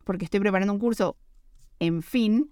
porque 0.03 0.25
estoy 0.25 0.39
preparando 0.39 0.71
un 0.73 0.79
curso, 0.79 1.17
en 1.79 2.01
fin. 2.03 2.51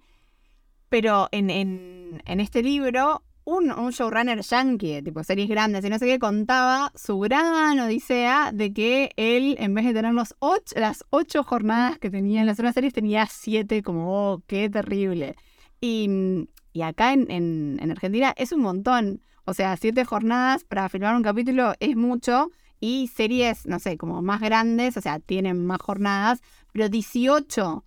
Pero 0.88 1.28
en, 1.32 1.50
en, 1.50 2.22
en 2.24 2.40
este 2.40 2.62
libro, 2.62 3.22
un, 3.48 3.70
un 3.72 3.90
showrunner 3.92 4.42
yankee, 4.42 5.00
tipo 5.00 5.24
series 5.24 5.48
grandes 5.48 5.82
y 5.82 5.88
no 5.88 5.98
sé 5.98 6.04
qué, 6.06 6.18
contaba 6.18 6.92
su 6.94 7.18
gran 7.18 7.80
odisea 7.80 8.52
de 8.52 8.74
que 8.74 9.10
él, 9.16 9.56
en 9.58 9.72
vez 9.72 9.86
de 9.86 9.94
tener 9.94 10.12
los 10.12 10.34
ocho, 10.38 10.78
las 10.78 11.02
ocho 11.08 11.42
jornadas 11.44 11.98
que 11.98 12.10
tenía 12.10 12.42
en 12.42 12.46
las 12.46 12.58
otras 12.58 12.74
series, 12.74 12.92
tenía 12.92 13.26
siete, 13.26 13.82
como, 13.82 14.32
oh, 14.32 14.42
qué 14.46 14.68
terrible. 14.68 15.34
Y, 15.80 16.46
y 16.74 16.82
acá 16.82 17.14
en, 17.14 17.30
en, 17.30 17.78
en 17.80 17.90
Argentina 17.90 18.34
es 18.36 18.52
un 18.52 18.60
montón. 18.60 19.22
O 19.46 19.54
sea, 19.54 19.78
siete 19.78 20.04
jornadas 20.04 20.64
para 20.64 20.86
filmar 20.90 21.16
un 21.16 21.22
capítulo 21.22 21.72
es 21.80 21.96
mucho. 21.96 22.50
Y 22.80 23.08
series, 23.08 23.66
no 23.66 23.78
sé, 23.78 23.96
como 23.96 24.20
más 24.20 24.42
grandes, 24.42 24.98
o 24.98 25.00
sea, 25.00 25.20
tienen 25.20 25.64
más 25.64 25.80
jornadas, 25.80 26.42
pero 26.72 26.90
18 26.90 27.82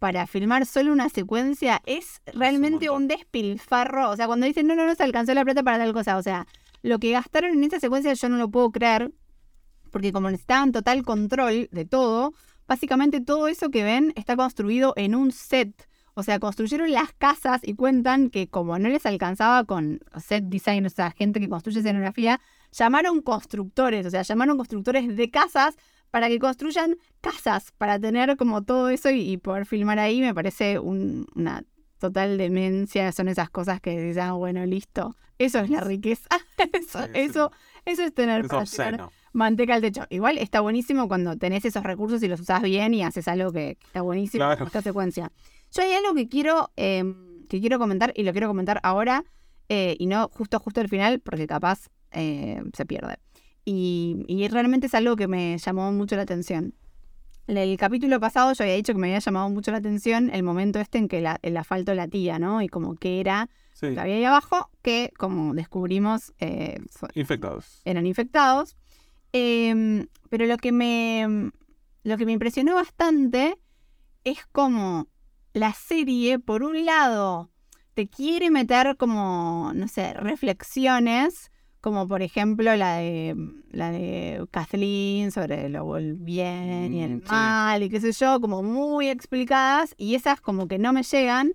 para 0.00 0.26
filmar 0.26 0.64
solo 0.64 0.92
una 0.92 1.10
secuencia 1.10 1.82
es 1.84 2.22
realmente 2.34 2.88
un, 2.88 3.06
despilfarro. 3.06 4.10
O 4.10 4.16
sea, 4.16 4.26
cuando 4.26 4.46
dicen, 4.46 4.66
no, 4.66 4.74
no, 4.74 4.86
no 4.86 4.94
se 4.94 5.04
alcanzó 5.04 5.34
la 5.34 5.44
plata 5.44 5.62
para 5.62 5.78
tal 5.78 5.92
cosa. 5.92 6.16
O 6.16 6.22
sea, 6.22 6.46
lo 6.82 6.98
que 6.98 7.12
gastaron 7.12 7.52
en 7.52 7.62
esa 7.64 7.78
secuencia 7.78 8.14
yo 8.14 8.28
no 8.30 8.38
lo 8.38 8.50
puedo 8.50 8.72
creer, 8.72 9.12
porque 9.92 10.10
como 10.10 10.30
necesitaban 10.30 10.72
total 10.72 11.04
control 11.04 11.68
de 11.70 11.84
todo, 11.84 12.32
básicamente 12.66 13.20
todo 13.20 13.46
eso 13.46 13.70
que 13.70 13.84
ven 13.84 14.14
está 14.16 14.36
construido 14.36 14.94
en 14.96 15.14
un 15.14 15.32
set. 15.32 15.86
O 16.14 16.22
sea, 16.22 16.40
construyeron 16.40 16.90
las 16.90 17.12
casas 17.12 17.60
y 17.62 17.74
cuentan 17.74 18.30
que 18.30 18.48
como 18.48 18.78
no 18.78 18.88
les 18.88 19.04
alcanzaba 19.04 19.64
con 19.64 20.00
set 20.18 20.44
design, 20.44 20.86
o 20.86 20.90
sea, 20.90 21.10
gente 21.10 21.40
que 21.40 21.48
construye 21.50 21.80
escenografía, 21.80 22.40
llamaron 22.72 23.20
constructores, 23.20 24.06
o 24.06 24.10
sea, 24.10 24.22
llamaron 24.22 24.56
constructores 24.56 25.14
de 25.14 25.30
casas 25.30 25.76
para 26.10 26.28
que 26.28 26.38
construyan 26.38 26.96
casas, 27.20 27.72
para 27.78 27.98
tener 27.98 28.36
como 28.36 28.62
todo 28.62 28.88
eso 28.88 29.10
y, 29.10 29.36
poder 29.36 29.66
filmar 29.66 29.98
ahí, 29.98 30.20
me 30.20 30.34
parece 30.34 30.78
una 30.78 31.64
total 31.98 32.38
demencia, 32.38 33.12
son 33.12 33.28
esas 33.28 33.50
cosas 33.50 33.80
que 33.80 34.00
dicen, 34.00 34.22
ah, 34.22 34.32
bueno, 34.32 34.64
listo, 34.66 35.16
eso 35.38 35.60
es 35.60 35.70
la 35.70 35.80
riqueza, 35.80 36.28
eso, 36.72 37.00
eso, 37.14 37.52
eso 37.84 38.02
es 38.02 38.14
tener 38.14 38.46
manteca 39.32 39.74
al 39.74 39.80
techo. 39.80 40.06
Igual 40.10 40.38
está 40.38 40.60
buenísimo 40.60 41.08
cuando 41.08 41.36
tenés 41.36 41.64
esos 41.64 41.82
recursos 41.84 42.22
y 42.22 42.28
los 42.28 42.40
usás 42.40 42.62
bien 42.62 42.94
y 42.94 43.02
haces 43.02 43.28
algo 43.28 43.52
que, 43.52 43.78
está 43.86 44.02
buenísimo 44.02 44.50
en 44.50 44.62
esta 44.62 44.82
secuencia. 44.82 45.30
Yo 45.72 45.82
hay 45.82 45.92
algo 45.92 46.14
que 46.14 46.28
quiero, 46.28 46.70
em, 46.76 47.46
que 47.48 47.60
quiero 47.60 47.78
comentar 47.78 48.12
y 48.16 48.24
lo 48.24 48.32
quiero 48.32 48.48
comentar 48.48 48.80
ahora 48.82 49.24
eh, 49.68 49.96
y 49.98 50.06
no 50.06 50.28
justo 50.28 50.58
justo 50.58 50.80
al 50.80 50.88
final 50.88 51.20
porque 51.20 51.46
capaz 51.46 51.88
eh, 52.12 52.62
se 52.74 52.86
pierde. 52.86 53.18
Y, 53.64 54.48
realmente 54.50 54.86
es 54.86 54.94
algo 54.94 55.16
que 55.16 55.28
me 55.28 55.58
llamó 55.58 55.92
mucho 55.92 56.16
la 56.16 56.22
atención. 56.22 56.74
En 57.46 57.56
el 57.56 57.76
capítulo 57.76 58.20
pasado 58.20 58.52
yo 58.52 58.64
había 58.64 58.76
dicho 58.76 58.92
que 58.92 58.98
me 58.98 59.08
había 59.08 59.18
llamado 59.18 59.50
mucho 59.50 59.70
la 59.72 59.78
atención 59.78 60.30
el 60.32 60.42
momento 60.42 60.78
este 60.78 60.98
en 60.98 61.08
que 61.08 61.24
el 61.42 61.56
asfalto 61.56 61.94
latía, 61.94 62.38
¿no? 62.38 62.62
Y 62.62 62.68
como 62.68 62.94
que 62.94 63.20
era 63.20 63.48
que 63.80 63.98
había 63.98 64.16
ahí 64.16 64.24
abajo, 64.24 64.70
que 64.82 65.12
como 65.16 65.54
descubrimos... 65.54 66.32
Eh, 66.38 66.78
infectados. 67.14 67.80
Eran 67.84 68.06
infectados. 68.06 68.76
Em, 69.32 70.06
pero 70.28 70.46
lo 70.46 70.56
que 70.58 70.72
me... 70.72 71.50
Lo 72.02 72.16
que 72.16 72.24
me 72.24 72.32
impresionó 72.32 72.74
bastante 72.74 73.58
es 74.24 74.46
como 74.52 75.08
la 75.52 75.74
serie, 75.74 76.38
por 76.38 76.62
un 76.62 76.86
lado, 76.86 77.50
te 77.94 78.08
quiere 78.08 78.50
meter 78.50 78.96
como, 78.96 79.72
no 79.74 79.86
sé, 79.86 80.14
reflexiones 80.14 81.49
como 81.80 82.06
por 82.06 82.22
ejemplo 82.22 82.76
la 82.76 82.96
de 82.96 83.36
la 83.70 83.90
de 83.90 84.46
Kathleen 84.50 85.30
sobre 85.32 85.68
lo 85.68 85.92
bien 85.94 86.92
y 86.92 87.02
el 87.02 87.16
mm, 87.16 87.22
mal 87.28 87.82
y 87.82 87.88
qué 87.88 88.00
sé 88.00 88.12
yo, 88.12 88.40
como 88.40 88.62
muy 88.62 89.08
explicadas 89.08 89.94
y 89.96 90.14
esas 90.14 90.40
como 90.40 90.68
que 90.68 90.78
no 90.78 90.92
me 90.92 91.02
llegan. 91.02 91.52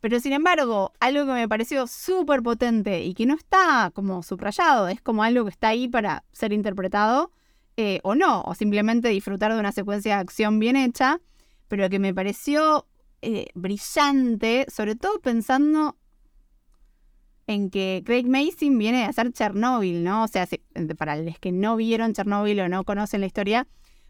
Pero 0.00 0.20
sin 0.20 0.34
embargo, 0.34 0.92
algo 1.00 1.24
que 1.24 1.32
me 1.32 1.48
pareció 1.48 1.86
súper 1.86 2.42
potente 2.42 3.02
y 3.02 3.14
que 3.14 3.24
no 3.24 3.34
está 3.34 3.90
como 3.94 4.22
subrayado, 4.22 4.88
es 4.88 5.00
como 5.00 5.22
algo 5.22 5.44
que 5.44 5.50
está 5.50 5.68
ahí 5.68 5.88
para 5.88 6.24
ser 6.30 6.52
interpretado 6.52 7.30
eh, 7.78 8.00
o 8.02 8.14
no, 8.14 8.42
o 8.42 8.54
simplemente 8.54 9.08
disfrutar 9.08 9.54
de 9.54 9.58
una 9.58 9.72
secuencia 9.72 10.16
de 10.16 10.20
acción 10.20 10.58
bien 10.58 10.76
hecha, 10.76 11.20
pero 11.68 11.88
que 11.88 11.98
me 11.98 12.12
pareció 12.12 12.86
eh, 13.22 13.46
brillante, 13.54 14.66
sobre 14.68 14.94
todo 14.94 15.18
pensando 15.20 15.96
en 17.46 17.70
que 17.70 18.02
Craig 18.04 18.26
Mason 18.26 18.78
viene 18.78 19.04
a 19.04 19.08
hacer 19.08 19.32
Chernobyl, 19.32 20.02
¿no? 20.02 20.24
O 20.24 20.28
sea, 20.28 20.48
para 20.96 21.16
los 21.16 21.38
que 21.38 21.52
no 21.52 21.76
vieron 21.76 22.14
Chernobyl 22.14 22.60
o 22.60 22.68
no 22.68 22.84
conocen 22.84 23.20
la 23.20 23.26
historia, 23.26 23.66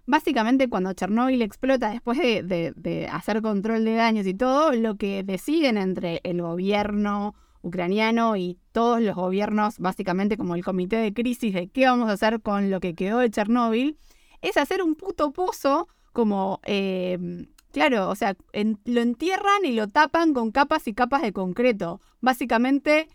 básicamente 0.06 0.68
cuando 0.68 0.92
Chernobyl 0.92 1.42
explota 1.42 1.90
después 1.90 2.18
de, 2.18 3.08
hacer 3.10 3.42
control 3.42 3.84
de 3.84 3.94
daños 3.94 4.26
y 4.26 4.34
todo, 4.34 4.72
lo 4.72 4.96
que 4.96 5.22
deciden 5.22 5.78
entre 5.78 6.20
el 6.24 6.42
gobierno 6.42 7.34
ucraniano 7.62 8.36
y 8.36 8.58
todos 8.72 9.00
los 9.00 9.16
gobiernos, 9.16 9.78
básicamente 9.78 10.36
como 10.36 10.54
el 10.54 10.64
comité 10.64 10.96
de 10.96 11.14
crisis 11.14 11.54
de 11.54 11.68
qué 11.68 11.86
vamos 11.86 12.10
a 12.10 12.12
hacer 12.12 12.40
con 12.42 12.70
lo 12.70 12.80
que 12.80 12.94
quedó 12.94 13.18
de 13.18 13.30
Chernobyl, 13.30 13.98
es 14.42 14.56
hacer 14.56 14.82
un 14.82 14.94
puto 14.94 15.32
pozo 15.32 15.88
como... 16.12 16.60
Eh, 16.64 17.46
claro, 17.72 18.08
o 18.10 18.14
sea, 18.14 18.36
lo 18.84 19.00
entierran 19.00 19.64
y 19.64 19.72
lo 19.72 19.88
tapan 19.88 20.34
con 20.34 20.52
capas 20.52 20.86
y 20.86 20.94
capas 20.94 21.22
de 21.22 21.32
concreto. 21.32 22.00
Básicamente 22.20 23.08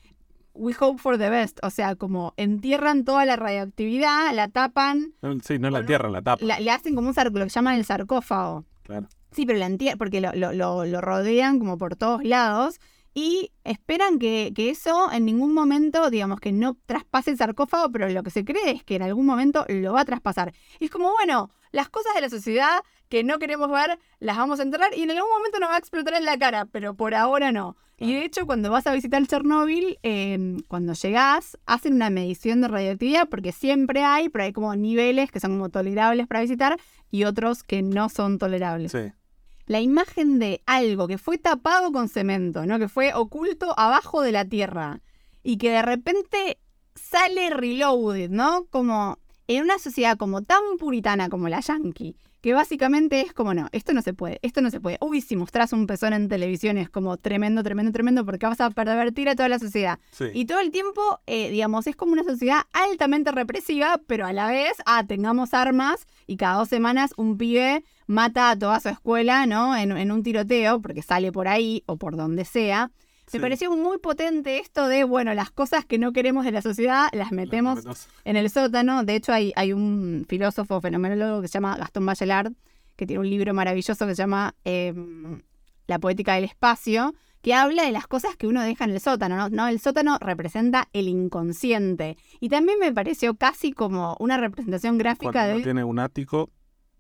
we 0.60 0.74
hope 0.80 1.00
for 1.00 1.18
the 1.18 1.30
best. 1.30 1.60
O 1.64 1.70
sea, 1.70 1.96
como 1.96 2.34
entierran 2.38 3.06
toda 3.06 3.26
la 3.26 3.36
radioactividad, 3.36 4.34
la 4.34 4.50
tapan. 4.50 5.14
Sí, 5.44 5.58
no 5.58 5.70
la 5.70 5.80
entierran, 5.80 6.12
la 6.12 6.22
tapan. 6.22 6.48
le 6.48 6.72
hacen 6.72 6.96
como 6.96 7.10
un 7.10 7.16
lo 7.16 7.44
que 7.46 7.50
llaman 7.50 7.76
el 7.76 7.86
sarcófago. 7.86 8.66
Claro. 8.84 9.08
Sí, 9.32 9.46
pero 9.46 9.60
la 9.60 9.68
entierran, 9.68 9.98
porque 9.98 10.22
lo, 10.22 10.34
lo, 10.34 10.86
lo, 10.86 11.02
rodean 11.02 11.60
como 11.60 11.78
por 11.78 11.96
todos 11.96 12.24
lados 12.24 12.80
y 13.14 13.52
esperan 13.64 14.20
que, 14.20 14.52
que, 14.56 14.70
eso 14.70 15.12
en 15.12 15.26
ningún 15.26 15.54
momento, 15.54 16.10
digamos, 16.10 16.40
que 16.40 16.52
no 16.52 16.78
traspase 16.86 17.32
el 17.32 17.38
sarcófago, 17.38 17.92
pero 17.92 18.10
lo 18.10 18.24
que 18.24 18.30
se 18.30 18.44
cree 18.44 18.72
es 18.72 18.84
que 18.84 18.96
en 18.96 19.04
algún 19.04 19.26
momento 19.26 19.66
lo 19.70 19.94
va 19.94 20.02
a 20.02 20.06
traspasar. 20.06 20.54
Y 20.80 20.86
es 20.86 20.92
como, 20.92 21.12
bueno, 21.12 21.50
las 21.72 21.90
cosas 21.90 22.14
de 22.16 22.22
la 22.22 22.30
sociedad 22.30 22.80
que 23.10 23.24
no 23.24 23.40
queremos 23.40 23.70
ver, 23.70 24.00
las 24.20 24.38
vamos 24.38 24.60
a 24.60 24.64
entrar 24.64 24.96
y 24.96 25.04
en 25.04 25.12
algún 25.12 25.32
momento 25.32 25.60
nos 25.60 25.70
va 25.70 25.76
a 25.76 25.80
explotar 25.80 26.14
en 26.14 26.26
la 26.26 26.38
cara, 26.38 26.66
pero 26.66 26.94
por 26.94 27.16
ahora 27.16 27.52
no. 27.52 27.76
Y 27.98 28.14
de 28.14 28.24
hecho, 28.24 28.46
cuando 28.46 28.72
vas 28.72 28.88
a 28.88 28.94
visitar 28.94 29.26
Chernóbil, 29.28 30.00
em, 30.04 30.62
cuando 30.68 30.94
llegás, 30.94 31.58
hacen 31.66 31.96
una 31.96 32.10
medición 32.10 32.62
de 32.62 32.70
radioactividad, 32.70 33.28
porque 33.28 33.52
siempre 33.52 34.04
hay, 34.04 34.30
pero 34.30 34.46
hay 34.46 34.54
como 34.54 34.74
niveles 34.76 35.32
que 35.32 35.42
son 35.42 35.52
como 35.52 35.70
tolerables 35.70 36.26
para 36.26 36.42
visitar 36.42 36.80
y 37.12 37.26
otros 37.26 37.64
que 37.64 37.82
no 37.82 38.08
son 38.08 38.38
tolerables. 38.38 38.94
Sí. 38.94 39.12
La 39.66 39.82
imagen 39.82 40.40
de 40.40 40.62
algo 40.66 41.08
que 41.08 41.18
fue 41.18 41.38
tapado 41.38 41.92
con 41.92 42.08
cemento, 42.08 42.66
¿no? 42.66 42.80
Que 42.80 42.88
fue 42.88 43.14
oculto 43.14 43.78
abajo 43.78 44.22
de 44.22 44.32
la 44.32 44.46
tierra 44.46 45.02
y 45.44 45.58
que 45.58 45.72
de 45.72 45.82
repente 45.82 46.58
sale 46.96 47.50
reloaded, 47.50 48.30
¿no? 48.30 48.66
Como 48.70 49.20
en 49.48 49.64
una 49.64 49.78
sociedad 49.78 50.18
como 50.18 50.44
tan 50.44 50.62
puritana 50.80 51.28
como 51.28 51.50
la 51.50 51.60
yankee, 51.60 52.16
que 52.42 52.54
básicamente 52.54 53.22
es 53.22 53.34
como, 53.34 53.54
no, 53.54 53.68
esto 53.72 53.94
no 53.94 54.02
se 54.02 54.14
puede, 54.14 54.40
esto 54.42 54.62
no 54.62 54.72
se 54.72 54.80
puede. 54.80 54.98
Uy, 55.02 55.22
si 55.22 55.36
mostrás 55.36 55.74
un 55.74 55.88
pezón 55.88 56.14
en 56.14 56.30
televisión 56.30 56.78
es 56.78 56.90
como 56.90 57.18
tremendo, 57.18 57.64
tremendo, 57.64 57.92
tremendo, 57.92 58.26
porque 58.26 58.46
vas 58.46 58.62
a 58.62 58.70
pervertir 58.70 59.30
a 59.30 59.36
toda 59.36 59.50
la 59.50 59.60
sociedad. 59.60 60.00
Y 60.34 60.46
todo 60.46 60.60
el 60.60 60.72
tiempo, 60.72 61.20
eh, 61.28 61.50
digamos, 61.52 61.88
es 61.88 61.96
como 61.96 62.14
una 62.14 62.24
sociedad 62.24 62.62
altamente 62.74 63.32
represiva, 63.32 64.00
pero 64.08 64.26
a 64.26 64.34
la 64.34 64.48
vez, 64.48 64.74
ah, 64.86 65.04
tengamos 65.06 65.54
armas 65.54 66.08
y 66.28 66.38
cada 66.38 66.58
dos 66.58 66.70
semanas 66.70 67.12
un 67.18 67.38
pibe 67.38 67.84
mata 68.08 68.52
a 68.52 68.58
toda 68.58 68.80
su 68.80 68.90
escuela, 68.90 69.46
¿no? 69.46 69.76
En, 69.76 69.92
en 69.92 70.12
un 70.12 70.24
tiroteo, 70.24 70.82
porque 70.82 71.02
sale 71.02 71.32
por 71.32 71.48
ahí 71.48 71.84
o 71.86 71.98
por 71.98 72.16
donde 72.16 72.46
sea. 72.46 72.92
Me 73.34 73.40
pareció 73.40 73.76
muy 73.76 73.98
potente 73.98 74.60
esto 74.60 74.88
de, 74.88 75.04
bueno, 75.04 75.34
las 75.34 75.52
cosas 75.52 75.86
que 75.86 75.98
no 75.98 76.12
queremos 76.12 76.46
de 76.46 76.52
la 76.52 76.62
sociedad 76.62 77.08
las 77.14 77.32
metemos 77.32 77.80
en 78.24 78.36
el 78.36 78.50
sótano. 78.50 79.04
De 79.04 79.16
hecho, 79.16 79.34
hay, 79.34 79.54
hay 79.56 79.74
un 79.74 80.26
filósofo 80.28 80.82
fenomenólogo 80.82 81.42
que 81.42 81.48
se 81.48 81.54
llama 81.54 81.78
Gastón 81.78 82.06
Bachelard, 82.06 82.54
que 82.96 83.06
tiene 83.06 83.20
un 83.20 83.30
libro 83.30 83.54
maravilloso 83.54 84.06
que 84.06 84.16
se 84.16 84.22
llama 84.22 84.56
em, 84.64 85.42
La 85.88 86.00
poética 86.00 86.36
del 86.36 86.44
espacio, 86.44 87.14
que 87.42 87.54
habla 87.54 87.84
de 87.84 87.92
las 87.92 88.08
cosas 88.08 88.36
que 88.36 88.48
uno 88.48 88.62
deja 88.62 88.84
en 88.84 88.92
el 88.92 89.00
sótano, 89.00 89.50
¿no? 89.50 89.68
El 89.68 89.80
sótano 89.80 90.18
representa 90.20 90.90
el 90.92 91.08
inconsciente. 91.08 92.18
Y 92.40 92.50
también 92.50 92.80
me 92.80 92.92
pareció 92.92 93.36
casi 93.36 93.72
como 93.72 94.18
una 94.20 94.38
representación 94.38 94.98
gráfica 94.98 95.48
de... 95.48 95.62
tiene 95.62 95.84
un 95.84 96.00
ático 96.00 96.50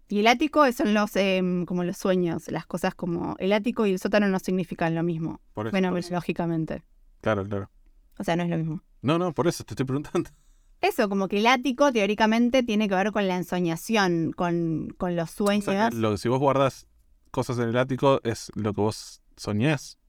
y 0.10 0.20
el 0.20 0.28
ático 0.28 0.70
son 0.72 0.96
los 0.96 1.16
em, 1.16 1.66
como 1.66 1.84
los 1.84 1.96
sueños, 1.96 2.50
las 2.50 2.66
cosas 2.66 2.96
como 2.96 3.36
el 3.38 3.54
ático 3.54 3.86
y 3.86 3.92
el 3.92 4.00
sótano 4.00 4.28
no 4.28 4.40
significan 4.40 4.96
lo 4.96 5.04
mismo. 5.04 5.40
bueno, 5.54 5.96
lógicamente. 6.10 6.84
Claro, 7.22 7.46
claro. 7.46 7.70
O 8.18 8.24
sea, 8.24 8.36
no 8.36 8.44
es 8.44 8.50
lo 8.50 8.58
mismo. 8.58 8.84
No, 9.04 9.20
no, 9.20 9.34
por 9.34 9.48
eso 9.48 9.64
te 9.64 9.74
estoy 9.74 9.86
preguntando. 9.86 10.30
Eso, 10.82 11.10
como 11.10 11.28
que 11.28 11.40
el 11.40 11.48
ático 11.48 11.92
teóricamente 11.92 12.64
tiene 12.64 12.88
que 12.88 12.96
ver 12.96 13.12
con 13.12 13.28
la 13.28 13.36
ensoñación, 13.36 14.32
con, 14.32 14.88
con 14.98 15.14
los 15.18 15.30
sueños. 15.30 15.94
lo, 15.94 16.16
si 16.16 16.30
vos 16.30 16.40
guardas 16.40 16.88
cosas 17.32 17.60
en 17.60 17.68
el 17.68 17.78
ático 17.78 18.22
es 18.24 18.50
lo 18.56 18.74
que 18.74 18.80
vos 18.80 19.22
soñás. 19.36 20.00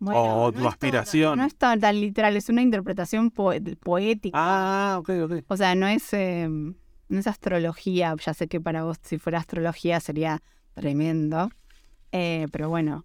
o 0.00 0.50
tu 0.50 0.66
aspiración. 0.66 1.38
no 1.38 1.44
es 1.44 1.54
tan, 1.56 1.78
literal, 2.00 2.36
es 2.36 2.48
una 2.48 2.62
interpretación 2.62 3.30
poética. 3.30 4.32
Ah, 4.34 4.96
ok, 4.98 5.10
ok. 5.24 5.32
O 5.46 5.56
sea, 5.58 5.74
no 5.74 5.86
es... 5.86 6.10
Em, 6.14 6.74
no 7.08 7.20
es 7.20 7.26
astrología, 7.26 8.14
ya 8.24 8.34
sé 8.34 8.48
que 8.48 8.60
para 8.60 8.84
vos 8.84 8.98
si 9.02 9.18
fuera 9.18 9.38
astrología 9.38 10.00
sería 10.00 10.42
tremendo, 10.74 11.50
eh, 12.12 12.46
pero 12.52 12.68
bueno, 12.68 13.04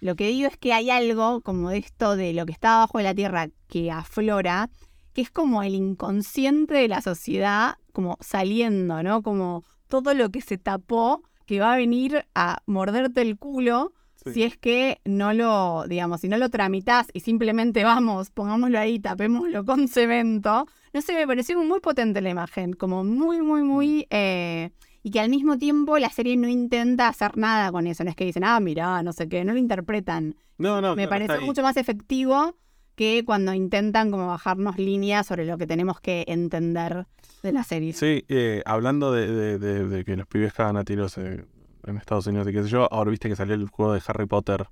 lo 0.00 0.16
que 0.16 0.28
digo 0.28 0.48
es 0.48 0.56
que 0.56 0.72
hay 0.72 0.90
algo 0.90 1.40
como 1.42 1.70
esto 1.70 2.16
de 2.16 2.32
lo 2.32 2.44
que 2.44 2.52
está 2.52 2.76
abajo 2.76 2.98
de 2.98 3.04
la 3.04 3.14
tierra 3.14 3.48
que 3.68 3.90
aflora, 3.90 4.68
que 5.12 5.22
es 5.22 5.30
como 5.30 5.62
el 5.62 5.74
inconsciente 5.74 6.74
de 6.74 6.88
la 6.88 7.00
sociedad, 7.02 7.76
como 7.92 8.16
saliendo, 8.20 9.02
¿no? 9.02 9.22
Como 9.22 9.62
todo 9.88 10.14
lo 10.14 10.30
que 10.30 10.40
se 10.40 10.58
tapó, 10.58 11.22
que 11.46 11.60
va 11.60 11.74
a 11.74 11.76
venir 11.76 12.26
a 12.34 12.62
morderte 12.66 13.22
el 13.22 13.38
culo 13.38 13.92
Sí. 14.24 14.32
si 14.32 14.42
es 14.44 14.56
que 14.56 15.00
no 15.04 15.32
lo, 15.32 15.84
digamos, 15.88 16.20
si 16.20 16.28
no 16.28 16.36
lo 16.38 16.48
tramitas 16.48 17.08
y 17.12 17.20
simplemente 17.20 17.84
vamos, 17.84 18.30
pongámoslo 18.30 18.78
ahí, 18.78 18.98
tapémoslo 18.98 19.64
con 19.64 19.88
cemento, 19.88 20.66
no 20.92 21.00
sé, 21.02 21.14
me 21.14 21.26
pareció 21.26 21.62
muy 21.62 21.80
potente 21.80 22.20
la 22.20 22.30
imagen, 22.30 22.72
como 22.74 23.02
muy, 23.04 23.40
muy, 23.42 23.62
muy... 23.62 24.06
eh, 24.10 24.70
y 25.04 25.10
que 25.10 25.18
al 25.18 25.30
mismo 25.30 25.58
tiempo 25.58 25.98
la 25.98 26.10
serie 26.10 26.36
no 26.36 26.46
intenta 26.48 27.08
hacer 27.08 27.36
nada 27.36 27.72
con 27.72 27.88
eso, 27.88 28.04
no 28.04 28.10
es 28.10 28.14
que 28.16 28.24
dicen, 28.24 28.44
ah, 28.44 28.60
mira, 28.60 29.02
no 29.02 29.12
sé 29.12 29.28
qué, 29.28 29.44
no 29.44 29.52
lo 29.52 29.58
interpretan. 29.58 30.36
No, 30.58 30.80
no, 30.80 30.94
me 30.94 31.08
claro, 31.08 31.24
ahí. 31.40 31.46
mucho 31.46 31.62
más 31.62 31.76
efectivo 31.76 32.54
que 32.94 33.24
cuando 33.24 33.52
intentan 33.52 34.10
como 34.12 34.28
bajarnos 34.28 34.78
líneas 34.78 35.26
sobre 35.26 35.44
lo 35.44 35.58
que 35.58 35.66
tenemos 35.66 35.98
que 36.00 36.24
entender 36.28 37.06
de 37.42 37.52
la 37.52 37.64
serie. 37.64 37.94
Sí, 37.94 38.24
eh, 38.28 38.62
hablando 38.64 39.10
de, 39.12 39.26
de- 39.26 39.58
de- 39.58 39.88
de 39.88 40.04
que 40.04 40.16
los 40.16 40.28
pibes 40.28 40.52
cagan 40.52 40.76
a 40.76 40.84
tiros 40.84 41.18
eh, 41.18 41.44
en 41.84 41.96
Estados 41.96 42.26
Unidos 42.26 42.46
y 42.48 42.52
qué 42.52 42.62
sé 42.62 42.68
yo, 42.68 42.92
ahora 42.92 43.10
viste 43.10 43.28
que 43.28 43.36
salió 43.36 43.54
el 43.54 43.68
juego 43.68 43.92
de 43.94 44.02
Harry 44.06 44.26
Potter, 44.26 44.66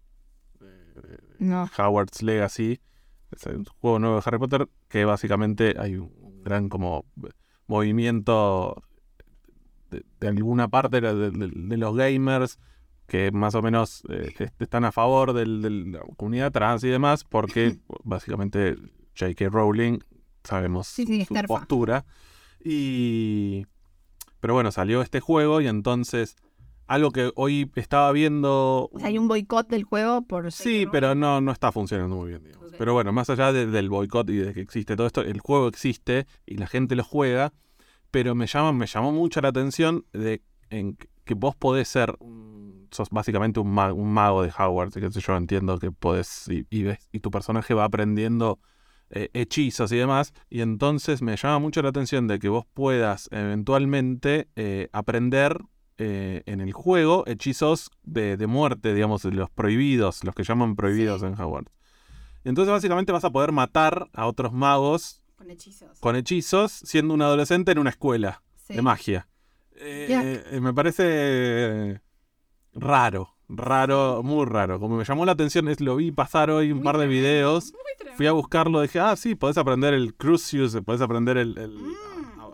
eh, 0.61 1.18
No. 1.38 1.68
Howard's 1.78 2.22
Legacy, 2.22 2.80
es 3.32 3.46
un 3.46 3.64
juego 3.64 3.98
nuevo 3.98 4.16
de 4.16 4.22
Harry 4.24 4.38
Potter 4.38 4.68
que 4.88 5.04
básicamente 5.04 5.74
hay 5.78 5.96
un 5.96 6.42
gran 6.44 6.68
como 6.68 7.04
movimiento 7.66 8.82
de, 9.90 10.04
de 10.20 10.28
alguna 10.28 10.68
parte 10.68 11.00
de, 11.00 11.14
de- 11.30 11.30
de 11.52 11.76
los 11.76 11.96
gamers 11.96 12.58
que 13.06 13.32
más 13.32 13.54
o 13.56 13.62
menos 13.62 14.02
eh, 14.08 14.32
est- 14.38 14.61
están 14.62 14.84
a 14.84 14.92
favor 14.92 15.32
del- 15.32 15.62
de 15.62 15.70
la 15.70 16.00
comunidad 16.16 16.52
trans 16.52 16.84
y 16.84 16.88
demás 16.88 17.24
porque 17.24 17.78
básicamente 18.04 18.76
J.K. 19.18 19.48
Rowling 19.48 19.98
sabemos 20.44 20.86
Sí, 20.86 21.06
sí, 21.06 21.24
su- 21.24 21.34
postura 21.46 22.04
y 22.64 23.66
pero 24.40 24.54
bueno 24.54 24.70
salió 24.72 25.02
este 25.02 25.20
juego 25.20 25.61
y 25.61 25.66
entonces 25.66 26.36
algo 26.91 27.11
que 27.11 27.30
hoy 27.36 27.70
estaba 27.76 28.11
viendo 28.12 28.88
O 28.93 28.99
sea, 28.99 29.09
hay 29.09 29.18
un 29.18 29.28
boicot 29.28 29.68
del 29.68 29.84
juego 29.84 30.22
por... 30.22 30.51
Sí, 30.53 30.86
pero 30.91 31.14
no, 31.14 31.41
no 31.41 31.53
está 31.53 31.70
funcionando 31.72 32.16
muy 32.16 32.30
bien, 32.30 32.43
digamos. 32.45 32.68
Pero 32.76 32.93
bueno, 32.95 33.12
más 33.12 33.30
allá 33.30 33.53
de- 33.53 33.66
del 33.66 33.88
boicot 33.88 34.28
y 34.30 34.36
de 34.36 34.53
que 34.55 34.61
existe 34.61 34.97
todo 34.97 35.07
esto, 35.07 35.20
el 35.22 35.41
juego 35.41 35.68
existe 35.68 36.26
y 36.47 36.57
la 36.57 36.66
gente 36.66 36.97
lo 36.97 37.05
juega, 37.05 37.53
pero 38.11 38.34
me 38.34 38.47
llama, 38.47 38.72
me 38.72 38.86
llamó 38.86 39.12
mucho 39.12 39.41
la 39.41 39.49
atención 39.49 40.05
de 40.12 40.43
en 40.70 40.97
que- 40.97 41.09
que 41.24 41.34
vos 41.34 41.55
podés 41.57 41.88
ser, 41.88 42.16
sos 42.91 43.09
básicamente 43.11 43.61
un, 43.61 43.70
ma- 43.72 43.93
un 43.93 44.12
mago 44.12 44.43
de 44.43 44.51
Hogwarts, 44.51 44.97
y 44.97 45.01
qué 45.01 45.11
sé 45.12 45.20
yo, 45.20 45.36
entiendo 45.36 45.78
que 45.78 45.93
podés, 45.93 46.49
y, 46.49 46.66
y 46.70 46.82
ves, 46.82 47.09
y 47.12 47.20
tu 47.20 47.30
personaje 47.30 47.72
va 47.74 47.84
aprendiendo 47.84 48.59
eh, 49.11 49.28
hechizos 49.32 49.91
y 49.93 49.97
demás, 49.97 50.32
y 50.49 50.61
entonces 50.61 51.22
me 51.22 51.36
llama 51.36 51.59
mucho 51.61 51.82
la 51.82 51.88
atención 51.91 52.26
de 52.28 52.38
que 52.38 52.49
vos 52.49 52.64
puedas 52.74 53.28
eventualmente 53.32 54.49
eh, 54.57 54.88
aprender 54.93 55.59
eh, 56.03 56.42
en 56.46 56.61
el 56.61 56.72
juego 56.72 57.24
hechizos 57.26 57.90
de, 58.03 58.36
de 58.38 58.46
muerte, 58.46 58.94
digamos, 58.94 59.24
los 59.24 59.51
prohibidos, 59.51 60.24
los 60.24 60.34
que 60.34 60.42
llaman 60.44 60.74
prohibidos 60.74 61.20
Sí. 61.20 61.26
en 61.26 61.40
Hogwarts. 61.40 61.70
Entonces 62.44 62.72
básicamente 62.72 63.12
vas 63.12 63.24
a 63.24 63.30
poder 63.30 63.53
matar 63.53 64.09
a 64.14 64.26
otros 64.26 64.53
magos 64.53 65.22
Con 65.36 65.51
hechizos. 65.51 65.98
con 66.01 66.16
hechizos 66.16 66.72
siendo 66.72 67.12
un 67.12 67.20
adolescente 67.22 67.72
en 67.72 67.78
una 67.78 67.90
escuela 67.90 68.42
Sí. 68.66 68.74
de 68.74 68.82
magia. 68.82 69.28
Eh, 69.76 70.42
eh, 70.53 70.61
me 70.61 70.72
parece 70.74 72.01
raro, 72.74 73.36
raro, 73.48 74.22
muy 74.22 74.46
raro. 74.46 74.78
Como 74.80 74.96
me 74.96 75.05
llamó 75.05 75.24
la 75.26 75.32
atención, 75.32 75.68
es, 75.68 75.80
lo 75.80 75.96
vi 75.96 76.12
pasar 76.12 76.51
hoy 76.51 76.70
un 76.72 76.78
Muy 76.78 76.84
par 76.84 76.96
de 76.96 77.05
tremendo, 77.07 77.20
videos. 77.28 77.72
Fui 78.16 78.26
a 78.26 78.32
buscarlo, 78.32 78.80
dije, 78.82 79.01
ah, 79.01 79.16
sí, 79.16 79.34
podés 79.34 79.57
aprender 79.59 79.94
el 79.94 80.14
Crucius, 80.14 80.76
podés 80.84 81.01
aprender 81.01 81.36
el... 81.36 81.57
el- 81.59 81.74
Mm, 81.78 81.94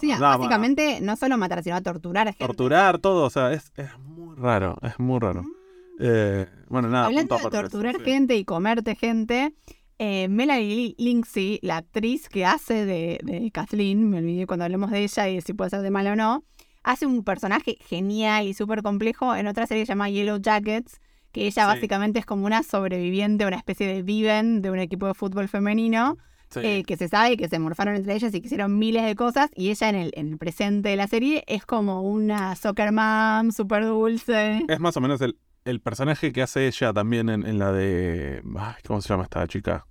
Sí, 0.00 0.12
básicamente 0.18 1.00
no 1.00 1.16
solo 1.16 1.38
matar, 1.38 1.62
sino 1.62 1.76
a 1.76 1.80
torturar 1.80 2.28
a 2.28 2.32
gente. 2.32 2.46
torturar, 2.46 2.98
todo, 2.98 3.24
o 3.24 3.30
sea, 3.30 3.52
es, 3.52 3.72
es 3.76 3.98
muy 3.98 4.36
raro, 4.36 4.76
es 4.82 4.98
muy 4.98 5.18
raro. 5.18 5.42
Mm. 5.42 5.52
Eh, 6.00 6.46
bueno, 6.68 6.88
nada. 6.88 7.06
Hablando 7.06 7.36
de 7.36 7.50
torturar 7.50 7.96
sí. 7.96 8.04
gente 8.04 8.36
y 8.36 8.44
comerte 8.44 8.94
gente, 8.96 9.54
eh, 9.98 10.28
Melanie 10.28 10.94
Lindsay, 10.98 11.58
la 11.62 11.78
actriz 11.78 12.28
que 12.28 12.44
hace 12.44 12.84
de, 12.84 13.18
de 13.22 13.50
Kathleen, 13.50 14.10
me 14.10 14.18
olvidé 14.18 14.46
cuando 14.46 14.64
hablemos 14.64 14.90
de 14.90 15.04
ella 15.04 15.28
y 15.28 15.36
de 15.36 15.40
si 15.40 15.54
puede 15.54 15.70
ser 15.70 15.80
de 15.80 15.90
mala 15.90 16.12
o 16.12 16.16
no, 16.16 16.44
hace 16.82 17.06
un 17.06 17.24
personaje 17.24 17.78
genial 17.80 18.46
y 18.46 18.54
súper 18.54 18.82
complejo 18.82 19.34
en 19.34 19.46
otra 19.46 19.66
serie 19.66 19.82
que 19.82 19.86
se 19.86 19.92
llama 19.92 20.10
Yellow 20.10 20.38
Jackets, 20.38 21.00
que 21.32 21.46
ella 21.46 21.62
Sí. 21.62 21.74
básicamente 21.74 22.18
es 22.18 22.26
como 22.26 22.46
una 22.46 22.62
sobreviviente, 22.62 23.46
una 23.46 23.56
especie 23.56 23.86
de 23.86 24.02
viven 24.02 24.60
de 24.62 24.70
un 24.70 24.78
equipo 24.78 25.06
de 25.06 25.14
fútbol 25.14 25.48
femenino, 25.48 26.16
Sí. 26.50 26.60
eh, 26.62 26.82
que 26.86 26.96
se 26.96 27.08
sabe 27.08 27.36
que 27.36 27.48
se 27.48 27.58
morfaron 27.58 27.96
entre 27.96 28.14
ellas 28.14 28.32
y 28.34 28.40
que 28.40 28.46
hicieron 28.46 28.78
miles 28.78 29.04
de 29.04 29.14
cosas, 29.16 29.50
y 29.54 29.70
ella 29.70 29.88
en 29.88 29.94
el, 29.96 30.12
en 30.14 30.28
el 30.32 30.38
presente 30.38 30.88
de 30.90 30.96
la 30.96 31.06
serie 31.08 31.42
es 31.46 31.66
como 31.66 32.02
una 32.02 32.54
soccer 32.56 32.92
mom, 32.92 33.50
súper 33.50 33.84
dulce. 33.84 34.64
Es 34.68 34.78
más 34.80 34.96
o 34.96 35.00
menos 35.00 35.20
el, 35.20 35.36
el 35.64 35.80
personaje 35.80 36.32
que 36.32 36.42
hace 36.42 36.66
ella 36.68 36.92
también 36.92 37.28
en, 37.28 37.44
en 37.46 37.58
la 37.58 37.72
de. 37.72 38.42
ay, 38.58 38.74
¿Cómo 38.86 39.00
se 39.00 39.08
llama 39.08 39.24
esta 39.24 39.46
chica? 39.48 39.86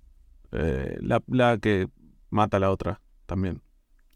Eh, 0.52 0.96
la, 1.00 1.22
la 1.26 1.58
que 1.58 1.88
mata 2.30 2.56
a 2.56 2.60
la 2.60 2.70
otra 2.70 3.00
también. 3.26 3.62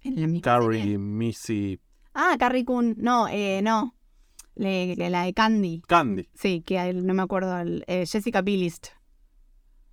En 0.03 0.35
la 0.35 0.41
Carrie, 0.41 0.81
serie. 0.81 0.99
Missy, 0.99 1.81
Ah, 2.15 2.37
Carrie 2.39 2.65
Coon. 2.65 2.95
No, 2.99 3.29
eh, 3.29 3.61
no. 3.63 3.95
Le- 4.57 4.97
la 5.11 5.25
de 5.25 5.33
Candy. 5.35 5.83
Candy, 5.87 6.29
Sí, 6.35 6.63
que 6.63 6.93
no 6.95 7.13
me 7.15 7.23
acuerdo. 7.23 7.55
eh, 7.87 8.05
Jessica 8.07 8.41
Billist. 8.43 8.89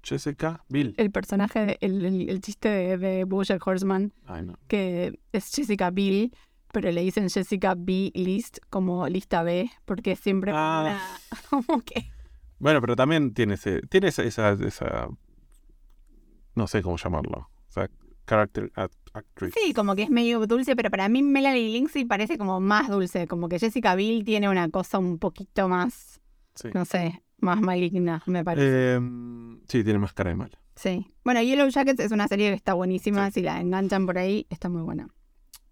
Jessica, 0.07 0.63
Bill. 0.69 0.93
El 0.97 1.11
personaje, 1.11 1.65
de- 1.65 1.77
el, 1.81 2.05
el- 2.05 2.29
el 2.29 2.41
chiste 2.41 2.69
de, 2.69 2.97
de 2.97 3.23
Bojack 3.25 3.65
Horseman, 3.65 4.13
Ay, 4.25 4.43
no. 4.45 4.53
que 4.67 5.19
es 5.31 5.53
Jessica 5.53 5.89
Bill, 5.91 6.33
pero 6.71 6.91
le 6.91 7.01
dicen 7.01 7.29
Jessica 7.29 7.75
B. 7.77 8.11
List 8.13 8.59
como 8.69 9.07
lista 9.07 9.43
B, 9.43 9.69
porque 9.85 10.15
siempre 10.15 10.51
Ah. 10.53 10.81
una- 10.83 11.01
como 11.67 11.81
que... 11.81 12.09
Bueno, 12.59 12.81
pero 12.81 12.95
también 12.95 13.33
tiene 13.33 13.53
ese. 13.55 13.81
Tiene 13.83 14.07
esa, 14.07 14.23
esa, 14.23 14.51
esa- 14.53 15.09
No 16.55 16.67
sé 16.67 16.81
cómo 16.81 16.97
llamarlo. 16.97 17.49
O 17.67 17.71
sea, 17.71 17.89
character 18.25 18.71
act- 18.75 18.91
actress. 19.13 19.53
Sí, 19.53 19.73
como 19.73 19.95
que 19.95 20.03
es 20.03 20.09
medio 20.09 20.45
dulce, 20.47 20.75
pero 20.75 20.89
para 20.89 21.07
mí 21.09 21.21
Melanie 21.23 21.69
Lindsay 21.71 22.05
parece 22.05 22.37
como 22.37 22.59
más 22.59 22.89
dulce, 22.89 23.27
como 23.27 23.47
que 23.47 23.59
Jessica 23.59 23.95
Bill 23.95 24.23
tiene 24.23 24.49
una 24.49 24.69
cosa 24.69 24.97
un 24.99 25.19
poquito 25.19 25.67
más, 25.69 26.19
Sí. 26.55 26.69
no 26.73 26.85
sé, 26.85 27.21
más 27.39 27.61
maligna, 27.61 28.21
me 28.25 28.43
parece. 28.43 28.95
Eh, 28.95 28.99
sí, 29.67 29.83
tiene 29.83 29.99
más 29.99 30.13
cara 30.13 30.29
de 30.31 30.35
mala. 30.35 30.57
Sí. 30.75 31.07
Bueno, 31.23 31.41
Yellow 31.41 31.69
Jackets 31.69 31.99
es 31.99 32.11
una 32.11 32.27
serie 32.27 32.49
que 32.49 32.55
está 32.55 32.73
buenísima. 32.73 33.31
Si 33.31 33.41
la 33.41 33.59
enganchan 33.59 34.05
por 34.05 34.17
ahí, 34.17 34.45
está 34.49 34.69
muy 34.69 34.81
buena. 34.83 35.07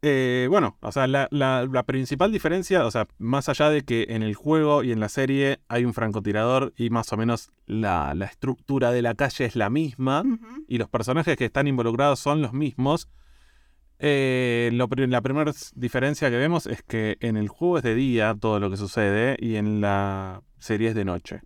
Eh, 0.01 0.45
bueno, 0.49 0.78
o 0.82 0.91
sea, 0.91 1.07
la, 1.07 1.28
la- 1.32 1.66
la 1.72 1.84
principal 1.84 2.32
diferencia, 2.32 2.86
o 2.86 2.91
sea, 2.91 3.07
más 3.18 3.49
allá 3.49 3.70
de 3.72 3.82
que 3.84 4.05
en 4.09 4.22
el 4.22 4.36
juego 4.36 4.84
y 4.84 4.91
en 4.91 4.99
la 4.99 5.09
serie 5.09 5.59
hay 5.68 5.84
un 5.86 5.93
francotirador 5.95 6.74
y 6.78 6.91
más 6.91 7.11
o 7.11 7.18
menos 7.18 7.49
la, 7.66 8.13
la 8.13 8.26
estructura 8.26 8.91
de 8.91 9.01
la 9.01 9.16
calle 9.16 9.45
es 9.45 9.55
la 9.55 9.72
misma 9.72 10.24
y 10.68 10.78
los 10.78 10.89
personajes 10.89 11.36
que 11.38 11.45
están 11.45 11.66
involucrados 11.68 12.20
son 12.20 12.41
los 12.43 12.53
mismos, 12.53 13.09
eh, 13.97 14.70
lo 14.74 14.88
la 14.91 15.22
primera 15.22 15.51
diferencia 15.74 16.30
que 16.30 16.38
vemos 16.38 16.68
es 16.68 16.84
que 16.84 17.18
en 17.22 17.38
el 17.38 17.47
juego 17.47 17.78
es 17.78 17.84
de 17.84 17.95
día 17.95 18.36
todo 18.39 18.59
lo 18.59 18.70
que 18.70 18.78
sucede 18.78 19.38
y 19.39 19.55
en 19.55 19.82
la 19.82 20.41
serie 20.59 20.89
es 20.89 20.95
de 20.95 21.05
noche. 21.05 21.41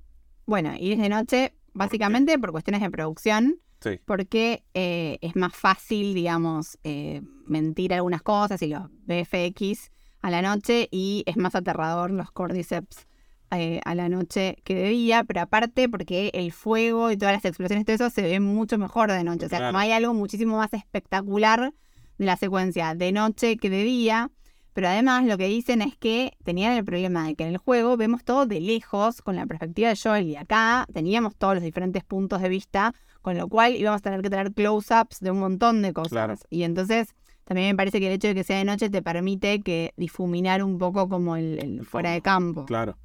Bueno, 0.49 0.73
y 0.79 0.93
es 0.93 0.97
de 0.99 1.09
noche, 1.09 1.53
básicamente 1.73 2.39
por 2.39 2.51
cuestiones 2.51 2.81
de 2.81 2.89
producción, 2.89 3.59
Sí. 3.81 3.99
porque 4.03 4.63
eh, 4.73 5.19
es 5.21 5.35
más 5.35 5.55
fácil, 5.55 6.15
digamos, 6.15 6.79
eh, 6.83 7.21
mentir 7.45 7.93
algunas 7.93 8.23
cosas 8.23 8.59
y 8.63 8.67
los 8.67 8.89
VFX 9.05 9.91
a 10.21 10.31
la 10.31 10.41
noche 10.41 10.89
y 10.91 11.23
es 11.27 11.37
más 11.37 11.53
aterrador 11.53 12.09
los 12.09 12.31
cordyceps 12.31 13.05
eh, 13.51 13.79
a 13.85 13.93
la 13.95 14.09
noche 14.09 14.57
que 14.63 14.73
de 14.73 14.89
día, 14.89 15.23
pero 15.23 15.41
aparte 15.41 15.87
porque 15.87 16.31
el 16.33 16.51
fuego 16.51 17.09
y 17.11 17.17
todas 17.17 17.35
las 17.35 17.45
explosiones 17.45 17.83
y 17.83 17.85
todo 17.85 17.95
eso 17.95 18.09
se 18.09 18.23
ve 18.23 18.39
mucho 18.39 18.77
mejor 18.79 19.11
de 19.11 19.23
noche. 19.23 19.45
O 19.45 19.49
sea, 19.49 19.59
Claro. 19.59 19.71
como 19.71 19.79
hay 19.79 19.91
algo 19.91 20.13
muchísimo 20.15 20.57
más 20.57 20.73
espectacular 20.73 21.73
de 22.17 22.25
la 22.25 22.37
secuencia 22.37 22.95
de 22.95 23.11
noche 23.11 23.57
que 23.57 23.69
de 23.69 23.83
día. 23.83 24.29
Pero 24.73 24.87
además 24.87 25.25
lo 25.25 25.37
que 25.37 25.47
dicen 25.47 25.81
es 25.81 25.97
que 25.97 26.33
tenían 26.43 26.73
el 26.73 26.85
problema 26.85 27.27
de 27.27 27.35
que 27.35 27.43
en 27.43 27.49
el 27.49 27.57
juego 27.57 27.97
vemos 27.97 28.23
todo 28.23 28.45
de 28.45 28.61
lejos 28.61 29.21
con 29.21 29.35
la 29.35 29.45
perspectiva 29.45 29.89
de 29.89 29.99
Joel 30.01 30.27
y 30.27 30.35
acá 30.35 30.85
teníamos 30.93 31.35
todos 31.35 31.55
los 31.55 31.63
diferentes 31.63 32.03
puntos 32.03 32.41
de 32.41 32.49
vista, 32.49 32.93
con 33.21 33.37
lo 33.37 33.47
cual 33.47 33.75
íbamos 33.75 33.99
a 33.99 34.03
tener 34.03 34.21
que 34.21 34.29
tener 34.29 34.53
close-ups 34.53 35.19
de 35.19 35.31
un 35.31 35.39
montón 35.39 35.81
de 35.81 35.93
cosas. 35.93 36.11
Claro. 36.11 36.35
Y 36.49 36.63
entonces 36.63 37.15
también 37.43 37.69
me 37.69 37.75
parece 37.75 37.99
que 37.99 38.07
el 38.07 38.13
hecho 38.13 38.27
de 38.27 38.35
que 38.35 38.43
sea 38.43 38.59
de 38.59 38.65
noche 38.65 38.89
te 38.89 39.01
permite 39.01 39.61
que 39.61 39.93
difuminar 39.97 40.63
un 40.63 40.77
poco 40.77 41.09
como 41.09 41.35
el, 41.35 41.59
el 41.59 41.85
fuera 41.85 42.11
de 42.11 42.21
campo. 42.21 42.65
Claro. 42.65 42.97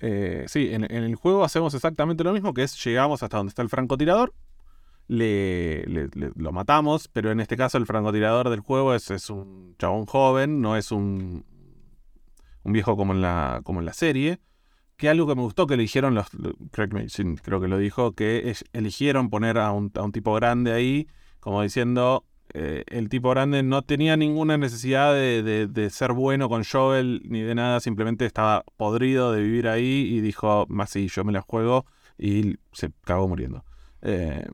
Eh, 0.00 0.44
sí, 0.48 0.68
en, 0.70 0.84
en 0.84 1.04
el 1.04 1.14
juego 1.14 1.42
hacemos 1.42 1.72
exactamente 1.72 2.22
lo 2.22 2.34
mismo, 2.34 2.52
que 2.52 2.62
es 2.62 2.84
llegamos 2.84 3.22
hasta 3.22 3.38
donde 3.38 3.48
está 3.48 3.62
el 3.62 3.70
francotirador, 3.70 4.34
le, 5.08 5.84
lo 6.34 6.52
matamos, 6.52 7.08
pero 7.08 7.30
en 7.30 7.40
este 7.40 7.56
caso 7.56 7.78
el 7.78 7.86
francotirador 7.86 8.50
del 8.50 8.60
juego 8.60 8.94
es, 8.94 9.10
es 9.10 9.30
un 9.30 9.74
chabón 9.78 10.06
joven, 10.06 10.60
no 10.60 10.76
es 10.76 10.90
un, 10.92 11.44
un 12.64 12.72
viejo 12.72 12.96
como 12.96 13.12
en, 13.12 13.22
la, 13.22 13.60
como 13.64 13.80
en 13.80 13.86
la 13.86 13.92
serie. 13.92 14.40
Que 14.96 15.10
algo 15.10 15.26
que 15.26 15.34
me 15.34 15.42
gustó 15.42 15.66
que 15.66 15.74
eligieron 15.74 16.14
los. 16.14 16.26
Creo 16.72 17.60
que 17.60 17.68
lo 17.68 17.76
dijo, 17.76 18.12
que 18.12 18.54
eligieron 18.72 19.28
poner 19.28 19.58
a 19.58 19.70
un, 19.72 19.92
a 19.94 20.02
un 20.02 20.10
tipo 20.12 20.32
grande 20.34 20.72
ahí, 20.72 21.06
como 21.38 21.60
diciendo. 21.62 22.24
eh, 22.54 22.82
el 22.86 23.10
tipo 23.10 23.28
grande 23.30 23.62
no 23.62 23.82
tenía 23.82 24.16
ninguna 24.16 24.56
necesidad 24.56 25.12
de, 25.12 25.42
de- 25.42 25.66
de 25.66 25.90
ser 25.90 26.12
bueno 26.14 26.48
con 26.48 26.64
Joel 26.64 27.20
ni 27.28 27.42
de 27.42 27.54
nada, 27.54 27.80
simplemente 27.80 28.24
estaba 28.24 28.64
podrido 28.78 29.32
de 29.32 29.42
vivir 29.42 29.68
ahí 29.68 30.08
y 30.10 30.20
dijo, 30.22 30.64
más 30.70 30.88
sí, 30.90 31.08
yo 31.08 31.24
me 31.24 31.32
la 31.32 31.42
juego, 31.42 31.84
y 32.16 32.56
se 32.72 32.90
cagó 33.04 33.28
muriendo. 33.28 33.64
Eh, 34.00 34.46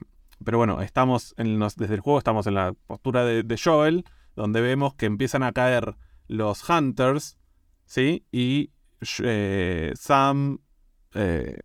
pero 0.43 0.59
bueno, 0.59 0.83
estamos 0.83 1.35
en 1.37 1.59
los, 1.59 1.77
desde 1.77 1.95
el 1.95 2.01
juego 2.01 2.19
estamos 2.19 2.47
en 2.47 2.55
la 2.55 2.75
postura 2.87 3.25
de, 3.25 3.43
de 3.43 3.61
Joel, 3.63 4.05
donde 4.37 4.61
vemos 4.61 4.95
que 4.95 5.07
empiezan 5.07 5.43
a 5.43 5.53
caer 5.53 5.97
los 6.29 6.69
Hunters, 6.69 7.39
¿sí? 7.85 8.25
Y 8.33 8.71
eh, 9.23 9.93
Sam, 9.95 10.59
eh, 11.15 11.61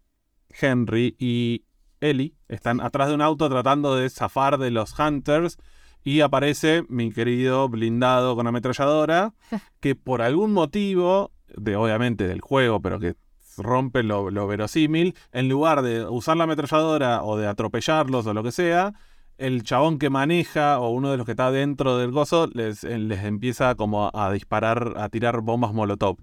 Henry 0.49 1.15
y 1.19 1.65
Ellie 1.99 2.35
están 2.47 2.81
atrás 2.81 3.09
de 3.09 3.15
un 3.15 3.21
auto 3.21 3.49
tratando 3.49 3.95
de 3.95 4.09
zafar 4.09 4.57
de 4.57 4.71
los 4.71 4.97
Hunters. 4.97 5.57
Y 6.03 6.21
aparece 6.21 6.83
mi 6.87 7.11
querido 7.11 7.67
blindado 7.67 8.35
con 8.35 8.47
ametralladora, 8.47 9.33
que 9.81 9.95
por 9.95 10.21
algún 10.21 10.53
motivo, 10.53 11.33
de 11.55 11.75
obviamente 11.75 12.27
del 12.27 12.39
juego, 12.39 12.81
pero 12.81 12.99
que 12.99 13.15
rompe 13.57 14.03
lo, 14.03 14.29
lo 14.31 14.47
verosímil, 14.47 15.15
en 15.31 15.49
lugar 15.49 15.81
de 15.81 16.05
usar 16.05 16.37
la 16.37 16.45
ametralladora 16.45 17.23
o 17.23 17.37
de 17.37 17.47
atropellarlos 17.47 18.25
o 18.25 18.33
lo 18.33 18.43
que 18.43 18.51
sea, 18.51 18.93
el 19.37 19.63
chabón 19.63 19.99
que 19.99 20.09
maneja 20.09 20.79
o 20.79 20.89
uno 20.89 21.11
de 21.11 21.17
los 21.17 21.25
que 21.25 21.33
está 21.33 21.51
dentro 21.51 21.97
del 21.97 22.11
gozo 22.11 22.47
les, 22.53 22.83
eh, 22.83 22.97
les 22.97 23.23
empieza 23.23 23.75
como 23.75 24.09
a, 24.13 24.31
disparar, 24.31 24.93
a 24.97 25.09
tirar 25.09 25.41
bombas 25.41 25.73
molotov. 25.73 26.17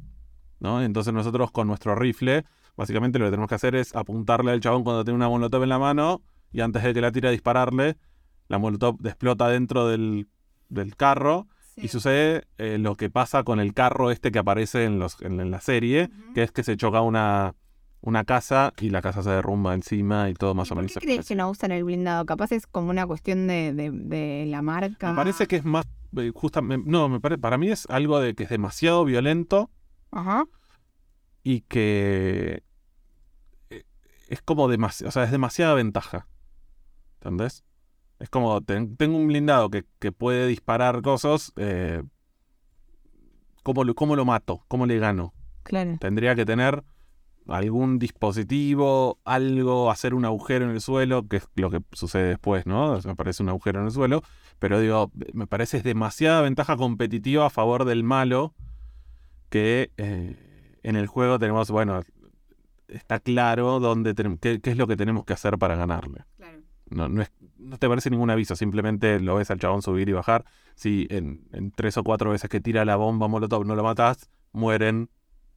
¿no? 0.58 0.82
Entonces 0.82 1.12
nosotros 1.12 1.50
con 1.50 1.68
nuestro 1.68 1.94
rifle, 1.94 2.44
básicamente 2.76 3.18
lo 3.18 3.26
que 3.26 3.30
tenemos 3.30 3.48
que 3.48 3.54
hacer 3.54 3.76
es 3.76 3.94
apuntarle 3.94 4.50
al 4.50 4.60
chabón 4.60 4.82
cuando 4.82 5.04
tiene 5.04 5.16
una 5.16 5.28
molotov 5.28 5.62
en 5.62 5.68
la 5.68 5.78
mano 5.78 6.22
y 6.52 6.60
antes 6.60 6.82
de 6.82 6.94
que 6.94 7.00
la 7.00 7.12
tire 7.12 7.28
a 7.28 7.30
dispararle, 7.30 7.96
la 8.48 8.58
molotov 8.58 8.96
explota 9.06 9.48
dentro 9.48 9.86
del, 9.88 10.28
del 10.68 10.96
carro 10.96 11.46
y 11.76 11.88
sucede 11.88 12.46
eh, 12.58 12.78
lo 12.78 12.96
que 12.96 13.10
pasa 13.10 13.42
con 13.42 13.60
el 13.60 13.74
carro 13.74 14.10
este 14.10 14.30
que 14.30 14.38
aparece 14.38 14.84
en, 14.84 14.98
los, 14.98 15.20
en, 15.22 15.50
la 15.50 15.60
serie, 15.60 16.10
que 16.34 16.42
es 16.42 16.52
que 16.52 16.62
se 16.62 16.76
choca 16.76 17.00
una, 17.00 17.54
una 18.00 18.24
casa 18.24 18.72
y 18.80 18.90
la 18.90 19.02
casa 19.02 19.22
se 19.22 19.30
derrumba 19.30 19.74
encima 19.74 20.30
y 20.30 20.34
todo 20.34 20.54
más 20.54 20.70
o 20.70 20.76
menos. 20.76 20.92
¿Por 20.92 21.02
qué 21.02 21.06
crees 21.08 21.26
que 21.26 21.34
no 21.34 21.50
usan 21.50 21.72
el 21.72 21.84
blindado? 21.84 22.24
Capaz 22.26 22.52
es 22.52 22.66
como 22.66 22.90
una 22.90 23.06
cuestión 23.06 23.46
de, 23.46 23.72
de, 23.72 24.44
la 24.46 24.62
marca. 24.62 25.10
Me 25.10 25.16
parece 25.16 25.46
que 25.46 25.56
es 25.56 25.64
más, 25.64 25.86
eh, 26.16 26.30
justamente, 26.34 26.88
no, 26.88 27.08
me 27.08 27.20
parece, 27.20 27.40
para 27.40 27.58
mí 27.58 27.70
es 27.70 27.86
algo 27.88 28.20
de 28.20 28.34
que 28.34 28.44
es 28.44 28.50
demasiado 28.50 29.04
violento. 29.04 29.70
Ajá. 30.12 30.44
Y 31.42 31.62
que 31.62 32.62
eh, 33.70 33.84
es 34.28 34.42
como 34.42 34.68
demasiado, 34.68 35.08
o 35.08 35.12
sea, 35.12 35.24
es 35.24 35.30
demasiada 35.30 35.74
ventaja. 35.74 36.28
¿Entendés? 37.20 37.64
Es 38.18 38.30
como, 38.30 38.60
tengo 38.62 39.16
un 39.16 39.26
blindado 39.26 39.70
que, 39.70 39.84
puede 40.12 40.46
disparar 40.46 41.02
cosas. 41.02 41.52
Eh, 41.56 42.02
¿cómo, 43.62 43.82
¿Cómo 43.94 44.16
lo 44.16 44.24
mato? 44.24 44.64
¿Cómo 44.68 44.86
le 44.86 44.98
gano? 44.98 45.34
Claro. 45.62 45.96
Tendría 46.00 46.34
que 46.34 46.44
tener 46.44 46.84
algún 47.48 47.98
dispositivo, 47.98 49.18
algo, 49.24 49.90
hacer 49.90 50.14
un 50.14 50.24
agujero 50.24 50.64
en 50.64 50.70
el 50.70 50.80
suelo, 50.80 51.28
que 51.28 51.38
es 51.38 51.48
lo 51.56 51.70
que 51.70 51.80
sucede 51.92 52.28
después, 52.28 52.66
¿no? 52.66 52.98
Me 53.04 53.16
parece 53.16 53.42
un 53.42 53.48
agujero 53.50 53.80
en 53.80 53.86
el 53.86 53.92
suelo. 53.92 54.22
Pero 54.58 54.80
digo, 54.80 55.10
me 55.32 55.46
parece 55.46 55.78
es 55.78 55.84
demasiada 55.84 56.40
ventaja 56.40 56.76
competitiva 56.76 57.46
a 57.46 57.50
favor 57.50 57.84
del 57.84 58.04
malo 58.04 58.54
que 59.50 59.90
eh, 59.96 60.78
en 60.82 60.96
el 60.96 61.06
juego 61.06 61.38
tenemos, 61.38 61.70
bueno, 61.70 62.02
está 62.88 63.20
claro 63.20 63.80
dónde 63.80 64.14
qué, 64.40 64.60
qué, 64.60 64.70
es 64.70 64.76
lo 64.76 64.86
que 64.86 64.96
tenemos 64.96 65.24
que 65.24 65.32
hacer 65.32 65.58
para 65.58 65.76
ganarle. 65.76 66.24
No, 66.94 67.08
no 67.08 67.22
es 67.22 67.30
no 67.64 67.78
te 67.78 67.88
parece 67.88 68.10
ningún 68.10 68.30
aviso, 68.30 68.56
simplemente 68.56 69.18
lo 69.20 69.36
ves 69.36 69.50
al 69.50 69.58
chabón 69.58 69.82
subir 69.82 70.08
y 70.08 70.12
bajar. 70.12 70.44
Si 70.74 71.06
en, 71.10 71.72
tres 71.74 71.96
o 71.96 72.04
cuatro 72.04 72.30
veces 72.30 72.50
que 72.50 72.60
tira 72.60 72.84
la 72.84 72.96
bomba 72.96 73.28
molotov 73.28 73.64
no 73.64 73.74
lo 73.74 73.82
matas, 73.82 74.28
mueren 74.52 75.08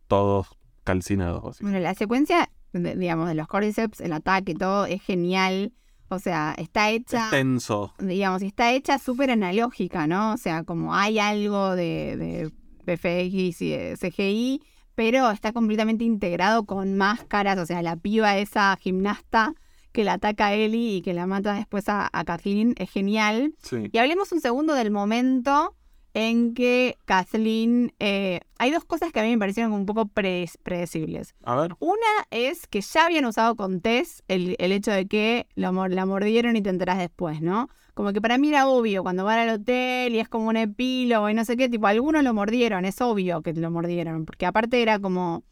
todos 0.07 0.57
calcinados. 0.83 1.59
Bueno, 1.59 1.79
la 1.79 1.93
secuencia, 1.93 2.49
digamos, 2.71 3.27
de 3.27 3.35
los 3.35 3.47
cordyceps, 3.47 4.01
el 4.01 4.13
ataque, 4.13 4.55
todo 4.55 4.85
es 4.85 5.01
genial. 5.01 5.73
O 6.09 6.19
sea, 6.19 6.55
está 6.57 6.89
hecha. 6.89 7.25
Es 7.25 7.31
tenso. 7.31 7.93
Digamos, 7.99 8.41
está 8.41 8.71
hecha 8.71 8.97
súper 8.97 9.31
analógica, 9.31 10.07
¿no? 10.07 10.33
O 10.33 10.37
sea, 10.37 10.63
como 10.63 10.95
hay 10.95 11.19
algo 11.19 11.75
de, 11.75 12.49
de 12.85 12.97
FX 12.97 13.61
y 13.61 13.71
de 13.71 13.97
CGI, 13.99 14.61
pero 14.95 15.29
está 15.29 15.51
completamente 15.51 16.05
integrado 16.05 16.65
con 16.65 16.95
máscaras. 16.95 17.59
O 17.59 17.65
sea, 17.65 17.81
la 17.81 17.97
piba, 17.97 18.37
esa 18.37 18.77
gimnasta 18.79 19.53
que 19.97 20.03
la 20.03 20.13
ataca 20.13 20.49
a 20.49 20.53
Ellie 20.53 20.97
y 20.97 21.01
que 21.01 21.15
la 21.15 21.25
mata 21.25 21.55
después 21.55 21.85
a, 21.87 22.11
Kathleen 22.23 22.75
es 22.77 22.91
genial. 22.91 23.55
Y 23.91 23.97
hablemos 23.97 24.31
un 24.31 24.41
segundo 24.41 24.75
del 24.75 24.91
momento 24.91 25.75
en 26.13 26.53
que 26.53 26.99
Kathleen... 27.05 27.93
Eh, 27.97 28.41
hay 28.59 28.69
dos 28.69 28.85
cosas 28.85 29.11
que 29.11 29.21
a 29.21 29.23
mí 29.23 29.31
me 29.31 29.39
parecieron 29.39 29.73
un 29.73 29.87
poco 29.87 30.05
predecibles. 30.05 31.33
A 31.43 31.55
ver. 31.55 31.75
Una 31.79 31.97
es 32.29 32.67
que 32.67 32.81
ya 32.81 33.07
habían 33.07 33.25
usado 33.25 33.55
con 33.55 33.81
Tess 33.81 34.21
el, 34.27 34.55
hecho 34.59 34.91
de 34.91 35.07
que 35.07 35.47
la, 35.55 35.71
la 35.71 36.05
mordieron 36.05 36.55
y 36.55 36.61
te 36.61 36.69
enterás 36.69 36.99
después, 36.99 37.41
¿no? 37.41 37.67
Como 37.95 38.13
que 38.13 38.21
para 38.21 38.37
mí 38.37 38.49
era 38.49 38.67
obvio, 38.67 39.01
cuando 39.01 39.23
van 39.23 39.39
al 39.39 39.55
hotel 39.55 40.13
y 40.13 40.19
es 40.19 40.29
como 40.29 40.49
un 40.49 40.57
epílogo 40.57 41.27
y 41.27 41.33
no 41.33 41.43
sé 41.43 41.57
qué, 41.57 41.69
tipo, 41.69 41.87
algunos 41.87 42.23
lo 42.23 42.35
mordieron, 42.35 42.85
es 42.85 43.01
obvio 43.01 43.41
que 43.41 43.51
lo 43.53 43.71
mordieron, 43.71 44.25
porque 44.25 44.45
aparte 44.45 44.79
era 44.79 44.99
como 44.99 45.43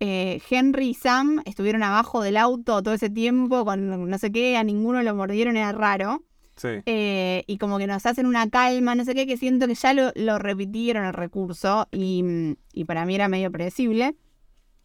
eh, 0.00 0.42
Henry 0.50 0.88
y 0.88 0.94
Sam 0.94 1.42
estuvieron 1.46 1.82
abajo 1.82 2.22
del 2.22 2.36
auto 2.36 2.82
todo 2.82 2.94
ese 2.94 3.08
tiempo 3.08 3.64
con 3.64 4.10
no 4.10 4.18
sé 4.18 4.30
qué, 4.30 4.56
a 4.56 4.64
ninguno 4.64 5.02
lo 5.02 5.14
mordieron, 5.14 5.56
era 5.56 5.72
raro. 5.72 6.22
Sí. 6.56 6.68
Eh, 6.86 7.44
y 7.46 7.58
como 7.58 7.78
que 7.78 7.86
nos 7.86 8.06
hacen 8.06 8.26
una 8.26 8.48
calma, 8.48 8.94
no 8.94 9.04
sé 9.04 9.14
qué, 9.14 9.26
que 9.26 9.36
siento 9.36 9.66
que 9.66 9.74
ya 9.74 9.92
lo, 9.92 10.38
repitieron 10.38 11.04
el 11.04 11.12
recurso 11.12 11.86
y, 11.92 12.56
para 12.86 13.04
mí 13.04 13.14
era 13.14 13.28
medio 13.28 13.50
predecible. 13.50 14.16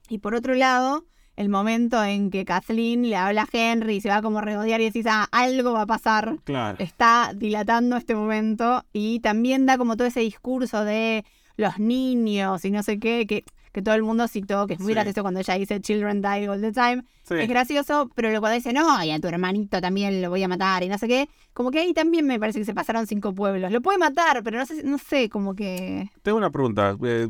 Y 0.10 0.20
por 0.20 0.36
otro 0.36 0.54
lado, 0.54 1.06
el 1.38 1.48
momento 1.48 2.04
en 2.04 2.30
que 2.30 2.44
Kathleen 2.44 3.10
le 3.10 3.16
habla 3.16 3.44
a 3.44 3.48
Henry 3.52 3.96
y 3.96 4.02
se 4.02 4.10
va 4.10 4.22
como 4.22 4.40
a 4.40 4.42
regodear 4.42 4.82
y 4.82 4.86
decís, 4.86 5.06
ah, 5.10 5.30
algo 5.32 5.72
va 5.72 5.84
a 5.84 5.88
pasar. 5.88 6.38
Claro. 6.44 6.78
Está 6.80 7.32
dilatando 7.34 7.96
este 7.96 8.16
momento 8.16 8.84
y 8.92 9.22
también 9.22 9.66
da 9.66 9.78
como 9.78 9.96
todo 9.96 10.08
ese 10.08 10.20
discurso 10.20 10.84
de 10.84 11.24
los 11.56 11.80
niños 11.80 12.66
y 12.66 12.72
no 12.72 12.84
sé 12.84 13.00
qué, 13.00 13.26
que 13.26 13.46
que 13.72 13.82
todo 13.82 13.96
el 13.96 14.04
mundo 14.04 14.28
citó, 14.28 14.68
que 14.68 14.74
es 14.74 14.80
muy 14.80 14.94
gracioso 14.94 15.22
cuando 15.22 15.40
ella 15.40 15.56
dice 15.56 15.80
Children 15.80 16.22
die 16.22 16.48
all 16.48 16.62
the 16.62 16.72
time. 16.72 17.04
Es 17.30 17.48
gracioso, 17.48 18.10
pero 18.16 18.30
cuando 18.40 18.56
dice, 18.56 18.74
no, 18.74 19.04
y 19.04 19.12
a 19.12 19.20
tu 19.20 19.28
hermanito 19.28 19.80
también 19.80 20.22
lo 20.22 20.30
voy 20.30 20.44
a 20.44 20.48
matar 20.48 20.84
y 20.84 20.90
no 20.90 20.98
sé 20.98 21.08
qué, 21.08 21.30
como 21.54 21.72
que 21.72 21.80
ahí 21.80 21.94
también 21.94 22.26
me 22.28 22.40
parece 22.40 22.60
que 22.60 22.66
se 22.66 22.74
pasaron 22.74 23.08
cinco 23.08 23.34
pueblos. 23.34 23.72
Lo 23.72 23.82
puede 23.82 23.98
matar, 23.98 24.44
pero 24.44 24.58
no 24.58 24.66
sé, 24.66 24.84
no 24.84 24.98
sé, 24.98 25.30
como 25.30 25.56
que... 25.56 26.10
Tengo 26.22 26.38
una 26.38 26.50
pregunta, 26.50 26.98
eh, 27.04 27.30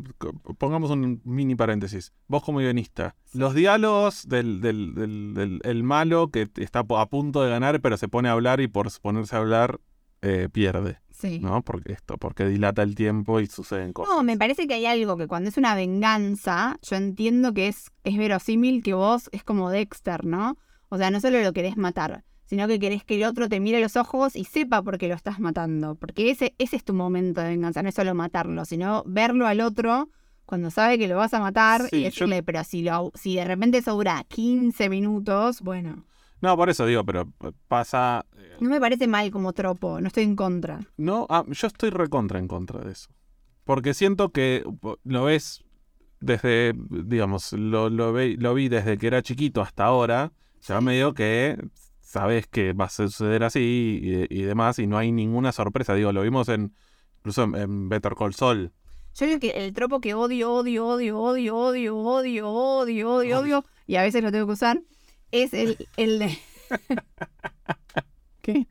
pongamos 0.58 0.89
un 0.89 1.22
mini 1.24 1.56
paréntesis. 1.56 2.14
Vos 2.28 2.44
como 2.44 2.60
guionista, 2.60 3.16
los 3.34 3.54
diálogos 3.54 4.28
del, 4.28 4.62
del, 4.62 4.96
del, 4.96 5.60
del 5.60 5.84
malo 5.84 6.30
que 6.30 6.50
está 6.56 6.80
a 6.80 7.06
punto 7.06 7.44
de 7.44 7.50
ganar, 7.50 7.80
pero 7.82 7.98
se 7.98 8.08
pone 8.08 8.30
a 8.30 8.34
hablar 8.34 8.62
y 8.62 8.68
por 8.68 8.89
ponerse 9.02 9.36
a 9.36 9.39
hablar 9.39 9.80
eh, 10.22 10.50
pierde. 10.52 11.00
Sí. 11.10 11.40
¿No? 11.40 11.62
Porque 11.62 11.94
esto, 11.94 12.18
porque 12.18 12.46
dilata 12.46 12.82
el 12.82 12.96
tiempo 12.96 13.40
y 13.40 13.48
suceden 13.48 13.94
cosas. 13.94 14.16
No, 14.16 14.24
me 14.24 14.38
parece 14.38 14.68
que 14.68 14.74
hay 14.74 14.88
algo 14.88 15.18
que 15.18 15.28
cuando 15.28 15.50
es 15.50 15.58
una 15.58 15.76
venganza, 15.76 16.80
yo 16.82 16.96
entiendo 16.96 17.54
que 17.54 17.68
es, 17.68 17.92
es 18.04 18.18
verosímil 18.18 18.82
que 18.82 18.96
vos 18.96 19.30
es 19.32 19.44
como 19.44 19.70
Dexter, 19.70 20.26
¿no? 20.26 20.58
O 20.90 20.98
sea, 20.98 21.12
no 21.12 21.20
solo 21.20 21.42
lo 21.42 21.54
querés 21.54 21.78
matar, 21.78 22.24
sino 22.46 22.68
que 22.68 22.80
querés 22.80 23.04
que 23.04 23.16
el 23.16 23.24
otro 23.24 23.50
te 23.50 23.60
mire 23.60 23.78
a 23.78 23.82
los 23.82 23.96
ojos 23.98 24.36
y 24.36 24.46
sepa 24.46 24.82
por 24.82 24.98
qué 24.98 25.08
lo 25.08 25.14
estás 25.14 25.40
matando. 25.40 25.96
Porque 25.96 26.32
ese, 26.32 26.56
ese 26.58 26.76
es 26.76 26.84
tu 26.84 26.94
momento 26.94 27.40
de 27.42 27.50
venganza, 27.50 27.84
no 27.84 27.90
es 27.90 27.96
solo 27.96 28.16
matarlo, 28.16 28.66
sino 28.66 29.04
verlo 29.06 29.46
al 29.46 29.62
otro 29.62 30.10
cuando 30.52 30.70
sabe 30.70 30.98
que 30.98 31.08
lo 31.08 31.16
vas 31.16 31.34
a 31.34 31.40
matar 31.40 31.88
y 31.94 32.04
decirle, 32.04 32.44
pero 32.44 32.62
si, 32.66 32.82
lo, 32.82 33.14
si 33.16 33.36
de 33.38 33.46
repente 33.46 33.78
eso 33.78 33.94
dura 33.94 34.26
15 34.28 34.90
minutos, 34.90 35.62
bueno. 35.62 36.04
No, 36.42 36.58
por 36.58 36.70
eso 36.70 36.86
digo, 36.86 37.06
pero 37.06 37.32
pasa. 37.68 38.26
Eh, 38.36 38.58
no 38.60 38.70
me 38.70 38.80
parece 38.80 39.08
mal 39.08 39.30
como 39.32 39.54
tropo, 39.54 40.02
no 40.02 40.08
estoy 40.08 40.24
en 40.24 40.36
contra. 40.36 40.80
No, 40.98 41.28
ah, 41.30 41.46
yo 41.48 41.68
estoy 41.68 41.92
recontra 41.92 42.39
en 42.39 42.48
contra 42.48 42.82
de 42.82 42.92
eso. 42.92 43.10
Porque 43.64 43.94
siento 43.94 44.32
que 44.32 44.64
lo 45.04 45.24
ves 45.24 45.64
desde, 46.20 46.74
digamos, 46.89 47.54
lo, 47.54 47.89
lo, 47.89 48.12
lo 48.12 48.54
vi 48.54 48.70
desde 48.70 48.98
que 48.98 49.08
era 49.08 49.22
chiquito 49.22 49.62
hasta 49.62 49.86
ahora. 49.86 50.32
Ya 50.68 50.82
medio 50.82 51.14
que 51.14 51.58
sabes 52.12 52.46
que 52.48 52.74
va 52.74 52.86
a 52.86 52.89
suceder 52.89 53.44
así 53.44 54.28
y, 54.30 54.42
demás, 54.44 54.80
y 54.80 54.88
no 54.88 54.98
hay 54.98 55.12
ninguna 55.12 55.52
sorpresa. 55.52 55.96
Digo, 55.96 56.12
lo 56.12 56.22
vimos 56.22 56.50
en 56.50 56.74
incluso 57.20 57.44
en, 57.44 57.89
Better 57.89 58.16
Call 58.16 58.34
Saul. 58.34 58.72
Yo 59.14 59.26
digo 59.26 59.39
que 59.39 59.52
el 59.52 59.74
tropo 59.74 60.02
que 60.02 60.14
odio, 60.14 60.52
odio, 60.52 60.86
odio, 60.86 61.20
odio, 61.20 61.58
odio, 61.58 61.98
odio, 61.98 62.50
odio, 62.50 63.12
odio, 63.12 63.39
odio, 63.39 63.66
y 63.86 63.96
a 63.96 64.04
veces 64.04 64.24
lo 64.24 64.32
tengo 64.32 64.46
que 64.46 64.54
usar, 64.54 64.82
es 65.32 65.54
el, 65.54 65.88
el 65.98 66.20
de... 66.20 66.38
¿Qué? 68.42 68.68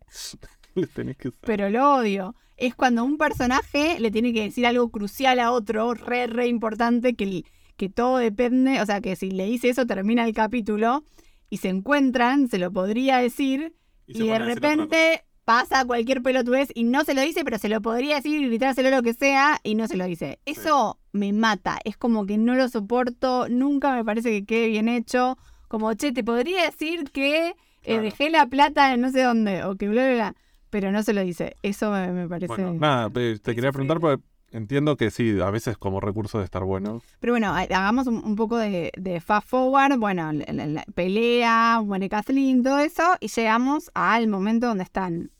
Pero 1.40 1.70
lo 1.70 1.94
odio. 1.94 2.34
Es 2.56 2.74
cuando 2.74 3.04
un 3.04 3.16
personaje 3.16 3.98
le 4.00 4.10
tiene 4.10 4.32
que 4.32 4.42
decir 4.42 4.66
algo 4.66 4.90
crucial 4.90 5.40
a 5.40 5.50
otro, 5.52 5.94
re, 5.94 6.26
re 6.26 6.46
importante, 6.46 7.14
que, 7.14 7.44
que 7.76 7.88
todo 7.88 8.18
depende, 8.18 8.80
o 8.80 8.86
sea, 8.86 9.00
que 9.00 9.16
si 9.16 9.30
le 9.30 9.46
dice 9.46 9.70
eso 9.70 9.86
termina 9.86 10.24
el 10.24 10.34
capítulo 10.34 11.04
y 11.48 11.56
se 11.58 11.68
encuentran, 11.68 12.48
se 12.48 12.58
lo 12.58 12.70
podría 12.70 13.18
decir 13.18 13.74
y, 14.06 14.26
de 14.26 14.38
repente 14.38 15.24
pasa 15.44 15.84
cualquier 15.84 16.22
pelotudez 16.22 16.68
y 16.74 16.84
no 16.84 17.04
se 17.04 17.14
lo 17.14 17.22
dice, 17.22 17.44
pero 17.44 17.58
se 17.58 17.68
lo 17.68 17.80
podría 17.80 18.16
decir 18.16 18.40
y 18.40 18.46
gritárselo 18.46 18.90
lo 18.90 19.02
que 19.02 19.14
sea 19.14 19.58
y 19.62 19.74
no 19.74 19.88
se 19.88 19.96
lo 19.96 20.04
dice. 20.04 20.38
Eso 20.44 20.98
me 21.12 21.32
mata, 21.32 21.78
es 21.84 21.96
como 21.96 22.26
que 22.26 22.38
no 22.38 22.54
lo 22.54 22.68
soporto, 22.68 23.48
nunca 23.48 23.94
me 23.94 24.04
parece 24.04 24.30
que 24.30 24.44
quede 24.44 24.68
bien 24.68 24.88
hecho 24.88 25.38
Como, 25.70 25.94
che, 25.94 26.10
te 26.12 26.24
podría 26.24 26.64
decir 26.64 27.04
que 27.12 27.54
eh, 27.84 28.00
dejé 28.00 28.28
la 28.28 28.46
plata 28.46 28.92
en 28.92 29.00
no 29.02 29.10
sé 29.10 29.22
dónde, 29.22 29.62
o 29.64 29.76
que 29.76 29.88
bla, 29.88 30.04
bla, 30.06 30.14
bla. 30.14 30.34
Pero 30.68 30.90
no 30.90 31.02
se 31.04 31.12
lo 31.12 31.22
dice. 31.22 31.54
Eso 31.62 31.90
me, 31.92 32.10
me 32.12 32.28
parece. 32.28 32.48
Bueno, 32.48 32.74
nada, 32.74 33.08
pe- 33.08 33.38
te 33.38 33.54
quería 33.54 33.70
preguntar 33.70 34.00
porque 34.00 34.20
entiendo 34.50 34.96
que 34.96 35.12
sí, 35.12 35.40
a 35.40 35.50
veces 35.50 35.78
como 35.78 36.00
recurso 36.00 36.38
de 36.38 36.44
estar 36.44 36.64
bueno. 36.64 37.00
Pero 37.20 37.32
bueno, 37.34 37.54
ha- 37.54 37.60
hagamos 37.60 38.08
un, 38.08 38.16
un 38.24 38.34
poco 38.34 38.56
de, 38.56 38.90
de 38.96 39.20
fast 39.20 39.46
forward. 39.48 39.96
Bueno, 39.98 40.32
la, 40.32 40.52
la- 40.52 40.66
la 40.66 40.84
pelea, 40.94 41.80
muere 41.84 42.08
Kathleen, 42.08 42.62
todo 42.64 42.80
eso. 42.80 43.04
Y 43.20 43.28
llegamos 43.28 43.90
al 43.94 44.26
momento 44.26 44.66
donde 44.66 44.82
están 44.84 45.30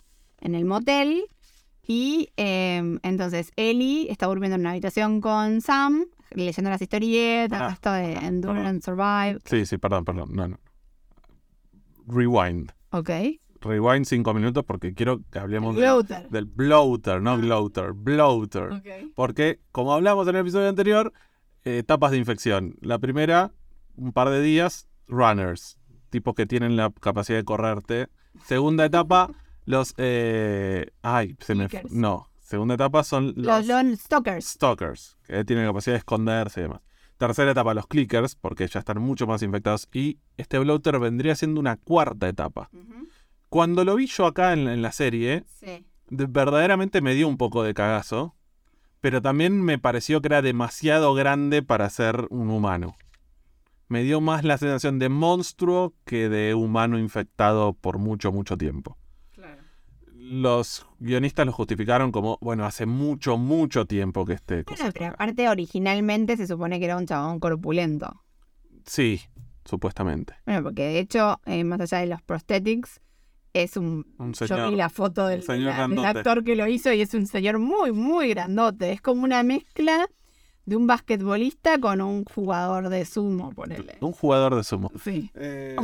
en 0.41 0.55
el 0.55 0.64
motel. 0.64 1.24
Y 1.87 2.28
eh, 2.37 2.99
entonces 3.03 3.51
Ellie 3.57 4.07
está 4.12 4.26
durmiendo 4.26 4.55
en 4.55 4.61
una 4.61 4.70
habitación 4.70 5.20
con 5.20 5.61
Sam, 5.61 6.05
leyendo 6.35 6.70
las 6.70 6.81
historietas, 6.83 7.61
Ah, 7.61 7.70
esto 7.72 7.93
de 7.93 8.12
Endure 8.14 8.66
and 8.66 8.83
Survive. 8.83 9.39
Sí, 9.45 9.66
sí, 9.66 9.78
perdón, 9.78 10.05
perdón. 10.05 10.31
No, 10.33 10.49
no. 10.49 10.59
Rewind. 12.07 12.72
Ok. 12.91 13.11
Rewind 13.61 14.07
cinco 14.07 14.33
minutos 14.33 14.64
porque 14.64 14.95
quiero 14.95 15.20
que 15.31 15.39
hablemos 15.39 15.76
Bloater. 15.76 16.28
del 16.31 16.47
bloater, 16.47 17.20
no 17.20 17.37
gloater, 17.39 17.93
bloater. 17.93 18.72
Ok. 18.72 18.87
Porque, 19.14 19.61
como 19.70 19.93
hablamos 19.93 20.26
en 20.28 20.35
el 20.37 20.41
episodio 20.41 20.68
anterior, 20.68 21.12
eh, 21.64 21.78
etapas 21.78 22.11
de 22.11 22.16
infección. 22.18 22.76
La 22.81 22.99
primera, 22.99 23.53
un 23.97 24.12
par 24.12 24.31
de 24.31 24.41
días, 24.41 24.89
runners, 25.09 25.78
tipos 26.09 26.35
que 26.35 26.47
tienen 26.47 26.76
la 26.76 26.91
capacidad 26.91 27.39
de 27.39 27.45
correrte. 27.45 28.09
Segunda 28.47 28.87
etapa, 28.87 29.31
los... 29.66 29.93
eh, 29.99 30.87
ay, 31.03 31.37
se 31.41 31.55
me... 31.55 31.68
No, 31.91 32.30
segunda 32.51 32.74
etapa 32.74 33.05
son 33.05 33.26
Los 33.36 33.46
los, 33.46 33.66
Lone 33.68 33.96
Stalkers. 33.96 34.44
stalkers, 34.44 35.18
que 35.24 35.44
tienen 35.44 35.64
la 35.64 35.70
capacidad 35.70 35.94
de 35.94 35.98
esconderse 35.98 36.61
y 36.61 36.62
demás. 36.64 36.80
Tercera 37.16 37.53
etapa, 37.53 37.74
los 37.74 37.86
clickers, 37.86 38.34
porque 38.34 38.66
ya 38.66 38.80
están 38.80 39.01
mucho 39.01 39.26
más 39.26 39.42
infectados. 39.42 39.88
Y 39.92 40.18
este 40.36 40.59
bloater 40.59 40.98
vendría 40.98 41.36
siendo 41.36 41.61
una 41.61 41.76
cuarta 41.76 42.28
etapa. 42.28 42.70
Cuando 43.48 43.84
lo 43.84 43.94
vi 43.94 44.07
yo 44.07 44.26
acá 44.26 44.53
en, 44.53 44.66
en 44.68 44.82
la 44.82 44.90
serie, 44.90 45.44
Sí. 45.61 45.84
de- 46.09 46.26
verdaderamente 46.26 47.01
me 47.01 47.14
dio 47.14 47.28
un 47.28 47.36
poco 47.36 47.62
de 47.62 47.72
cagazo, 47.74 48.34
pero 49.01 49.22
también 49.22 49.62
me 49.62 49.78
pareció 49.78 50.20
que 50.20 50.28
era 50.28 50.42
demasiado 50.42 51.14
grande 51.14 51.62
para 51.62 51.88
ser 51.90 52.26
un 52.30 52.51
humano. 52.51 52.96
Me 53.88 54.03
dio 54.03 54.20
más 54.20 54.42
la 54.44 54.57
sensación 54.59 54.98
de 54.98 55.09
monstruo 55.09 55.94
que 56.05 56.28
de 56.28 56.55
humano 56.55 56.98
infectado 56.98 57.74
por 57.74 57.98
mucho, 57.98 58.32
mucho 58.32 58.57
tiempo. 58.57 58.96
Los 60.31 60.87
guionistas 61.01 61.45
lo 61.45 61.53
justificaron 61.53 62.12
como, 62.12 62.39
bueno, 62.41 62.64
hace 62.64 62.87
mucho, 62.87 63.37
mucho 63.37 63.85
tiempo 63.87 64.24
que 64.24 64.35
este... 64.35 64.62
Bueno, 64.62 64.91
pero 64.93 65.07
aparte 65.07 65.49
originalmente 65.49 66.37
se 66.37 66.47
supone 66.47 66.78
que 66.78 66.85
era 66.85 66.97
un 66.97 67.07
chabón 67.07 67.41
corpulento. 67.41 68.22
Sí, 68.87 69.20
supuestamente. 69.64 70.35
Bueno, 70.47 70.62
porque 70.62 70.83
de 70.85 70.99
hecho, 71.01 71.41
eh, 71.47 71.64
más 71.64 71.81
allá 71.81 71.99
de 71.99 72.07
los 72.07 72.22
prosthetics, 72.22 73.01
es 73.55 73.76
un... 73.76 74.07
Un 74.18 74.33
Yo 74.35 74.47
señor. 74.47 74.70
vi 74.70 74.76
la 74.76 74.89
foto 74.89 75.26
del, 75.26 75.41
un 75.41 75.47
señor 75.47 75.64
la- 75.70 75.89
del 75.89 75.97
grandote. 75.97 76.18
actor 76.20 76.45
que 76.45 76.55
lo 76.55 76.68
hizo 76.68 76.93
y 76.93 77.01
es 77.01 77.12
un 77.14 77.26
señor 77.26 77.59
muy, 77.59 77.91
muy 77.91 78.28
grandote. 78.28 78.93
Es 78.93 79.01
como 79.03 79.24
una 79.24 79.43
mezcla 79.43 80.09
de 80.64 80.76
un 80.76 80.87
basquetbolista 80.87 81.78
con 81.81 82.01
un 82.01 82.24
jugador 82.24 82.89
de 82.89 83.05
sumo, 83.05 83.51
ponele. 83.51 83.97
Un 84.01 84.12
jugador 84.12 84.55
de 84.55 84.62
sumo. 84.62 84.93
Sí. 85.03 85.28
Eh, 85.35 85.74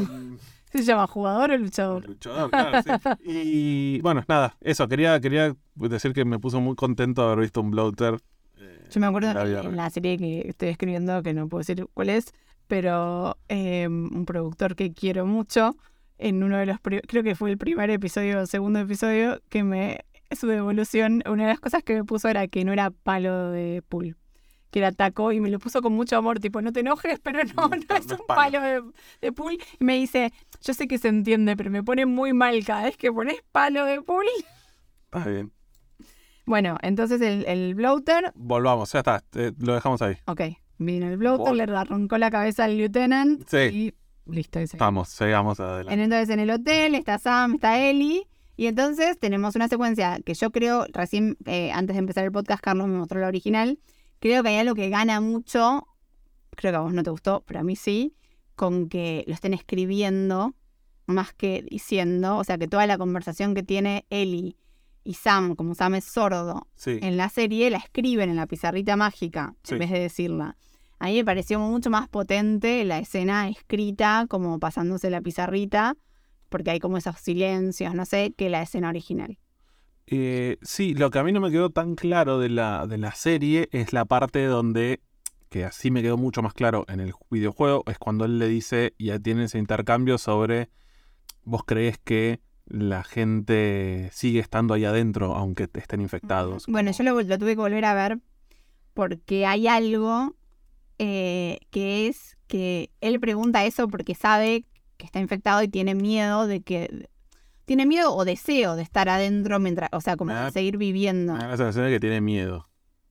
¿Se 0.73 0.83
llama 0.83 1.07
jugador 1.07 1.53
o 1.53 1.59
luchador? 1.59 2.07
Luchador, 2.07 2.51
claro, 2.51 2.83
sí. 2.83 2.91
Y 3.25 4.01
bueno, 4.03 4.25
nada, 4.29 4.57
eso, 4.61 4.87
quería, 4.89 5.21
quería 5.21 5.55
decir 5.75 6.13
que 6.13 6.25
me 6.25 6.39
puso 6.39 6.61
muy 6.61 6.75
contento 6.75 7.23
de 7.23 7.33
haber 7.33 7.41
visto 7.45 7.61
un 7.61 7.71
bloater. 7.71 8.19
eh, 8.59 8.89
Yo 8.91 9.01
me 9.01 9.07
acuerdo 9.07 9.31
en 9.31 9.77
la 9.77 9.85
en, 9.85 9.91
serie 9.91 10.19
que 10.19 10.49
estoy 10.49 10.69
escribiendo, 10.69 11.23
que 11.23 11.33
no 11.33 11.49
puedo 11.49 11.61
decir 11.61 11.87
cuál 11.95 12.11
es, 12.11 12.33
pero 12.67 13.39
eh, 13.49 13.87
un 13.89 14.25
productor 14.27 14.75
que 14.75 14.93
quiero 14.93 15.25
mucho, 15.25 15.77
en 16.19 16.43
uno 16.43 16.57
de 16.59 16.67
los, 16.67 16.79
creo 16.81 17.23
que 17.23 17.35
fue 17.35 17.51
el 17.51 17.59
primer 17.59 17.91
episodio 17.91 18.41
o 18.41 18.47
segundo 18.47 18.81
episodio, 18.81 19.41
que 19.49 19.63
me, 19.63 20.01
su 20.39 20.47
devolución, 20.49 21.23
una 21.31 21.45
de 21.45 21.51
las 21.51 21.61
cosas 21.61 21.83
que 21.85 21.95
me 21.95 22.05
puso 22.05 22.29
era 22.29 22.49
que 22.49 22.65
no 22.65 22.73
era 22.73 22.91
palo 22.91 23.51
de 23.51 23.83
pool, 23.89 24.17
que 24.71 24.79
era 24.81 24.93
taco, 24.93 25.33
y 25.33 25.41
me 25.41 25.51
lo 25.51 25.59
puso 25.59 25.81
con 25.83 25.93
mucho 25.93 26.17
amor, 26.17 26.41
tipo, 26.41 26.61
no 26.63 26.73
te 26.73 26.81
enojes, 26.81 27.19
pero 27.21 27.41
no, 27.57 27.69
no, 27.89 27.97
es 27.97 28.07
un 28.07 28.27
palo. 28.27 28.61
de, 28.61 28.83
de 29.21 29.33
pool. 29.33 29.59
Y 29.81 29.85
me 29.85 29.95
dice, 29.97 30.33
yo 30.63 30.75
sé 30.75 30.87
que 30.89 30.99
se 30.99 31.09
entiende, 31.09 31.57
pero 31.57 31.71
me 31.71 31.83
pone 31.83 32.05
muy 32.07 32.33
mal 32.33 32.65
cada 32.65 32.85
vez 32.85 32.97
que 32.97 33.13
pones 33.13 33.37
palo 33.53 33.85
de 33.85 34.03
pool. 34.03 34.27
Está 35.13 35.29
bien. 35.29 35.53
Bueno, 36.45 36.77
entonces 36.83 37.21
el, 37.23 37.45
el 37.47 37.75
bloater 37.75 38.33
Volvamos, 38.37 38.93
ya 38.93 39.01
está, 39.01 39.23
eh, 39.35 39.53
lo 39.59 39.75
dejamos 39.75 40.01
ahí. 40.03 40.17
Ok, 40.27 40.43
vino 40.79 41.09
el 41.09 41.17
bloater, 41.17 41.47
Vol- 41.55 41.67
le 41.67 41.77
arrancó 41.77 42.19
la 42.19 42.31
cabeza 42.31 42.65
al 42.65 42.77
lieutenant 42.77 43.43
Sí. 43.49 43.57
y 43.57 43.95
listo. 44.31 44.61
sigamos 44.67 45.59
En- 45.59 45.65
adelante. 45.65 46.03
Entonces 46.05 46.29
en 46.31 46.41
el 46.41 46.51
hotel 46.51 46.95
está 46.95 47.19
Sam, 47.19 47.55
está 47.55 47.81
Ellie 47.81 48.29
y 48.57 48.67
entonces 48.67 49.19
tenemos 49.19 49.57
una 49.57 49.67
secuencia 49.69 50.21
que 50.25 50.35
yo 50.35 50.51
creo, 50.53 50.87
recién 50.93 51.37
eh, 51.47 51.73
antes 51.73 51.95
de 51.95 51.99
empezar 51.99 52.25
el 52.25 52.31
podcast, 52.33 52.63
Carlos 52.63 52.87
me 52.87 52.97
mostró 52.99 53.21
la 53.21 53.27
original, 53.27 53.79
creo 54.29 54.43
que 54.43 54.49
hay 54.51 54.57
algo 54.59 54.75
que 54.75 54.89
gana 54.89 55.21
mucho, 55.21 55.87
creo 56.51 56.73
que 56.73 56.77
a 56.77 56.81
vos 56.81 56.93
no 56.93 57.03
te 57.03 57.11
gustó, 57.11 57.43
pero 57.47 57.61
a 57.61 57.63
mí 57.63 57.77
sí, 57.77 58.15
con 58.55 58.89
que 58.89 59.25
lo 59.27 59.35
estén 59.35 59.55
escribiendo 59.55 60.55
más 61.07 61.33
que 61.35 61.65
diciendo, 61.71 62.37
o 62.39 62.45
sea 62.45 62.59
que 62.59 62.67
toda 62.69 62.87
la 62.87 62.99
conversación 62.99 63.55
que 63.55 63.63
tiene 63.63 64.07
Ellie 64.11 64.57
y 65.05 65.15
Sam, 65.15 65.55
como 65.55 65.75
Sam 65.75 65.95
es 65.95 66.05
sordo, 66.05 66.67
Sí. 66.75 66.99
en 67.01 67.17
la 67.17 67.29
serie 67.29 67.71
la 67.71 67.79
escriben 67.79 68.29
en 68.31 68.37
la 68.37 68.47
pizarrita 68.47 68.97
mágica 68.97 69.55
Sí. 69.63 69.75
en 69.75 69.79
vez 69.81 69.91
de 69.91 70.01
decirla. 70.01 70.57
A 70.99 71.07
mí 71.07 71.15
me 71.17 71.25
pareció 71.25 71.61
mucho 71.61 71.91
más 71.91 72.09
potente 72.09 72.83
la 72.85 72.99
escena 72.99 73.49
escrita, 73.49 74.27
como 74.29 74.59
pasándose 74.59 75.11
la 75.11 75.21
pizarrita, 75.21 75.95
porque 76.49 76.71
hay 76.71 76.81
como 76.81 76.97
esos 76.97 77.19
silencios, 77.21 77.95
no 77.95 78.05
sé, 78.07 78.33
que 78.37 78.49
la 78.49 78.63
escena 78.63 78.89
original. 78.89 79.39
Eh, 80.07 80.59
sí, 80.63 80.95
lo 80.95 81.11
que 81.11 81.19
a 81.19 81.25
mí 81.25 81.33
no 81.33 81.41
me 81.41 81.51
quedó 81.51 81.71
tan 81.71 81.95
claro 81.95 82.39
de 82.39 82.49
la, 82.49 82.87
de 82.87 82.99
la 82.99 83.13
serie 83.13 83.69
es 83.73 83.93
la 83.93 84.05
parte 84.05 84.45
donde, 84.45 85.01
que 85.49 85.65
así 85.65 85.91
me 85.91 86.03
quedó 86.03 86.17
mucho 86.17 86.43
más 86.43 86.55
claro 86.55 86.85
en 86.89 87.01
el 87.01 87.13
videojuego, 87.31 87.83
es 87.87 87.99
cuando 87.99 88.25
él 88.25 88.39
le 88.39 88.49
dice, 88.49 88.95
ya 88.99 89.19
tiene 89.19 89.45
ese 89.45 89.59
intercambio 89.59 90.19
sobre, 90.19 90.71
vos 91.43 91.63
crees 91.65 91.99
que 91.99 92.41
la 92.67 93.05
gente 93.05 94.11
sigue 94.13 94.41
estando 94.41 94.75
ahí 94.75 94.85
adentro 94.85 95.35
aunque 95.35 95.69
estén 95.75 96.01
infectados. 96.01 96.67
Bueno, 96.67 96.91
yo 96.91 97.05
lo, 97.05 97.21
lo 97.21 97.39
tuve 97.39 97.55
que 97.55 97.61
volver 97.61 97.85
a 97.85 97.95
ver 97.95 98.19
porque 98.93 99.47
hay 99.47 99.69
algo 99.69 100.35
eh, 100.99 101.59
que 101.71 102.09
es 102.09 102.37
que 102.47 102.91
él 103.01 103.21
pregunta 103.21 103.65
eso 103.65 103.89
porque 103.89 104.15
sabe 104.15 104.65
que 104.97 105.05
está 105.05 105.21
infectado 105.21 105.63
y 105.63 105.69
tiene 105.69 105.95
miedo 105.95 106.47
de 106.47 106.63
que... 106.63 107.09
Tiene 107.67 107.85
miedo 107.85 108.15
o 108.15 108.25
deseo 108.25 108.75
de 108.77 108.83
estar 108.83 109.09
adentro 109.09 109.59
mientras, 109.59 109.91
o 109.93 110.01
sea, 110.01 110.17
como 110.17 110.33
Ah, 110.33 110.47
de 110.47 110.53
seguir 110.53 110.79
viviendo, 110.79 111.35
Me 111.35 111.41
da 111.41 111.49
la 111.49 111.57
sensación 111.59 111.85
de 111.85 111.91
que 111.91 112.01
tiene 112.01 112.21
miedo 112.23 112.69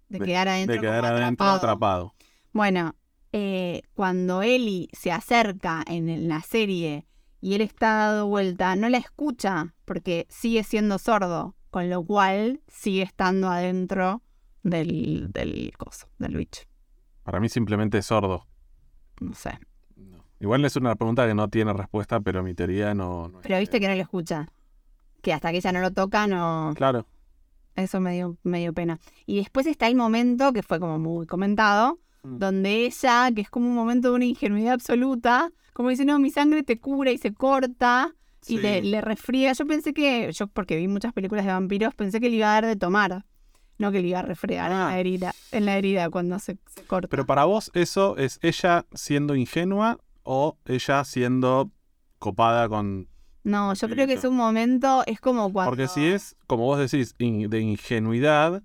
de 0.09 0.19
de- 0.19 0.25
quedar 0.25 0.47
adentro. 0.47 0.73
de 0.75 0.81
quedar 0.81 1.01
como 1.01 1.13
adentro 1.15 1.45
atrapado. 1.47 1.57
atrapado. 1.57 2.15
Bueno, 2.53 2.95
eh, 3.33 3.81
cuando 3.93 4.41
Ellie 4.41 4.87
se 4.93 5.11
acerca 5.11 5.83
en, 5.87 6.07
en 6.09 6.27
la 6.29 6.41
serie 6.41 7.05
y 7.41 7.53
él 7.53 7.61
está 7.61 7.87
dado 7.95 8.27
vuelta, 8.27 8.75
no 8.75 8.87
la 8.89 8.97
escucha 8.97 9.75
porque 9.83 10.25
sigue 10.29 10.63
siendo 10.63 10.97
sordo, 10.97 11.55
con 11.69 11.89
lo 11.89 12.03
cual 12.05 12.61
sigue 12.67 13.01
estando 13.03 13.49
adentro 13.49 14.21
del, 14.63 15.31
del 15.33 15.73
coso, 15.77 16.07
del 16.17 16.37
bicho. 16.37 16.61
Para 17.23 17.39
mí 17.41 17.49
simplemente 17.49 17.97
es 17.97 18.05
sordo. 18.05 18.47
No 19.19 19.33
sé. 19.33 19.59
Igual 20.45 20.63
es 20.63 20.75
una 20.75 20.93
pregunta 20.93 21.25
que 21.25 21.33
no 21.33 21.47
tiene 21.49 21.73
respuesta, 21.73 22.19
pero 22.19 22.43
mi 22.43 22.53
teoría 22.53 22.93
no... 22.93 23.29
no 23.29 23.39
es 23.39 23.47
Pero 23.47 23.57
viste 23.57 23.79
que 23.79 23.87
no 23.87 23.95
lo 23.95 24.01
escucha. 24.01 24.47
Que 25.23 25.33
hasta 25.33 25.49
que 25.49 25.57
ella 25.57 25.71
no 25.71 25.79
lo 25.79 25.91
toca, 25.91 26.27
no. 26.27 26.71
Claro. 26.75 27.07
Eso 27.75 27.99
me 27.99 28.13
dio, 28.13 28.37
me 28.43 28.59
dio 28.59 28.71
pena. 28.71 28.99
Y 29.25 29.37
después 29.37 29.65
está 29.65 29.87
el 29.87 29.95
momento 29.95 30.53
que 30.53 30.61
fue 30.61 30.79
como 30.79 30.99
muy 30.99 31.25
comentado, 31.25 31.97
Mm. 32.21 32.37
donde 32.37 32.85
ella, 32.85 33.31
que 33.33 33.41
es 33.41 33.49
como 33.49 33.67
un 33.69 33.73
momento 33.75 34.09
de 34.09 34.15
una 34.17 34.25
ingenuidad 34.25 34.73
absoluta, 34.73 35.51
como 35.73 35.89
dice, 35.89 36.05
no, 36.05 36.19
mi 36.19 36.29
sangre 36.29 36.61
te 36.61 36.79
cura 36.79 37.11
y 37.11 37.17
se 37.17 37.33
corta 37.33 38.13
y 38.47 38.57
Sí. 38.57 38.57
le, 38.59 38.83
le 38.83 39.01
refriega. 39.01 39.53
Yo 39.53 39.65
pensé 39.65 39.93
que, 39.95 40.31
yo 40.31 40.45
porque 40.47 40.75
vi 40.77 40.87
muchas 40.87 41.11
películas 41.11 41.45
de 41.45 41.51
vampiros, 41.53 41.95
pensé 41.95 42.19
que 42.19 42.29
le 42.29 42.35
iba 42.35 42.49
a 42.51 42.53
dar 42.61 42.65
de 42.67 42.75
tomar, 42.75 43.25
no 43.79 43.91
que 43.91 43.99
le 44.01 44.09
iba 44.09 44.19
a 44.19 44.21
refregar 44.21 44.71
en, 44.71 44.77
Ah. 44.77 44.89
la 44.91 44.99
herida, 44.99 45.33
en 45.51 45.65
la 45.65 45.75
herida 45.77 46.09
cuando 46.11 46.37
se, 46.37 46.57
se 46.67 46.83
corta. 46.85 47.07
Pero 47.07 47.25
para 47.25 47.45
vos 47.45 47.71
eso 47.73 48.15
es 48.17 48.37
ella 48.43 48.85
siendo 48.93 49.35
ingenua 49.35 49.99
o 50.25 50.57
ella 50.65 51.05
siendo 51.05 51.71
copada 52.19 52.67
con... 52.67 53.07
no, 53.43 53.73
yo 53.73 53.87
creo 53.87 54.05
que 54.07 54.13
es 54.13 54.23
un 54.25 54.35
momento, 54.35 55.03
es 55.05 55.21
como 55.21 55.53
cuando... 55.53 55.71
Porque 55.71 55.87
si 55.87 56.05
es, 56.05 56.35
como 56.47 56.65
vos 56.65 56.79
decís, 56.79 57.15
in- 57.19 57.49
de 57.49 57.61
ingenuidad, 57.61 58.63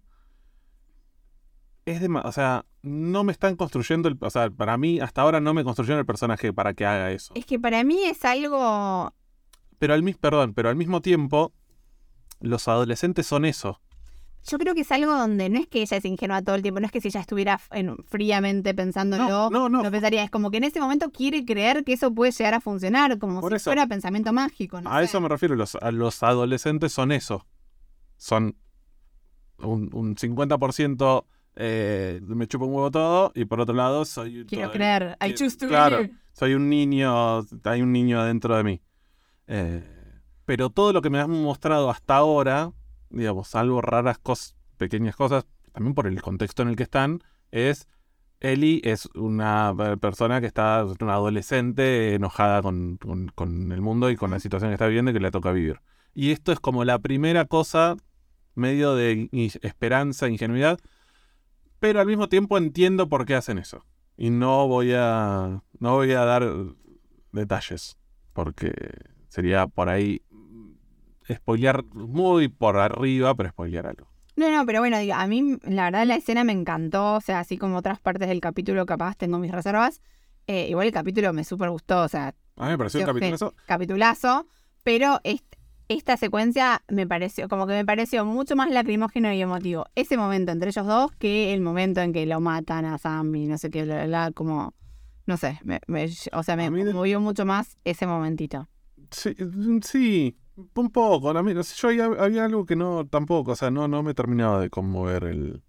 es 1.84 2.00
de... 2.00 2.08
O 2.24 2.32
sea, 2.32 2.64
no 2.82 3.22
me 3.22 3.32
están 3.32 3.56
construyendo... 3.56 4.08
El, 4.08 4.16
o 4.20 4.30
sea, 4.30 4.50
para 4.50 4.76
mí 4.78 4.98
hasta 5.00 5.22
ahora 5.22 5.38
no 5.40 5.54
me 5.54 5.62
construyeron 5.62 6.00
el 6.00 6.06
personaje 6.06 6.52
para 6.52 6.74
que 6.74 6.86
haga 6.86 7.12
eso. 7.12 7.32
Es 7.36 7.46
que 7.46 7.58
para 7.60 7.84
mí 7.84 8.02
es 8.04 8.24
algo... 8.24 9.14
Pero 9.78 9.94
al. 9.94 10.02
Perdón, 10.20 10.52
pero 10.54 10.68
al 10.68 10.76
mismo 10.76 11.00
tiempo, 11.00 11.52
los 12.40 12.68
adolescentes 12.68 13.26
son 13.26 13.44
eso. 13.44 13.80
Yo 14.46 14.58
creo 14.58 14.74
que 14.74 14.80
es 14.82 14.92
algo 14.92 15.12
donde 15.16 15.48
no 15.48 15.58
es 15.58 15.66
que 15.68 15.82
ella 15.82 15.96
es 15.96 16.04
ingenua 16.04 16.42
todo 16.42 16.54
el 16.56 16.62
tiempo, 16.62 16.80
no 16.80 16.86
es 16.86 16.92
que 16.92 17.00
si 17.00 17.08
ella 17.08 17.20
estuviera 17.20 17.60
en- 17.72 17.96
fríamente 18.04 18.74
pensándolo, 18.74 19.28
No, 19.28 19.50
no, 19.50 19.68
no. 19.68 19.82
lo 19.82 19.90
pensaría. 19.90 20.22
Es 20.24 20.30
como 20.30 20.50
que 20.50 20.56
en 20.58 20.64
ese 20.64 20.80
momento 20.80 21.10
quiere 21.10 21.44
creer 21.44 21.84
que 21.84 21.92
eso 21.92 22.12
puede 22.14 22.32
llegar 22.32 22.54
a 22.54 22.60
funcionar, 22.60 23.18
como 23.18 23.40
Por 23.40 23.52
si 23.52 23.56
eso. 23.56 23.64
fuera 23.70 23.86
pensamiento 23.86 24.32
mágico. 24.32 24.80
No 24.80 24.90
A 24.90 24.98
sé. 25.00 25.04
eso 25.06 25.20
me 25.20 25.28
refiero, 25.28 25.54
los, 25.56 25.74
a 25.76 25.90
los 25.92 26.22
adolescentes 26.22 26.92
son 26.92 27.12
eso. 27.12 27.46
Son 28.16 28.56
un, 29.58 29.90
un 29.92 30.16
50% 30.16 31.24
eh, 31.56 32.20
me 32.24 32.46
chupo 32.46 32.64
un 32.66 32.72
huevo 32.74 32.90
todo 32.90 33.32
y 33.34 33.44
por 33.44 33.60
otro 33.60 33.74
lado 33.74 34.04
soy... 34.04 34.44
Quiero 34.46 34.68
todo- 34.68 34.72
creer. 34.72 35.16
I 35.20 35.28
que- 35.30 35.34
choose 35.34 35.56
to 35.58 35.68
claro. 35.68 35.96
believe. 35.98 36.14
soy 36.32 36.54
un 36.54 36.68
niño, 36.70 37.40
hay 37.64 37.82
un 37.82 37.92
niño 37.92 38.20
adentro 38.20 38.56
de 38.56 38.64
mí. 38.64 38.80
Eh, 39.48 39.82
pero 40.46 40.70
todo 40.70 40.92
lo 40.92 41.02
que 41.02 41.10
me 41.10 41.18
han 41.20 41.30
mostrado 41.30 41.90
hasta 41.90 42.16
ahora, 42.16 42.72
digamos, 43.10 43.48
salvo 43.48 43.80
raras 43.82 44.18
cosas, 44.18 44.56
pequeñas 44.76 45.16
cosas, 45.16 45.46
también 45.72 45.94
por 45.94 46.06
el 46.06 46.20
contexto 46.22 46.62
en 46.62 46.68
el 46.68 46.76
que 46.76 46.84
están, 46.84 47.22
es 47.50 47.86
Ellie 48.40 48.80
es 48.84 49.06
una 49.14 49.74
eh, 49.78 49.96
persona 49.98 50.40
que 50.40 50.46
está, 50.46 50.86
una 51.00 51.14
adolescente 51.14 52.14
enojada 52.14 52.62
con, 52.62 52.96
con- 53.34 53.72
el 53.72 53.80
mundo 53.82 54.10
y 54.10 54.16
con 54.16 54.30
la 54.30 54.40
situación 54.40 54.70
que 54.70 54.74
está 54.74 54.86
viviendo 54.86 55.10
y 55.10 55.14
que 55.14 55.20
le 55.20 55.30
toca 55.30 55.52
vivir. 55.52 55.80
Y 56.14 56.30
esto 56.30 56.50
es 56.52 56.58
como 56.58 56.84
la 56.84 56.98
primera 56.98 57.44
cosa, 57.44 57.96
medio 58.54 58.94
de 58.94 59.28
esperanza, 59.62 60.28
ingenuidad, 60.28 60.78
pero 61.78 62.00
al 62.00 62.06
mismo 62.06 62.28
tiempo 62.28 62.56
entiendo 62.58 63.08
por 63.08 63.26
qué 63.26 63.34
hacen 63.34 63.58
eso. 63.58 63.84
Y 64.16 64.30
no 64.30 64.66
voy 64.68 64.92
a, 64.94 65.62
no 65.78 65.94
voy 65.94 66.12
a 66.12 66.24
dar 66.24 66.50
detalles, 67.32 67.96
porque 68.32 68.72
sería 69.28 69.66
por 69.66 69.88
ahí 69.88 70.22
spoilear 71.36 71.84
muy 71.92 72.48
por 72.48 72.76
arriba, 72.78 73.34
pero 73.34 73.50
spoilear 73.50 73.86
algo. 73.86 74.08
No, 74.36 74.50
no, 74.50 74.64
pero 74.64 74.80
bueno, 74.80 74.96
a 75.14 75.26
mí 75.26 75.58
la 75.64 75.84
verdad 75.84 76.06
la 76.06 76.14
escena 76.14 76.44
me 76.44 76.52
encantó, 76.52 77.14
o 77.16 77.20
sea, 77.20 77.40
así 77.40 77.58
como 77.58 77.76
otras 77.76 78.00
partes 78.00 78.28
del 78.28 78.40
capítulo 78.40 78.86
capaz 78.86 79.16
tengo 79.16 79.38
mis 79.38 79.50
reservas. 79.52 80.00
Eh, 80.46 80.68
igual 80.70 80.86
el 80.86 80.92
capítulo 80.92 81.32
me 81.32 81.44
súper 81.44 81.70
gustó, 81.70 82.02
o 82.02 82.08
sea, 82.08 82.34
A 82.56 82.64
mí 82.64 82.70
me 82.70 82.78
pareció 82.78 83.00
un 83.00 83.06
capítulo 83.06 83.34
eso. 83.34 83.54
capitulazo, 83.66 84.46
pero 84.82 85.20
est- 85.24 85.44
esta 85.88 86.16
secuencia 86.16 86.82
me 86.88 87.06
pareció, 87.06 87.48
como 87.48 87.66
que 87.66 87.74
me 87.74 87.84
pareció 87.84 88.24
mucho 88.24 88.54
más 88.56 88.70
lacrimógeno 88.70 89.32
y 89.32 89.42
emotivo. 89.42 89.86
Ese 89.96 90.16
momento 90.16 90.52
entre 90.52 90.70
ellos 90.70 90.86
dos 90.86 91.10
que 91.18 91.52
el 91.52 91.60
momento 91.60 92.00
en 92.00 92.12
que 92.12 92.24
lo 92.26 92.40
matan 92.40 92.84
a 92.84 92.96
Sam 92.98 93.34
y 93.34 93.46
no 93.46 93.58
sé 93.58 93.70
qué, 93.70 93.82
bla, 93.84 93.96
bla, 93.96 94.06
bla, 94.06 94.30
como, 94.32 94.74
no 95.26 95.36
sé, 95.36 95.58
me- 95.64 95.80
me- 95.88 96.08
o 96.32 96.42
sea, 96.44 96.56
me 96.56 96.70
de- 96.70 96.92
movió 96.94 97.20
mucho 97.20 97.44
más 97.44 97.76
ese 97.84 98.06
momentito. 98.06 98.68
Sí, 99.10 99.34
mm, 99.38 99.80
sí, 99.82 100.36
un 100.74 100.90
poco. 100.90 101.42
Mí, 101.42 101.54
no 101.54 101.62
sé, 101.62 101.74
yo 101.76 101.88
había, 101.88 102.04
había 102.24 102.44
algo 102.44 102.66
que 102.66 102.76
no, 102.76 103.06
tampoco, 103.06 103.52
o 103.52 103.56
sea, 103.56 103.70
no, 103.70 103.88
no 103.88 104.02
me 104.02 104.14
terminaba 104.14 104.60
de 104.60 104.70
conmover 104.70 105.24
el, 105.24 105.62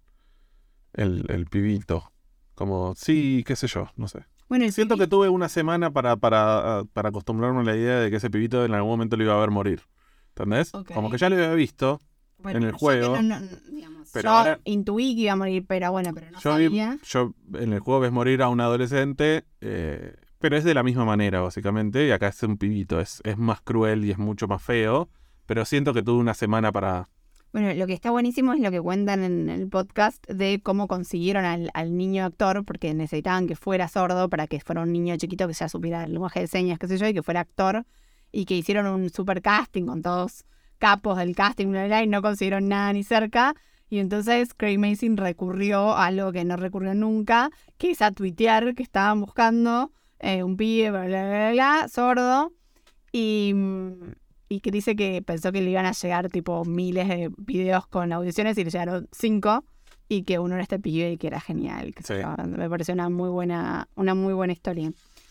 el, 0.94 1.24
el 1.28 1.46
pibito. 1.46 2.10
Como, 2.54 2.94
sí, 2.96 3.44
qué 3.46 3.56
sé 3.56 3.66
yo, 3.66 3.88
no 3.96 4.08
sé. 4.08 4.24
Bueno, 4.48 4.70
Siento 4.70 4.98
que 4.98 5.06
tuve 5.06 5.28
una 5.30 5.48
semana 5.48 5.90
para, 5.90 6.16
para, 6.16 6.84
para 6.92 7.08
acostumbrarme 7.08 7.60
a 7.60 7.64
la 7.64 7.74
idea 7.76 8.00
de 8.00 8.10
que 8.10 8.16
ese 8.16 8.28
pibito 8.28 8.64
en 8.64 8.74
algún 8.74 8.90
momento 8.90 9.16
lo 9.16 9.24
iba 9.24 9.34
a 9.34 9.40
ver 9.40 9.50
morir. 9.50 9.80
¿Entendés? 10.36 10.72
Como 10.94 11.10
que 11.10 11.16
ya 11.18 11.28
lo 11.30 11.36
había 11.36 11.54
visto. 11.54 12.00
Bueno, 12.38 12.58
en 12.58 12.64
el 12.66 12.72
yo 12.72 12.78
juego. 12.78 13.16
no- 13.22 13.40
no- 13.40 13.46
digamos, 13.70 14.10
Pero 14.12 14.24
yo 14.24 14.30
ahora- 14.36 14.60
intuí 14.64 15.14
que 15.14 15.22
iba 15.22 15.32
a 15.32 15.36
morir, 15.36 15.64
pero 15.66 15.92
bueno, 15.92 16.10
pero 16.12 16.30
no 16.32 16.40
Yo, 16.40 16.56
vi- 16.56 16.64
sabía. 16.66 16.98
yo 17.04 17.34
en 17.54 17.72
el 17.72 17.80
juego 17.80 18.00
ves 18.00 18.12
morir 18.12 18.42
a 18.42 18.48
un 18.48 18.60
adolescente, 18.60 19.44
eh, 19.60 20.16
pero 20.42 20.56
es 20.56 20.64
de 20.64 20.74
la 20.74 20.82
misma 20.82 21.04
manera, 21.04 21.40
básicamente. 21.40 22.06
Y 22.06 22.10
acá 22.10 22.28
es 22.28 22.42
un 22.42 22.58
pibito. 22.58 23.00
Es, 23.00 23.22
es 23.24 23.38
más 23.38 23.60
cruel 23.60 24.04
y 24.04 24.10
es 24.10 24.18
mucho 24.18 24.48
más 24.48 24.60
feo. 24.60 25.08
Pero 25.46 25.64
siento 25.64 25.94
que 25.94 26.02
tuve 26.02 26.18
una 26.18 26.34
semana 26.34 26.72
para. 26.72 27.08
Bueno, 27.52 27.72
lo 27.74 27.86
que 27.86 27.92
está 27.92 28.10
buenísimo 28.10 28.52
es 28.52 28.60
lo 28.60 28.70
que 28.70 28.80
cuentan 28.80 29.22
en 29.22 29.48
el 29.48 29.68
podcast 29.68 30.26
de 30.26 30.60
cómo 30.60 30.88
consiguieron 30.88 31.44
al, 31.44 31.70
al 31.74 31.96
niño 31.96 32.24
actor, 32.24 32.64
porque 32.64 32.92
necesitaban 32.92 33.46
que 33.46 33.54
fuera 33.54 33.86
sordo 33.86 34.28
para 34.28 34.48
que 34.48 34.58
fuera 34.58 34.82
un 34.82 34.92
niño 34.92 35.16
chiquito 35.16 35.46
que 35.46 35.52
ya 35.54 35.68
supiera 35.68 36.04
el 36.04 36.12
lenguaje 36.12 36.40
de 36.40 36.46
señas, 36.48 36.78
qué 36.78 36.88
sé 36.88 36.98
yo, 36.98 37.06
y 37.06 37.14
que 37.14 37.22
fuera 37.22 37.40
actor, 37.40 37.84
y 38.32 38.46
que 38.46 38.56
hicieron 38.56 38.86
un 38.86 39.10
super 39.10 39.42
casting 39.42 39.84
con 39.84 40.02
todos 40.02 40.44
capos 40.78 41.18
del 41.18 41.36
casting, 41.36 41.68
y 41.68 42.06
no 42.08 42.22
consiguieron 42.22 42.68
nada 42.68 42.92
ni 42.94 43.04
cerca. 43.04 43.54
Y 43.90 43.98
entonces 43.98 44.54
Craig 44.54 44.78
Mason 44.78 45.18
recurrió 45.18 45.92
a 45.92 46.06
algo 46.06 46.32
que 46.32 46.44
no 46.44 46.56
recurrió 46.56 46.94
nunca, 46.94 47.50
que 47.76 47.90
es 47.90 48.00
a 48.00 48.10
tuitear 48.10 48.74
que 48.74 48.82
estaban 48.82 49.20
buscando 49.20 49.92
eh, 50.22 50.42
un 50.42 50.56
pibe, 50.56 50.90
bla, 50.90 51.04
bla, 51.06 51.28
bla, 51.28 51.50
bla, 51.52 51.88
sordo, 51.88 52.52
y, 53.12 53.52
mm, 53.54 53.92
y 54.48 54.60
que 54.60 54.70
dice 54.70 54.96
que 54.96 55.20
pensó 55.22 55.52
que 55.52 55.60
le 55.60 55.70
iban 55.70 55.84
a 55.86 55.92
llegar 55.92 56.28
tipo 56.30 56.64
miles 56.64 57.08
de 57.08 57.30
videos 57.36 57.86
con 57.86 58.12
audiciones 58.12 58.56
y 58.58 58.64
le 58.64 58.70
llegaron 58.70 59.08
cinco 59.12 59.64
y 60.08 60.22
que 60.24 60.38
uno 60.38 60.54
era 60.54 60.62
este 60.62 60.78
pibe 60.78 61.12
y 61.12 61.16
que 61.18 61.26
era 61.26 61.40
genial. 61.40 61.94
Sí. 62.04 62.14
Me 62.48 62.68
pareció 62.70 62.94
una 62.94 63.08
muy 63.08 63.28
buena, 63.30 63.88
una 63.94 64.14
muy 64.14 64.34
buena 64.34 64.52
historia. 64.52 64.90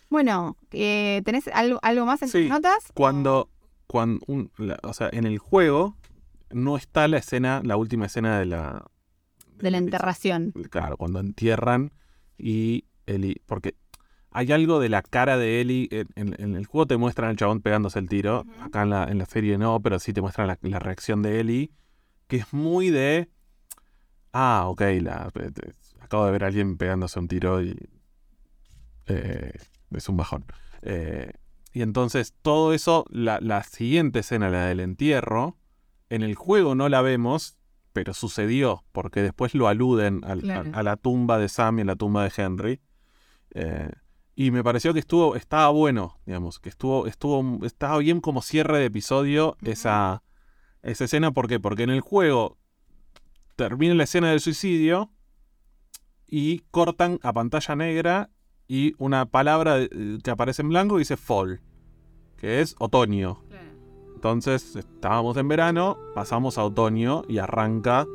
Bueno, 0.10 0.58
eh, 0.72 1.22
¿tenés 1.24 1.48
algo, 1.50 1.80
algo 1.84 2.06
más 2.06 2.22
en 2.24 2.30
Sí, 2.30 2.42
tus 2.42 2.50
notas? 2.50 2.92
Cuando. 2.94 3.50
cuando 3.88 4.20
un- 4.28 4.52
la- 4.58 4.80
o 4.84 4.94
sea, 4.94 5.10
en 5.12 5.26
el 5.26 5.38
juego 5.38 5.96
no 6.50 6.78
está 6.78 7.08
la 7.08 7.18
escena, 7.18 7.62
la 7.64 7.78
última 7.78 8.08
escena 8.08 8.40
de 8.40 8.46
la. 8.46 8.86
De 9.58 9.70
la 9.72 9.78
enterración. 9.78 10.52
Claro, 10.70 10.98
cuando 10.98 11.20
entierran 11.20 11.92
y. 12.38 12.86
Porque 13.46 13.76
hay 14.32 14.52
algo 14.52 14.80
de 14.80 14.90
la 14.90 15.02
cara 15.02 15.38
de 15.38 15.62
Eli. 15.62 15.88
En, 15.92 16.08
en- 16.16 16.36
en 16.42 16.56
el 16.56 16.66
juego 16.66 16.88
te 16.88 16.98
muestran 16.98 17.30
al 17.30 17.36
chabón 17.38 17.62
pegándose 17.62 18.00
el 18.00 18.08
tiro. 18.10 18.46
Acá 18.62 18.84
en 18.84 18.90
la, 18.90 19.04
en 19.06 19.18
la 19.18 19.26
serie 19.26 19.58
no, 19.58 19.80
pero 19.82 20.00
sí 20.00 20.14
te 20.14 20.22
muestran 20.22 20.48
la, 20.48 20.58
la 20.62 20.80
reacción 20.80 21.22
de 21.22 21.40
Eli. 21.40 21.72
Que 22.28 22.38
es 22.38 22.54
muy 22.54 22.90
de. 22.90 23.30
Ah, 24.34 24.64
ok, 24.68 24.82
la, 25.02 25.30
te- 25.32 25.52
te- 25.52 25.74
acabo 26.00 26.26
de 26.26 26.32
ver 26.32 26.44
a 26.46 26.48
alguien 26.48 26.78
pegándose 26.78 27.20
un 27.20 27.28
tiro 27.28 27.62
y. 27.62 27.76
eh, 29.08 29.52
es 29.92 30.10
un 30.10 30.18
bajón. 30.18 30.46
Eh, 30.82 31.32
y 31.74 31.82
entonces 31.82 32.34
todo 32.42 32.74
eso, 32.74 33.06
la, 33.10 33.40
la 33.42 33.64
siguiente 33.64 34.20
escena, 34.20 34.50
la 34.50 34.66
del 34.66 34.80
entierro, 34.80 35.58
en 36.10 36.22
el 36.24 36.36
juego 36.36 36.76
no 36.76 36.90
la 36.90 37.02
vemos, 37.02 37.58
pero 37.94 38.14
sucedió, 38.14 38.84
porque 38.92 39.22
después 39.22 39.54
lo 39.56 39.68
aluden 39.68 40.22
al- 40.24 40.50
a- 40.50 40.64
a, 40.80 40.84
la 40.84 40.96
tumba 40.98 41.38
de 41.38 41.50
Sam 41.50 41.80
y 41.80 41.82
a 41.82 41.86
la 41.86 41.96
tumba 41.96 42.24
de 42.24 42.32
Henry. 42.36 42.80
Eh, 43.54 43.90
y 44.42 44.50
me 44.50 44.64
pareció 44.64 44.92
que 44.92 45.00
estuvo, 45.00 45.36
estaba 45.36 45.70
bueno, 45.70 46.18
digamos, 46.26 46.60
que 46.60 46.70
estuvo, 46.70 47.06
estuvo, 47.06 47.64
estaba 47.64 48.00
bien 48.00 48.22
como 48.22 48.42
cierre 48.42 48.80
de 48.80 48.86
episodio 48.86 49.56
esa, 49.62 50.24
esa 50.82 51.04
escena. 51.04 51.30
¿Por 51.30 51.48
qué? 51.48 51.60
Porque 51.60 51.84
en 51.84 51.92
el 51.92 52.02
juego 52.02 52.58
termina 53.56 53.94
la 53.94 54.06
escena 54.06 54.32
del 54.32 54.40
suicidio 54.40 55.12
y 56.26 56.64
cortan 56.72 57.20
a 57.22 57.34
pantalla 57.34 57.76
negra 57.76 58.32
y 58.68 58.96
una 58.98 59.28
palabra 59.28 59.78
eh, 59.78 60.18
que 60.24 60.32
aparece 60.32 60.64
en 60.64 60.70
blanco 60.70 60.98
dice 60.98 61.18
fall, 61.18 61.62
que 62.36 62.62
es 62.62 62.76
otoño. 62.80 63.44
Entonces 64.16 64.76
estábamos 64.76 65.38
en 65.38 65.50
verano, 65.50 66.00
pasamos 66.16 66.58
a 66.58 66.64
otoño 66.64 67.26
y 67.30 67.38
arranca 67.38 68.08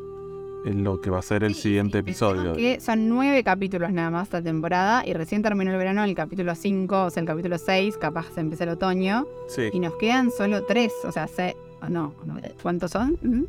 lo 0.74 1.00
que 1.00 1.10
va 1.10 1.18
a 1.18 1.22
ser 1.22 1.44
el 1.44 1.54
Sí, 1.54 1.62
siguiente 1.62 1.98
sí, 1.98 2.00
episodio. 2.00 2.54
Que 2.54 2.80
son 2.80 3.08
nueve 3.08 3.42
capítulos 3.44 3.92
nada 3.92 4.10
más 4.10 4.24
esta 4.24 4.42
temporada 4.42 5.02
y 5.06 5.12
recién 5.12 5.42
terminó 5.42 5.70
el 5.70 5.78
verano 5.78 6.02
el 6.04 6.14
capítulo 6.14 6.54
5, 6.54 7.04
o 7.04 7.10
sea, 7.10 7.20
el 7.20 7.26
capítulo 7.26 7.58
6, 7.58 7.96
capaz 7.98 8.26
se 8.34 8.40
empieza 8.40 8.64
el 8.64 8.70
otoño. 8.70 9.26
Sí, 9.48 9.68
Y 9.72 9.78
nos 9.80 9.94
quedan 9.94 10.30
solo 10.30 10.64
tres, 10.64 10.92
o 11.04 11.12
sea, 11.12 11.26
se... 11.28 11.56
oh, 11.82 11.88
no, 11.88 12.14
no, 12.24 12.36
¿cuántos 12.62 12.90
son? 12.90 13.18
¿Mm? 13.22 13.44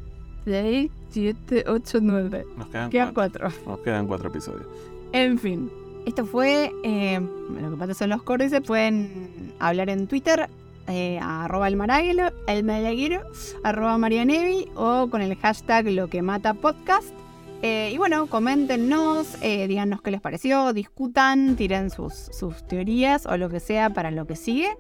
Seis, 0.46 0.92
siete, 1.10 1.66
ocho, 1.68 2.00
nueve. 2.02 2.46
nos 2.58 2.68
quedan, 2.70 2.90
Quedan 2.90 3.14
cuatro, 3.14 3.48
cuatro. 3.50 3.72
nos 3.72 3.80
quedan 3.82 4.08
cuatro 4.08 4.30
episodios. 4.30 4.66
En 5.12 5.38
fin, 5.40 5.70
esto 6.06 6.26
fue 6.26 6.72
eh, 6.84 7.20
lo 7.62 7.72
que 7.72 7.78
pasa 7.78 7.94
son 7.94 8.10
los 8.12 8.24
códices. 8.24 8.62
Pueden 8.62 9.54
hablar 9.60 9.90
en 9.90 10.08
Twitter, 10.08 10.48
eh, 10.88 11.20
a 11.22 11.46
arroba 11.46 11.68
el 11.68 11.76
maraguero, 11.76 12.32
el 12.48 12.64
malaguero, 12.64 13.22
arroba 13.64 13.98
marianevi 13.98 14.70
o 14.76 15.10
con 15.10 15.22
el 15.22 15.36
hashtag 15.36 15.88
lo 15.88 16.10
que 16.10 16.22
mata 16.22 16.54
podcast. 16.54 17.14
Eh, 17.62 17.92
y 17.92 17.98
bueno, 17.98 18.28
coméntenos, 18.28 19.38
eh, 19.42 19.68
díganos 19.68 20.02
qué 20.02 20.12
les 20.12 20.22
pareció, 20.22 20.74
discutan, 20.74 21.56
tiren 21.56 21.90
sus, 21.90 22.14
sus 22.14 22.68
teorías 22.68 23.26
o 23.26 23.36
lo 23.38 23.50
que 23.50 23.60
sea 23.60 23.90
para 23.90 24.12
lo 24.12 24.28
que 24.28 24.36
sigue. 24.36 24.78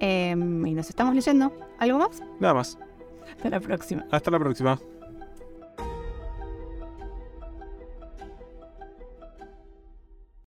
Eh, 0.00 0.34
y 0.36 0.74
nos 0.74 0.90
estamos 0.90 1.14
leyendo. 1.14 1.52
¿Algo 1.78 1.98
más? 1.98 2.22
Nada 2.40 2.54
más. 2.54 2.78
Hasta 3.30 3.50
la 3.50 3.60
próxima. 3.60 4.06
Hasta 4.10 4.30
la 4.30 4.38
próxima. 4.38 4.78